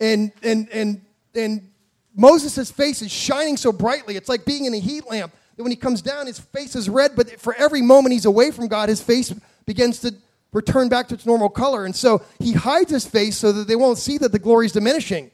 And, 0.00 0.32
and, 0.42 0.68
and, 0.72 1.02
and 1.34 1.70
Moses' 2.14 2.70
face 2.70 3.02
is 3.02 3.10
shining 3.10 3.56
so 3.56 3.72
brightly. 3.72 4.16
It's 4.16 4.28
like 4.28 4.44
being 4.44 4.64
in 4.64 4.72
a 4.72 4.80
heat 4.80 5.08
lamp. 5.10 5.34
That 5.56 5.64
when 5.64 5.72
he 5.72 5.76
comes 5.76 6.00
down, 6.00 6.26
his 6.26 6.38
face 6.38 6.74
is 6.76 6.88
red, 6.88 7.12
but 7.16 7.38
for 7.40 7.54
every 7.54 7.82
moment 7.82 8.14
he's 8.14 8.24
away 8.24 8.50
from 8.52 8.68
God, 8.68 8.88
his 8.88 9.02
face 9.02 9.34
begins 9.66 9.98
to 10.00 10.14
return 10.52 10.88
back 10.88 11.08
to 11.08 11.14
its 11.14 11.26
normal 11.26 11.50
color. 11.50 11.84
And 11.84 11.94
so 11.94 12.22
he 12.38 12.52
hides 12.52 12.90
his 12.90 13.06
face 13.06 13.36
so 13.36 13.52
that 13.52 13.68
they 13.68 13.76
won't 13.76 13.98
see 13.98 14.16
that 14.18 14.32
the 14.32 14.38
glory 14.38 14.66
is 14.66 14.72
diminishing. 14.72 15.30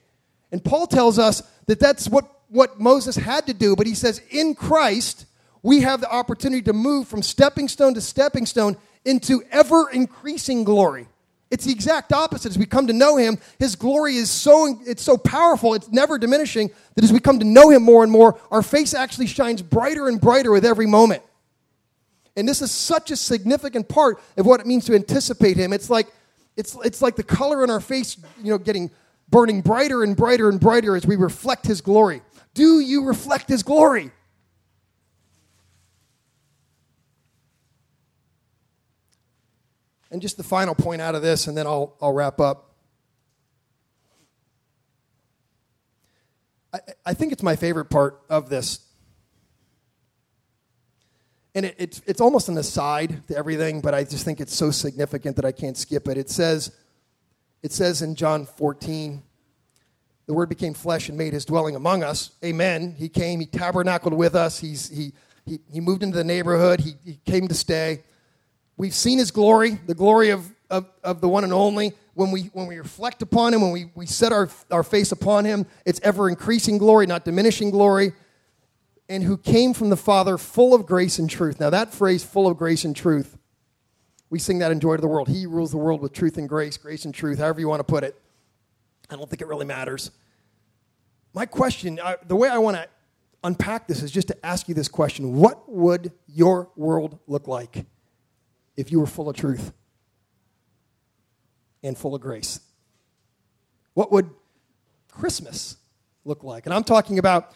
And 0.57 0.65
Paul 0.65 0.87
tells 0.87 1.19
us 1.19 1.43
that 1.67 1.79
that's 1.79 2.09
what, 2.09 2.25
what 2.49 2.81
Moses 2.81 3.15
had 3.15 3.47
to 3.49 3.53
do, 3.53 3.77
but 3.77 3.87
he 3.87 3.95
says, 3.95 4.23
in 4.31 4.55
Christ, 4.55 5.27
we 5.63 5.83
have 5.83 6.01
the 6.01 6.11
opportunity 6.11 6.63
to 6.63 6.73
move 6.73 7.09
from 7.09 7.21
stepping 7.21 7.69
stone 7.69 7.93
to 7.93 8.01
stepping 8.01 8.47
stone 8.47 8.79
into 9.05 9.43
ever 9.51 9.91
increasing 9.91 10.65
glory. 10.65 11.09
It's 11.51 11.67
the 11.67 11.73
exact 11.73 12.11
opposite. 12.15 12.53
As 12.53 12.57
we 12.57 12.65
come 12.65 12.87
to 12.87 12.95
know 12.95 13.19
him, 13.19 13.37
his 13.59 13.77
glory 13.77 14.17
is 14.17 14.31
so 14.31 14.81
it's 14.87 15.03
so 15.03 15.19
powerful, 15.19 15.75
it's 15.75 15.93
never 15.93 16.17
diminishing, 16.17 16.71
that 16.95 17.05
as 17.05 17.13
we 17.13 17.21
come 17.21 17.39
to 17.41 17.45
know 17.45 17.69
him 17.69 17.83
more 17.83 18.03
and 18.03 18.11
more, 18.11 18.41
our 18.51 18.63
face 18.63 18.95
actually 18.95 19.27
shines 19.27 19.61
brighter 19.61 20.09
and 20.09 20.23
brighter 20.23 20.53
with 20.53 20.65
every 20.65 20.87
moment. 20.87 21.23
And 22.35 22.49
this 22.49 22.63
is 22.63 22.71
such 22.71 23.11
a 23.11 23.17
significant 23.17 23.91
part 23.91 24.23
of 24.39 24.47
what 24.47 24.61
it 24.61 24.67
means 24.67 24.87
to 24.87 24.95
anticipate 24.95 25.59
him. 25.59 25.75
It's 25.75 25.91
like 25.91 26.07
it's 26.57 26.75
it's 26.83 27.03
like 27.03 27.17
the 27.17 27.23
color 27.23 27.63
in 27.63 27.69
our 27.69 27.81
face, 27.81 28.17
you 28.43 28.53
know, 28.53 28.59
getting 28.59 28.91
burning 29.29 29.61
brighter 29.61 30.03
and 30.03 30.17
brighter 30.17 30.49
and 30.49 30.61
brighter 30.61 30.97
as 30.97 31.07
we 31.07 31.17
reflect 31.17 31.67
his 31.67 31.81
glory. 31.81 32.23
Do 32.55 32.81
you 32.81 33.05
reflect 33.05 33.49
his 33.49 33.63
glory? 33.63 34.11
And 40.11 40.23
just 40.23 40.37
the 40.37 40.45
final 40.45 40.75
point 40.75 41.03
out 41.03 41.15
of 41.15 41.23
this, 41.23 41.47
and 41.47 41.57
then 41.57 41.67
I'll, 41.67 41.97
I'll 42.01 42.13
wrap 42.13 42.41
up. 42.41 42.75
I, 46.73 46.79
I 47.07 47.15
think 47.15 47.33
it's 47.33 47.43
my 47.43 47.57
favorite 47.57 47.87
part 47.87 48.23
of 48.31 48.49
this. 48.49 48.81
And 51.55 51.67
it, 51.67 51.75
it's, 51.79 52.03
it's 52.07 52.21
almost 52.21 52.49
an 52.49 52.57
aside 52.57 53.27
to 53.29 53.37
everything, 53.37 53.81
but 53.81 53.95
I 53.95 54.05
just 54.05 54.25
think 54.25 54.41
it's 54.41 54.55
so 54.55 54.71
significant 54.71 55.37
that 55.37 55.45
I 55.45 55.53
can't 55.53 55.77
skip 55.77 56.07
it. 56.07 56.17
It 56.17 56.31
says, 56.31 56.71
it 57.63 57.73
says 57.73 58.03
in 58.03 58.15
John 58.15 58.47
14, 58.47 59.23
the 60.27 60.35
word 60.35 60.49
became 60.49 60.75
flesh 60.75 61.09
and 61.09 61.17
made 61.17 61.33
his 61.33 61.45
dwelling 61.45 61.77
among 61.77 62.03
us. 62.03 62.33
Amen. 62.45 62.95
He 62.97 63.09
came, 63.09 63.41
he 63.41 63.47
tabernacled 63.47 64.15
with 64.15 64.35
us, 64.35 64.59
He's, 64.59 64.89
he, 64.89 65.13
he, 65.45 65.61
he 65.73 65.81
moved 65.81 66.03
into 66.03 66.17
the 66.17 66.25
neighborhood, 66.25 66.81
he, 66.81 66.95
he 67.05 67.21
came 67.25 67.49
to 67.49 67.55
stay. 67.55 68.03
We've 68.77 68.95
seen 68.95 69.19
his 69.19 69.31
glory, 69.31 69.79
the 69.87 69.95
glory 69.95 70.31
of, 70.31 70.53
of, 70.69 70.87
of, 71.03 71.21
the 71.21 71.29
one 71.29 71.45
and 71.45 71.53
only. 71.53 71.93
When 72.15 72.31
we, 72.31 72.45
when 72.53 72.67
we 72.67 72.79
reflect 72.79 73.23
upon 73.23 73.55
him, 73.55 73.63
when 73.63 73.71
we, 73.71 73.91
we 73.95 74.07
set 74.07 74.33
our, 74.33 74.49
our 74.71 74.83
face 74.83 75.13
upon 75.13 75.45
him, 75.45 75.67
it's 75.85 76.01
ever 76.03 76.29
increasing 76.29 76.79
glory, 76.79 77.07
not 77.07 77.25
diminishing 77.25 77.71
glory. 77.71 78.13
And 79.09 79.23
who 79.23 79.39
came 79.39 79.73
from 79.73 79.89
the 79.89 79.97
Father 79.97 80.37
full 80.37 80.75
of 80.75 80.85
grace 80.85 81.19
and 81.19 81.31
truth. 81.31 81.61
Now, 81.61 81.71
that 81.71 81.95
phrase, 81.95 82.25
full 82.25 82.49
of 82.49 82.57
grace 82.57 82.85
and 82.85 82.95
truth, 82.97 83.39
we 84.31 84.39
sing 84.39 84.59
that 84.59 84.71
in 84.73 84.81
Joy 84.81 84.97
to 84.97 85.01
the 85.01 85.09
World. 85.09 85.29
He 85.29 85.47
rules 85.47 85.71
the 85.71 85.77
world 85.77 86.01
with 86.01 86.13
truth 86.13 86.37
and 86.37 86.49
grace, 86.49 86.77
grace 86.77 87.05
and 87.05 87.15
truth, 87.15 87.39
however 87.39 87.61
you 87.61 87.69
want 87.69 87.81
to 87.81 87.85
put 87.85 88.05
it. 88.05 88.21
I 89.09 89.17
don't 89.17 89.31
think 89.31 89.41
it 89.41 89.47
really 89.47 89.67
matters. 89.67 90.11
My 91.33 91.47
question, 91.47 92.01
I, 92.03 92.17
the 92.27 92.35
way 92.35 92.49
I 92.49 92.59
want 92.59 92.77
to 92.77 92.89
unpack 93.45 93.87
this 93.87 94.03
is 94.03 94.11
just 94.11 94.29
to 94.29 94.47
ask 94.47 94.69
you 94.69 94.75
this 94.75 94.89
question 94.89 95.37
What 95.37 95.71
would 95.71 96.13
your 96.27 96.71
world 96.77 97.19
look 97.27 97.47
like? 97.47 97.87
if 98.77 98.93
you 98.93 99.01
were 99.01 99.07
full 99.07 99.29
of 99.29 99.37
truth 99.37 99.73
and 101.83 101.97
full 101.97 102.15
of 102.15 102.21
grace? 102.21 102.61
What 103.95 104.13
would 104.13 104.31
Christmas 105.11 105.77
look 106.25 106.45
like? 106.45 106.67
And 106.67 106.75
I'm 106.75 106.85
talking 106.85 107.19
about, 107.19 107.53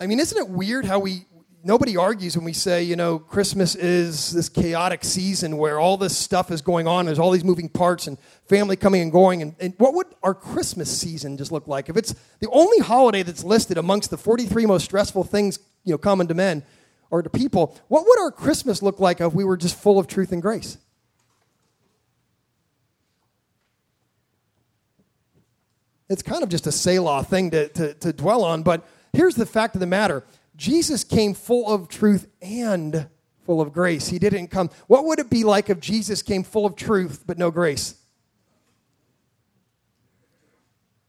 I 0.00 0.06
mean, 0.06 0.18
isn't 0.18 0.36
it 0.36 0.48
weird 0.48 0.84
how 0.84 0.98
we, 0.98 1.26
nobody 1.64 1.96
argues 1.96 2.36
when 2.36 2.44
we 2.44 2.52
say, 2.52 2.82
you 2.82 2.96
know, 2.96 3.18
Christmas 3.18 3.74
is 3.74 4.32
this 4.32 4.48
chaotic 4.48 5.04
season 5.04 5.56
where 5.56 5.78
all 5.78 5.96
this 5.96 6.16
stuff 6.16 6.50
is 6.50 6.62
going 6.62 6.86
on, 6.86 7.06
there's 7.06 7.18
all 7.18 7.30
these 7.30 7.44
moving 7.44 7.68
parts 7.68 8.06
and 8.06 8.18
family 8.48 8.76
coming 8.76 9.02
and 9.02 9.12
going. 9.12 9.42
And, 9.42 9.54
and 9.60 9.74
what 9.78 9.94
would 9.94 10.06
our 10.22 10.34
Christmas 10.34 10.96
season 10.96 11.36
just 11.36 11.52
look 11.52 11.66
like? 11.66 11.88
If 11.88 11.96
it's 11.96 12.14
the 12.40 12.48
only 12.50 12.78
holiday 12.78 13.22
that's 13.22 13.44
listed 13.44 13.78
amongst 13.78 14.10
the 14.10 14.16
43 14.16 14.66
most 14.66 14.84
stressful 14.84 15.24
things, 15.24 15.58
you 15.84 15.92
know, 15.92 15.98
common 15.98 16.28
to 16.28 16.34
men, 16.34 16.62
or 17.10 17.22
to 17.22 17.30
people, 17.30 17.76
what 17.88 18.04
would 18.06 18.20
our 18.20 18.30
Christmas 18.30 18.82
look 18.82 19.00
like 19.00 19.20
if 19.20 19.32
we 19.32 19.44
were 19.44 19.56
just 19.56 19.76
full 19.76 19.98
of 19.98 20.06
truth 20.06 20.30
and 20.32 20.42
grace? 20.42 20.76
It's 26.10 26.22
kind 26.22 26.42
of 26.42 26.48
just 26.48 26.66
a 26.66 26.72
Selah 26.72 27.24
thing 27.24 27.50
to, 27.50 27.68
to, 27.68 27.94
to 27.94 28.12
dwell 28.12 28.44
on, 28.44 28.62
but 28.62 28.86
here's 29.12 29.34
the 29.34 29.46
fact 29.46 29.74
of 29.74 29.80
the 29.80 29.86
matter 29.86 30.24
Jesus 30.58 31.04
came 31.04 31.32
full 31.34 31.72
of 31.72 31.88
truth 31.88 32.26
and 32.42 33.08
full 33.46 33.60
of 33.60 33.72
grace. 33.72 34.08
He 34.08 34.18
didn't 34.18 34.48
come. 34.48 34.70
What 34.88 35.04
would 35.06 35.20
it 35.20 35.30
be 35.30 35.44
like 35.44 35.70
if 35.70 35.80
Jesus 35.80 36.20
came 36.20 36.42
full 36.42 36.66
of 36.66 36.74
truth 36.76 37.22
but 37.26 37.38
no 37.38 37.50
grace? 37.50 37.94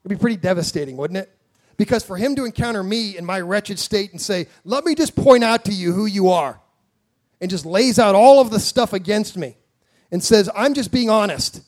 It'd 0.05 0.17
be 0.17 0.21
pretty 0.21 0.37
devastating, 0.37 0.95
wouldn't 0.95 1.17
it? 1.17 1.35
Because 1.77 2.03
for 2.03 2.15
him 2.15 2.35
to 2.35 2.45
encounter 2.45 2.83
me 2.83 3.17
in 3.17 3.25
my 3.25 3.41
wretched 3.41 3.79
state 3.79 4.11
and 4.11 4.21
say, 4.21 4.47
Let 4.63 4.85
me 4.85 4.93
just 4.93 5.15
point 5.15 5.43
out 5.43 5.65
to 5.65 5.73
you 5.73 5.93
who 5.93 6.05
you 6.05 6.29
are, 6.29 6.61
and 7.41 7.49
just 7.49 7.65
lays 7.65 7.97
out 7.97 8.15
all 8.15 8.39
of 8.39 8.51
the 8.51 8.59
stuff 8.59 8.93
against 8.93 9.35
me 9.35 9.57
and 10.11 10.23
says, 10.23 10.49
I'm 10.55 10.73
just 10.73 10.91
being 10.91 11.09
honest. 11.09 11.61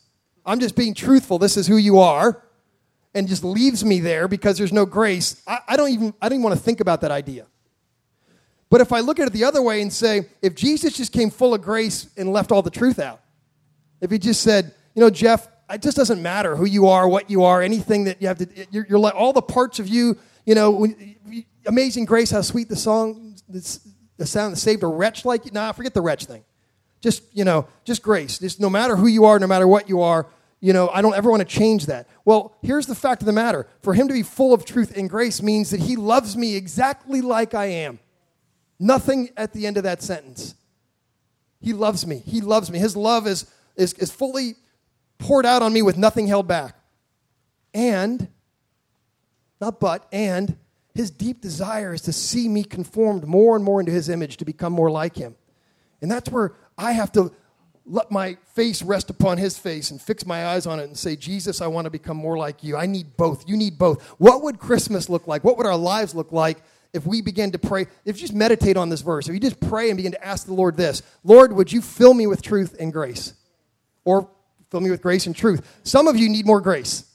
I'm 0.46 0.60
just 0.60 0.76
being 0.76 0.94
truthful. 0.94 1.40
This 1.40 1.58
is 1.58 1.68
who 1.68 1.78
you 1.78 2.00
are. 2.00 2.44
And 3.14 3.28
just 3.28 3.44
leaves 3.44 3.84
me 3.84 4.00
there 4.00 4.28
because 4.28 4.58
there's 4.58 4.72
no 4.72 4.86
grace. 4.86 5.42
I, 5.46 5.60
I 5.70 5.78
don't 5.78 5.90
even 5.90 6.14
I 6.22 6.30
don't 6.30 6.38
even 6.38 6.44
want 6.44 6.56
to 6.56 6.64
think 6.64 6.80
about 6.80 7.02
that 7.02 7.12
idea. 7.12 7.48
But 8.72 8.82
if 8.82 8.92
I 8.92 9.02
look 9.02 9.20
at 9.20 9.28
it 9.28 9.34
the 9.34 9.44
other 9.44 9.62
way 9.62 9.84
and 9.84 9.94
say, 9.94 10.26
if 10.42 10.56
Jesus 10.56 10.98
just 10.98 11.12
came 11.14 11.30
full 11.30 11.54
of 11.54 11.62
grace 11.62 12.08
and 12.18 12.34
left 12.34 12.52
all 12.52 12.64
the 12.64 12.72
truth 12.72 12.98
out, 12.98 13.22
if 14.00 14.10
he 14.10 14.18
just 14.18 14.42
said, 14.42 14.74
you 14.96 15.02
know, 15.02 15.12
Jeff, 15.12 15.48
it 15.70 15.84
just 15.84 15.96
doesn't 15.96 16.22
matter 16.22 16.56
who 16.56 16.66
you 16.66 16.88
are, 16.88 17.08
what 17.08 17.30
you 17.30 17.44
are, 17.44 17.62
anything 17.62 18.06
that 18.06 18.22
you 18.22 18.28
have 18.28 18.40
to, 18.40 18.48
you're, 18.72 18.88
you're 18.90 18.98
like 18.98 19.14
all 19.14 19.34
the 19.34 19.42
parts 19.42 19.78
of 19.78 19.88
you, 19.88 20.18
you 20.46 20.56
know, 20.56 20.72
when, 20.72 21.16
Amazing 21.68 22.06
Grace, 22.06 22.32
how 22.32 22.42
sweet 22.42 22.68
the 22.70 22.76
song, 22.76 23.36
the 23.50 24.26
sound 24.26 24.54
that 24.54 24.58
saved 24.58 24.82
a 24.82 24.88
wretch 24.88 25.26
like 25.26 25.46
you. 25.46 25.52
Nah, 25.52 25.72
forget 25.74 25.94
the 25.94 26.02
wretch 26.02 26.26
thing. 26.26 26.44
Just, 27.02 27.24
you 27.34 27.44
know, 27.44 27.68
just 27.84 28.02
grace. 28.02 28.40
Just 28.40 28.60
no 28.60 28.70
matter 28.70 28.96
who 28.96 29.08
you 29.08 29.26
are, 29.26 29.38
no 29.38 29.48
matter 29.48 29.68
what 29.68 29.90
you 29.90 30.02
are, 30.02 30.28
You 30.64 30.74
know, 30.74 30.90
I 30.90 31.02
don't 31.02 31.16
ever 31.16 31.32
want 31.32 31.42
to 31.42 31.46
change 31.46 31.88
that. 31.88 32.08
Well, 32.24 32.56
here's 32.62 32.86
the 32.86 32.94
fact 32.94 33.24
of 33.24 33.26
the 33.26 33.34
matter 33.34 33.68
for 33.82 33.96
him 33.96 34.08
to 34.08 34.14
be 34.14 34.22
full 34.22 34.54
of 34.54 34.64
truth 34.64 34.96
and 34.96 35.10
grace 35.10 35.42
means 35.42 35.72
that 35.72 35.80
he 35.82 35.96
loves 35.96 36.38
me 36.38 36.56
exactly 36.56 37.20
like 37.20 37.56
I 37.56 37.66
am. 37.66 38.00
Nothing 38.84 39.30
at 39.38 39.54
the 39.54 39.68
end 39.68 39.78
of 39.78 39.84
that 39.84 40.02
sentence. 40.02 40.56
He 41.60 41.72
loves 41.72 42.08
me. 42.08 42.24
He 42.26 42.42
loves 42.42 42.72
me. 42.72 42.80
His 42.80 42.96
love 42.96 43.28
is, 43.28 43.46
is, 43.76 43.94
is 43.94 44.10
fully 44.10 44.56
poured 45.20 45.46
out 45.46 45.62
on 45.62 45.72
me 45.72 45.84
with 45.84 46.00
nothing 46.00 46.26
held 46.26 46.48
back. 46.48 46.76
And, 47.76 48.28
not 49.62 49.80
but, 49.80 50.08
and 50.12 50.58
his 50.96 51.12
deep 51.12 51.42
desire 51.42 51.94
is 51.94 52.02
to 52.02 52.12
see 52.12 52.50
me 52.50 52.64
conformed 52.64 53.28
more 53.28 53.56
and 53.56 53.64
more 53.64 53.80
into 53.80 53.92
his 53.92 54.10
image 54.10 54.38
to 54.38 54.46
become 54.46 54.74
more 54.74 54.90
like 54.90 55.16
him. 55.16 55.36
And 56.02 56.10
that's 56.10 56.32
where 56.32 56.56
I 56.76 56.94
have 56.94 57.12
to 57.12 57.32
let 57.86 58.10
my 58.10 58.40
face 58.56 58.82
rest 58.82 59.12
upon 59.12 59.38
his 59.38 59.60
face 59.60 59.92
and 59.92 60.02
fix 60.02 60.26
my 60.26 60.48
eyes 60.48 60.66
on 60.66 60.80
it 60.80 60.86
and 60.86 60.98
say, 60.98 61.16
Jesus, 61.16 61.62
I 61.62 61.68
want 61.68 61.86
to 61.86 61.92
become 61.92 62.18
more 62.18 62.36
like 62.36 62.64
you. 62.64 62.76
I 62.78 62.88
need 62.88 63.16
both. 63.16 63.48
You 63.48 63.58
need 63.58 63.78
both. 63.78 64.02
What 64.18 64.42
would 64.42 64.58
Christmas 64.58 65.08
look 65.08 65.28
like? 65.28 65.44
What 65.44 65.58
would 65.58 65.68
our 65.68 65.78
lives 65.78 66.16
look 66.16 66.32
like 66.32 66.64
if 66.94 67.06
we 67.06 67.22
begin 67.22 67.52
to 67.52 67.60
pray? 67.60 67.88
If 68.06 68.18
you 68.18 68.22
just 68.22 68.34
meditate 68.34 68.78
on 68.78 68.90
this 68.90 69.02
verse, 69.02 69.28
if 69.28 69.34
you 69.34 69.40
just 69.40 69.60
pray 69.60 69.90
and 69.90 69.98
begin 69.98 70.12
to 70.12 70.26
ask 70.26 70.46
the 70.46 70.54
Lord 70.54 70.78
this 70.78 71.02
Lord, 71.24 71.54
would 71.54 71.72
you 71.72 71.82
fill 71.82 72.14
me 72.14 72.28
with 72.28 72.42
truth 72.42 72.76
and 72.80 72.92
grace? 72.92 73.34
Or 74.04 74.30
fill 74.70 74.82
me 74.82 74.90
with 74.90 75.02
grace 75.02 75.28
and 75.28 75.36
truth. 75.36 75.80
Some 75.84 76.08
of 76.08 76.18
you 76.18 76.28
need 76.30 76.46
more 76.46 76.62
grace, 76.62 77.06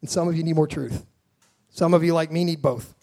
and 0.00 0.08
some 0.08 0.28
of 0.28 0.36
you 0.36 0.42
need 0.42 0.54
more 0.54 0.66
truth. 0.66 1.04
Some 1.70 1.92
of 1.92 2.02
you, 2.02 2.14
like 2.14 2.32
me, 2.32 2.44
need 2.44 2.62
both. 2.62 2.94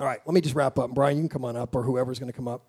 All 0.00 0.06
right, 0.06 0.20
let 0.26 0.34
me 0.34 0.40
just 0.40 0.54
wrap 0.54 0.78
up. 0.78 0.90
Brian, 0.90 1.16
you 1.16 1.22
can 1.22 1.28
come 1.28 1.44
on 1.44 1.56
up, 1.56 1.76
or 1.76 1.82
whoever's 1.82 2.18
going 2.18 2.32
to 2.32 2.36
come 2.36 2.48
up. 2.48 2.62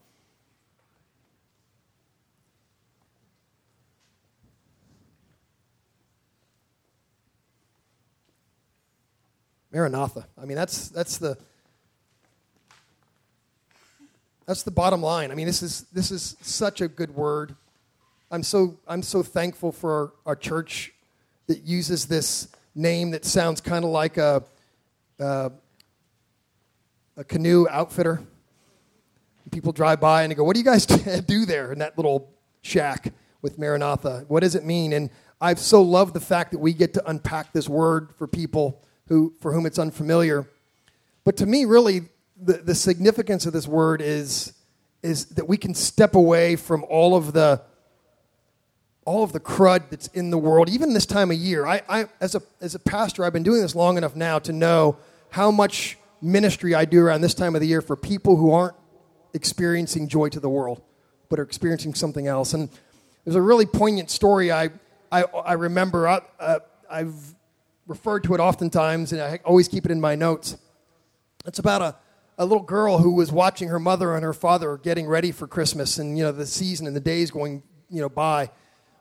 Maranatha. 9.71 10.27
I 10.41 10.45
mean, 10.45 10.57
that's, 10.57 10.89
that's, 10.89 11.17
the, 11.17 11.37
that's 14.45 14.63
the 14.63 14.71
bottom 14.71 15.01
line. 15.01 15.31
I 15.31 15.35
mean, 15.35 15.47
this 15.47 15.63
is, 15.63 15.83
this 15.93 16.11
is 16.11 16.35
such 16.41 16.81
a 16.81 16.87
good 16.87 17.15
word. 17.15 17.55
I'm 18.29 18.43
so, 18.43 18.79
I'm 18.87 19.03
so 19.03 19.23
thankful 19.23 19.71
for 19.71 19.91
our, 19.91 20.13
our 20.25 20.35
church 20.35 20.93
that 21.47 21.63
uses 21.63 22.05
this 22.05 22.47
name 22.75 23.11
that 23.11 23.25
sounds 23.25 23.61
kind 23.61 23.83
of 23.83 23.91
like 23.91 24.17
a, 24.17 24.43
uh, 25.19 25.49
a 27.17 27.23
canoe 27.23 27.67
outfitter. 27.69 28.21
People 29.51 29.73
drive 29.73 29.99
by 29.99 30.23
and 30.23 30.31
they 30.31 30.35
go, 30.35 30.45
What 30.45 30.53
do 30.53 30.59
you 30.59 30.65
guys 30.65 30.85
do 31.27 31.45
there 31.45 31.73
in 31.73 31.79
that 31.79 31.97
little 31.97 32.31
shack 32.61 33.13
with 33.41 33.57
Maranatha? 33.57 34.23
What 34.27 34.41
does 34.41 34.55
it 34.55 34.63
mean? 34.63 34.93
And 34.93 35.09
I've 35.41 35.59
so 35.59 35.81
loved 35.81 36.13
the 36.13 36.21
fact 36.21 36.51
that 36.51 36.59
we 36.59 36.71
get 36.71 36.93
to 36.93 37.09
unpack 37.09 37.51
this 37.51 37.67
word 37.67 38.13
for 38.17 38.27
people 38.27 38.81
who, 39.11 39.33
for 39.41 39.51
whom 39.51 39.65
it's 39.65 39.77
unfamiliar. 39.77 40.47
But 41.25 41.35
to 41.37 41.45
me, 41.45 41.65
really, 41.65 42.03
the, 42.41 42.53
the 42.53 42.73
significance 42.73 43.45
of 43.45 43.51
this 43.51 43.67
word 43.67 44.01
is, 44.01 44.53
is 45.03 45.25
that 45.31 45.49
we 45.49 45.57
can 45.57 45.75
step 45.75 46.15
away 46.15 46.55
from 46.55 46.85
all 46.89 47.17
of 47.17 47.33
the 47.33 47.61
all 49.03 49.23
of 49.23 49.33
the 49.33 49.39
crud 49.39 49.89
that's 49.89 50.07
in 50.09 50.29
the 50.29 50.37
world, 50.37 50.69
even 50.69 50.93
this 50.93 51.07
time 51.07 51.31
of 51.31 51.35
year. 51.35 51.65
I, 51.65 51.81
I, 51.89 52.05
as, 52.21 52.35
a, 52.35 52.41
as 52.61 52.75
a 52.75 52.79
pastor, 52.79 53.25
I've 53.25 53.33
been 53.33 53.43
doing 53.43 53.59
this 53.59 53.75
long 53.75 53.97
enough 53.97 54.15
now 54.15 54.37
to 54.39 54.53
know 54.53 54.95
how 55.31 55.49
much 55.49 55.97
ministry 56.21 56.73
I 56.75 56.85
do 56.85 57.01
around 57.01 57.21
this 57.21 57.33
time 57.33 57.55
of 57.55 57.61
the 57.61 57.67
year 57.67 57.81
for 57.81 57.95
people 57.95 58.37
who 58.37 58.51
aren't 58.53 58.75
experiencing 59.33 60.07
joy 60.07 60.29
to 60.29 60.39
the 60.39 60.49
world, 60.49 60.83
but 61.29 61.39
are 61.39 61.43
experiencing 61.43 61.95
something 61.95 62.27
else. 62.27 62.53
And 62.53 62.69
there's 63.25 63.35
a 63.35 63.41
really 63.41 63.65
poignant 63.65 64.11
story 64.11 64.51
I, 64.51 64.69
I, 65.11 65.23
I 65.23 65.53
remember. 65.53 66.07
I, 66.07 66.21
uh, 66.39 66.59
I've 66.89 67.35
referred 67.91 68.23
to 68.23 68.33
it 68.33 68.39
oftentimes, 68.39 69.11
and 69.11 69.21
I 69.21 69.39
always 69.45 69.67
keep 69.67 69.85
it 69.85 69.91
in 69.91 70.01
my 70.01 70.15
notes. 70.15 70.57
It's 71.45 71.59
about 71.59 71.81
a, 71.81 71.95
a 72.37 72.45
little 72.45 72.63
girl 72.63 72.97
who 72.97 73.13
was 73.13 73.31
watching 73.31 73.67
her 73.67 73.79
mother 73.79 74.15
and 74.15 74.23
her 74.23 74.33
father 74.33 74.77
getting 74.77 75.07
ready 75.07 75.31
for 75.31 75.45
Christmas, 75.45 75.99
and 75.99 76.17
you 76.17 76.23
know 76.23 76.31
the 76.31 76.45
season 76.45 76.87
and 76.87 76.95
the 76.95 77.01
days 77.01 77.29
going 77.29 77.61
you 77.89 78.01
know 78.01 78.09
by 78.09 78.49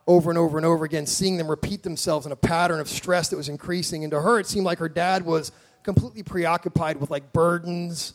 over 0.07 0.29
and 0.29 0.37
over 0.37 0.57
and 0.57 0.65
over 0.65 0.83
again, 0.83 1.05
seeing 1.05 1.37
them 1.37 1.47
repeat 1.47 1.83
themselves 1.83 2.25
in 2.25 2.31
a 2.31 2.35
pattern 2.35 2.79
of 2.79 2.89
stress 2.89 3.29
that 3.29 3.37
was 3.37 3.49
increasing. 3.49 4.03
And 4.03 4.11
to 4.11 4.19
her, 4.19 4.39
it 4.39 4.47
seemed 4.47 4.65
like 4.65 4.79
her 4.79 4.89
dad 4.89 5.25
was 5.25 5.51
completely 5.83 6.21
preoccupied 6.21 6.97
with 6.97 7.09
like 7.09 7.31
burdens 7.31 8.13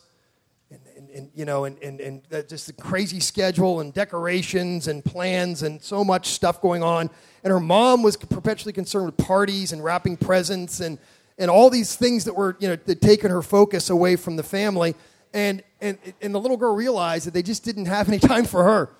and, 1.16 1.24
and, 1.24 1.26
and 1.26 1.30
you 1.34 1.44
know, 1.44 1.64
and, 1.64 1.78
and, 1.82 2.00
and 2.00 2.48
just 2.48 2.66
the 2.66 2.72
crazy 2.72 3.20
schedule 3.20 3.80
and 3.80 3.92
decorations 3.92 4.88
and 4.88 5.04
plans 5.04 5.62
and 5.62 5.82
so 5.82 6.04
much 6.04 6.28
stuff 6.28 6.60
going 6.60 6.82
on. 6.82 7.10
And 7.44 7.50
her 7.50 7.60
mom 7.60 8.02
was 8.02 8.16
perpetually 8.16 8.72
concerned 8.72 9.06
with 9.06 9.16
parties 9.16 9.72
and 9.72 9.82
wrapping 9.82 10.16
presents 10.16 10.80
and, 10.80 10.98
and 11.38 11.50
all 11.50 11.70
these 11.70 11.96
things 11.96 12.24
that 12.24 12.34
were, 12.34 12.56
you 12.60 12.68
know, 12.68 12.76
that 12.76 13.00
taken 13.00 13.30
her 13.30 13.42
focus 13.42 13.90
away 13.90 14.16
from 14.16 14.36
the 14.36 14.42
family. 14.42 14.94
And, 15.34 15.62
and, 15.80 15.98
and 16.22 16.34
the 16.34 16.40
little 16.40 16.56
girl 16.56 16.74
realized 16.74 17.26
that 17.26 17.34
they 17.34 17.42
just 17.42 17.64
didn't 17.64 17.86
have 17.86 18.08
any 18.08 18.18
time 18.34 18.44
for 18.44 18.64
her. 18.64 18.90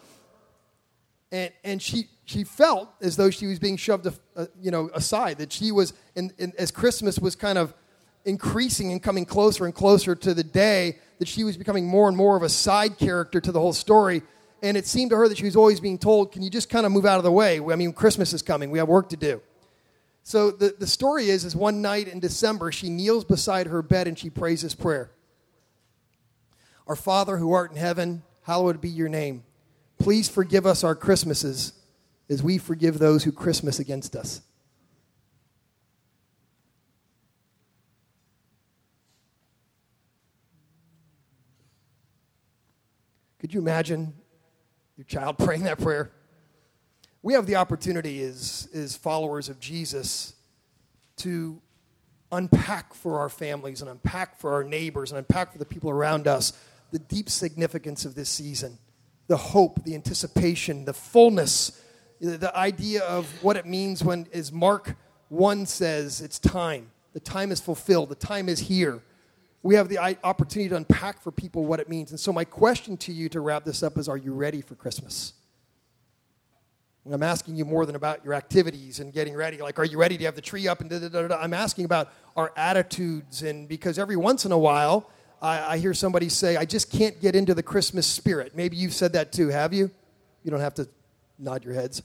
And, 1.32 1.52
and 1.64 1.82
she, 1.82 2.08
she 2.24 2.44
felt 2.44 2.88
as 3.00 3.16
though 3.16 3.30
she 3.30 3.46
was 3.46 3.58
being 3.58 3.76
shoved, 3.76 4.06
uh, 4.06 4.46
you 4.60 4.70
know, 4.70 4.90
aside. 4.94 5.38
That 5.38 5.52
she 5.52 5.72
was, 5.72 5.92
in, 6.14 6.32
in, 6.38 6.52
as 6.58 6.70
Christmas 6.70 7.18
was 7.18 7.36
kind 7.36 7.58
of 7.58 7.74
increasing 8.26 8.92
and 8.92 9.02
coming 9.02 9.24
closer 9.24 9.64
and 9.64 9.74
closer 9.74 10.14
to 10.14 10.34
the 10.34 10.44
day, 10.44 10.98
that 11.18 11.28
she 11.28 11.44
was 11.44 11.56
becoming 11.56 11.86
more 11.86 12.08
and 12.08 12.16
more 12.16 12.36
of 12.36 12.42
a 12.42 12.48
side 12.48 12.98
character 12.98 13.40
to 13.40 13.52
the 13.52 13.60
whole 13.60 13.72
story. 13.72 14.22
And 14.62 14.76
it 14.76 14.86
seemed 14.86 15.10
to 15.10 15.16
her 15.16 15.28
that 15.28 15.38
she 15.38 15.44
was 15.44 15.56
always 15.56 15.80
being 15.80 15.98
told, 15.98 16.32
"Can 16.32 16.42
you 16.42 16.50
just 16.50 16.68
kind 16.68 16.84
of 16.84 16.92
move 16.92 17.06
out 17.06 17.18
of 17.18 17.24
the 17.24 17.32
way? 17.32 17.60
I 17.60 17.76
mean, 17.76 17.92
Christmas 17.92 18.32
is 18.32 18.42
coming. 18.42 18.70
We 18.70 18.78
have 18.78 18.88
work 18.88 19.08
to 19.10 19.16
do." 19.16 19.40
So 20.22 20.50
the, 20.50 20.74
the 20.76 20.88
story 20.88 21.28
is, 21.28 21.44
is 21.44 21.54
one 21.54 21.80
night 21.80 22.08
in 22.08 22.18
December, 22.18 22.72
she 22.72 22.90
kneels 22.90 23.24
beside 23.24 23.68
her 23.68 23.80
bed 23.80 24.08
and 24.08 24.18
she 24.18 24.28
prays 24.28 24.62
this 24.62 24.74
prayer. 24.74 25.12
Our 26.88 26.96
Father 26.96 27.36
who 27.36 27.52
art 27.52 27.70
in 27.70 27.76
heaven, 27.76 28.24
hallowed 28.42 28.80
be 28.80 28.88
your 28.88 29.08
name. 29.08 29.44
Please 30.00 30.28
forgive 30.28 30.66
us 30.66 30.82
our 30.82 30.96
Christmases 30.96 31.74
as 32.28 32.42
we 32.42 32.58
forgive 32.58 32.98
those 32.98 33.22
who 33.22 33.30
Christmas 33.30 33.78
against 33.78 34.16
us. 34.16 34.40
Could 43.47 43.55
you 43.55 43.61
imagine 43.61 44.12
your 44.97 45.05
child 45.05 45.38
praying 45.38 45.62
that 45.62 45.78
prayer? 45.78 46.11
We 47.22 47.34
have 47.34 47.47
the 47.47 47.55
opportunity 47.55 48.20
as, 48.24 48.68
as 48.74 48.97
followers 48.97 49.49
of 49.49 49.61
Jesus 49.61 50.34
to 51.18 51.62
unpack 52.32 52.92
for 52.92 53.20
our 53.20 53.28
families 53.28 53.82
and 53.82 53.88
unpack 53.88 54.36
for 54.40 54.53
our 54.53 54.64
neighbors 54.64 55.12
and 55.12 55.18
unpack 55.18 55.53
for 55.53 55.59
the 55.59 55.64
people 55.64 55.90
around 55.90 56.26
us 56.26 56.55
the 56.90 56.99
deep 56.99 57.30
significance 57.30 58.05
of 58.05 58.16
this 58.16 58.28
season 58.28 58.78
the 59.28 59.36
hope, 59.36 59.84
the 59.84 59.94
anticipation, 59.94 60.84
the 60.84 60.92
fullness 60.92 61.80
the 62.18 62.51
idea 62.59 63.05
of 63.05 63.32
what 63.44 63.57
it 63.57 63.64
means 63.64 64.03
when, 64.03 64.26
as 64.32 64.51
Mark 64.51 64.97
1 65.28 65.66
says, 65.66 66.20
it's 66.20 66.40
time. 66.40 66.90
The 67.12 67.20
time 67.20 67.53
is 67.53 67.61
fulfilled, 67.61 68.09
the 68.09 68.16
time 68.16 68.49
is 68.49 68.59
here. 68.59 69.05
We 69.66 69.74
have 69.74 69.88
the 69.88 69.98
opportunity 70.22 70.68
to 70.68 70.76
unpack 70.76 71.20
for 71.20 71.32
people 71.32 71.64
what 71.64 71.80
it 71.80 71.88
means. 71.88 72.12
And 72.12 72.20
so, 72.20 72.32
my 72.32 72.44
question 72.44 72.96
to 72.98 73.12
you 73.12 73.28
to 73.30 73.40
wrap 73.40 73.64
this 73.64 73.82
up 73.82 73.98
is 73.98 74.08
Are 74.08 74.16
you 74.16 74.32
ready 74.32 74.60
for 74.60 74.76
Christmas? 74.76 75.32
I'm 77.12 77.22
asking 77.22 77.56
you 77.56 77.64
more 77.64 77.84
than 77.84 77.96
about 77.96 78.24
your 78.24 78.34
activities 78.34 79.00
and 79.00 79.12
getting 79.12 79.34
ready. 79.34 79.58
Like, 79.58 79.80
are 79.80 79.84
you 79.84 79.98
ready 79.98 80.16
to 80.18 80.24
have 80.24 80.36
the 80.36 80.40
tree 80.40 80.68
up? 80.68 80.80
And 80.80 80.90
da, 80.90 81.00
da, 81.00 81.28
da. 81.28 81.36
I'm 81.36 81.52
asking 81.52 81.84
about 81.84 82.12
our 82.36 82.52
attitudes. 82.56 83.42
And 83.42 83.68
because 83.68 83.98
every 83.98 84.16
once 84.16 84.44
in 84.44 84.52
a 84.52 84.58
while, 84.58 85.10
I, 85.42 85.74
I 85.74 85.78
hear 85.78 85.94
somebody 85.94 86.28
say, 86.28 86.56
I 86.56 86.64
just 86.64 86.90
can't 86.90 87.20
get 87.20 87.34
into 87.34 87.54
the 87.54 87.62
Christmas 87.62 88.06
spirit. 88.06 88.56
Maybe 88.56 88.76
you've 88.76 88.94
said 88.94 89.12
that 89.14 89.32
too, 89.32 89.48
have 89.48 89.72
you? 89.72 89.90
You 90.44 90.50
don't 90.52 90.60
have 90.60 90.74
to 90.74 90.88
nod 91.38 91.64
your 91.64 91.74
heads. 91.74 92.02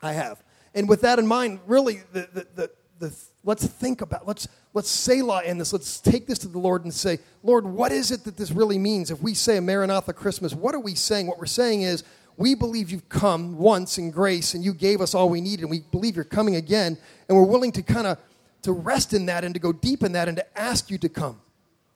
I 0.00 0.12
have. 0.12 0.42
And 0.74 0.88
with 0.88 1.00
that 1.02 1.18
in 1.18 1.26
mind, 1.26 1.60
really, 1.66 2.02
the, 2.12 2.28
the, 2.32 2.46
the, 2.54 2.70
the, 3.02 3.14
let's 3.44 3.66
think 3.66 4.00
about, 4.00 4.26
let's, 4.26 4.48
let's 4.72 4.88
say 4.88 5.18
Selah 5.18 5.42
in 5.42 5.58
this. 5.58 5.72
Let's 5.72 6.00
take 6.00 6.26
this 6.26 6.38
to 6.38 6.48
the 6.48 6.58
Lord 6.58 6.84
and 6.84 6.94
say, 6.94 7.18
Lord, 7.42 7.66
what 7.66 7.92
is 7.92 8.10
it 8.10 8.24
that 8.24 8.36
this 8.36 8.50
really 8.50 8.78
means? 8.78 9.10
If 9.10 9.20
we 9.20 9.34
say 9.34 9.58
a 9.58 9.60
Maranatha 9.60 10.12
Christmas, 10.12 10.54
what 10.54 10.74
are 10.74 10.80
we 10.80 10.94
saying? 10.94 11.26
What 11.26 11.38
we're 11.38 11.46
saying 11.46 11.82
is, 11.82 12.04
we 12.38 12.54
believe 12.54 12.90
you've 12.90 13.10
come 13.10 13.58
once 13.58 13.98
in 13.98 14.10
grace 14.10 14.54
and 14.54 14.64
you 14.64 14.72
gave 14.72 15.02
us 15.02 15.14
all 15.14 15.28
we 15.28 15.42
needed, 15.42 15.62
and 15.62 15.70
we 15.70 15.80
believe 15.80 16.16
you're 16.16 16.24
coming 16.24 16.56
again, 16.56 16.96
and 17.28 17.36
we're 17.36 17.44
willing 17.44 17.72
to 17.72 17.82
kind 17.82 18.06
of 18.06 18.16
to 18.62 18.72
rest 18.72 19.12
in 19.12 19.26
that 19.26 19.44
and 19.44 19.54
to 19.54 19.60
go 19.60 19.72
deep 19.72 20.02
in 20.02 20.12
that 20.12 20.28
and 20.28 20.38
to 20.38 20.58
ask 20.58 20.90
you 20.90 20.96
to 20.98 21.08
come. 21.08 21.40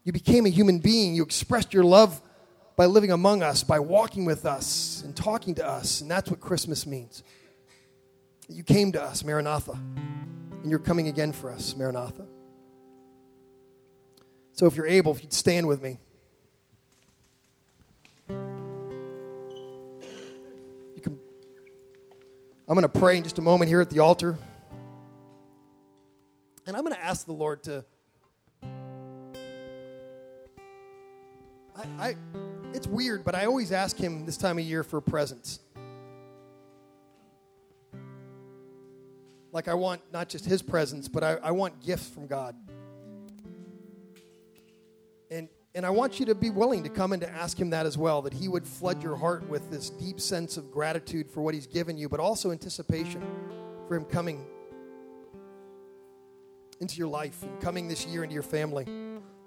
You 0.04 0.12
became 0.12 0.44
a 0.44 0.50
human 0.50 0.78
being. 0.78 1.14
You 1.14 1.22
expressed 1.22 1.72
your 1.72 1.84
love 1.84 2.20
by 2.76 2.86
living 2.86 3.12
among 3.12 3.42
us, 3.42 3.64
by 3.64 3.78
walking 3.78 4.24
with 4.24 4.44
us 4.44 5.02
and 5.04 5.16
talking 5.16 5.54
to 5.54 5.66
us. 5.66 6.02
And 6.02 6.10
that's 6.10 6.30
what 6.30 6.40
Christmas 6.40 6.86
means. 6.86 7.22
You 8.48 8.62
came 8.62 8.92
to 8.92 9.02
us, 9.02 9.24
Maranatha, 9.24 9.80
and 10.62 10.70
you're 10.70 10.78
coming 10.78 11.08
again 11.08 11.32
for 11.32 11.50
us, 11.50 11.76
Maranatha. 11.76 12.26
So 14.52 14.66
if 14.66 14.74
you're 14.74 14.86
able, 14.86 15.12
if 15.12 15.22
you'd 15.22 15.32
stand 15.32 15.68
with 15.68 15.82
me. 15.82 15.98
You 18.28 18.36
can, 21.02 21.18
I'm 22.66 22.74
going 22.74 22.82
to 22.82 22.88
pray 22.88 23.18
in 23.18 23.22
just 23.22 23.38
a 23.38 23.42
moment 23.42 23.68
here 23.68 23.80
at 23.80 23.90
the 23.90 23.98
altar. 23.98 24.38
And 26.66 26.74
I'm 26.74 26.82
going 26.82 26.96
to 26.96 27.04
ask 27.04 27.26
the 27.26 27.32
Lord 27.32 27.62
to. 27.64 27.84
I, 31.76 31.84
I, 31.98 32.16
it's 32.72 32.86
weird, 32.86 33.24
but 33.24 33.34
I 33.34 33.44
always 33.44 33.72
ask 33.72 33.96
Him 33.96 34.24
this 34.24 34.36
time 34.36 34.58
of 34.58 34.64
year 34.64 34.82
for 34.82 35.00
presents. 35.00 35.60
Like 39.56 39.68
I 39.68 39.74
want 39.74 40.02
not 40.12 40.28
just 40.28 40.44
His 40.44 40.60
presence, 40.60 41.08
but 41.08 41.24
I, 41.24 41.36
I 41.42 41.50
want 41.52 41.82
gifts 41.82 42.10
from 42.10 42.26
God. 42.26 42.54
And 45.30 45.48
and 45.74 45.86
I 45.86 45.88
want 45.88 46.20
you 46.20 46.26
to 46.26 46.34
be 46.34 46.50
willing 46.50 46.82
to 46.82 46.90
come 46.90 47.14
and 47.14 47.22
to 47.22 47.30
ask 47.30 47.58
Him 47.58 47.70
that 47.70 47.86
as 47.86 47.96
well, 47.96 48.20
that 48.20 48.34
He 48.34 48.48
would 48.48 48.66
flood 48.66 49.02
your 49.02 49.16
heart 49.16 49.48
with 49.48 49.70
this 49.70 49.88
deep 49.88 50.20
sense 50.20 50.58
of 50.58 50.70
gratitude 50.70 51.30
for 51.30 51.40
what 51.40 51.54
He's 51.54 51.66
given 51.66 51.96
you, 51.96 52.06
but 52.06 52.20
also 52.20 52.50
anticipation 52.50 53.22
for 53.88 53.96
Him 53.96 54.04
coming 54.04 54.44
into 56.82 56.98
your 56.98 57.08
life 57.08 57.42
and 57.42 57.58
coming 57.58 57.88
this 57.88 58.04
year 58.04 58.24
into 58.24 58.34
your 58.34 58.42
family 58.42 58.84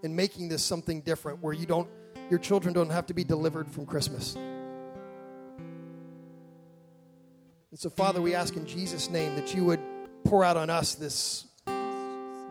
and 0.03 0.15
making 0.15 0.49
this 0.49 0.63
something 0.63 1.01
different 1.01 1.39
where 1.43 1.53
you 1.53 1.67
don't 1.67 1.87
your 2.31 2.39
children 2.39 2.73
don't 2.73 2.89
have 2.89 3.05
to 3.05 3.13
be 3.13 3.23
delivered 3.23 3.69
from 3.69 3.85
Christmas. 3.85 4.33
And 7.69 7.77
so, 7.77 7.91
Father, 7.91 8.19
we 8.19 8.33
ask 8.33 8.55
in 8.55 8.65
Jesus' 8.65 9.07
name 9.11 9.35
that 9.35 9.53
you 9.53 9.65
would 9.65 9.79
pour 10.23 10.43
out 10.43 10.57
on 10.57 10.69
us 10.69 10.95
this 10.95 11.47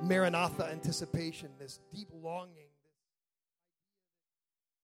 Maranatha 0.02 0.70
anticipation, 0.70 1.50
this 1.58 1.80
deep 1.92 2.08
longing 2.12 2.67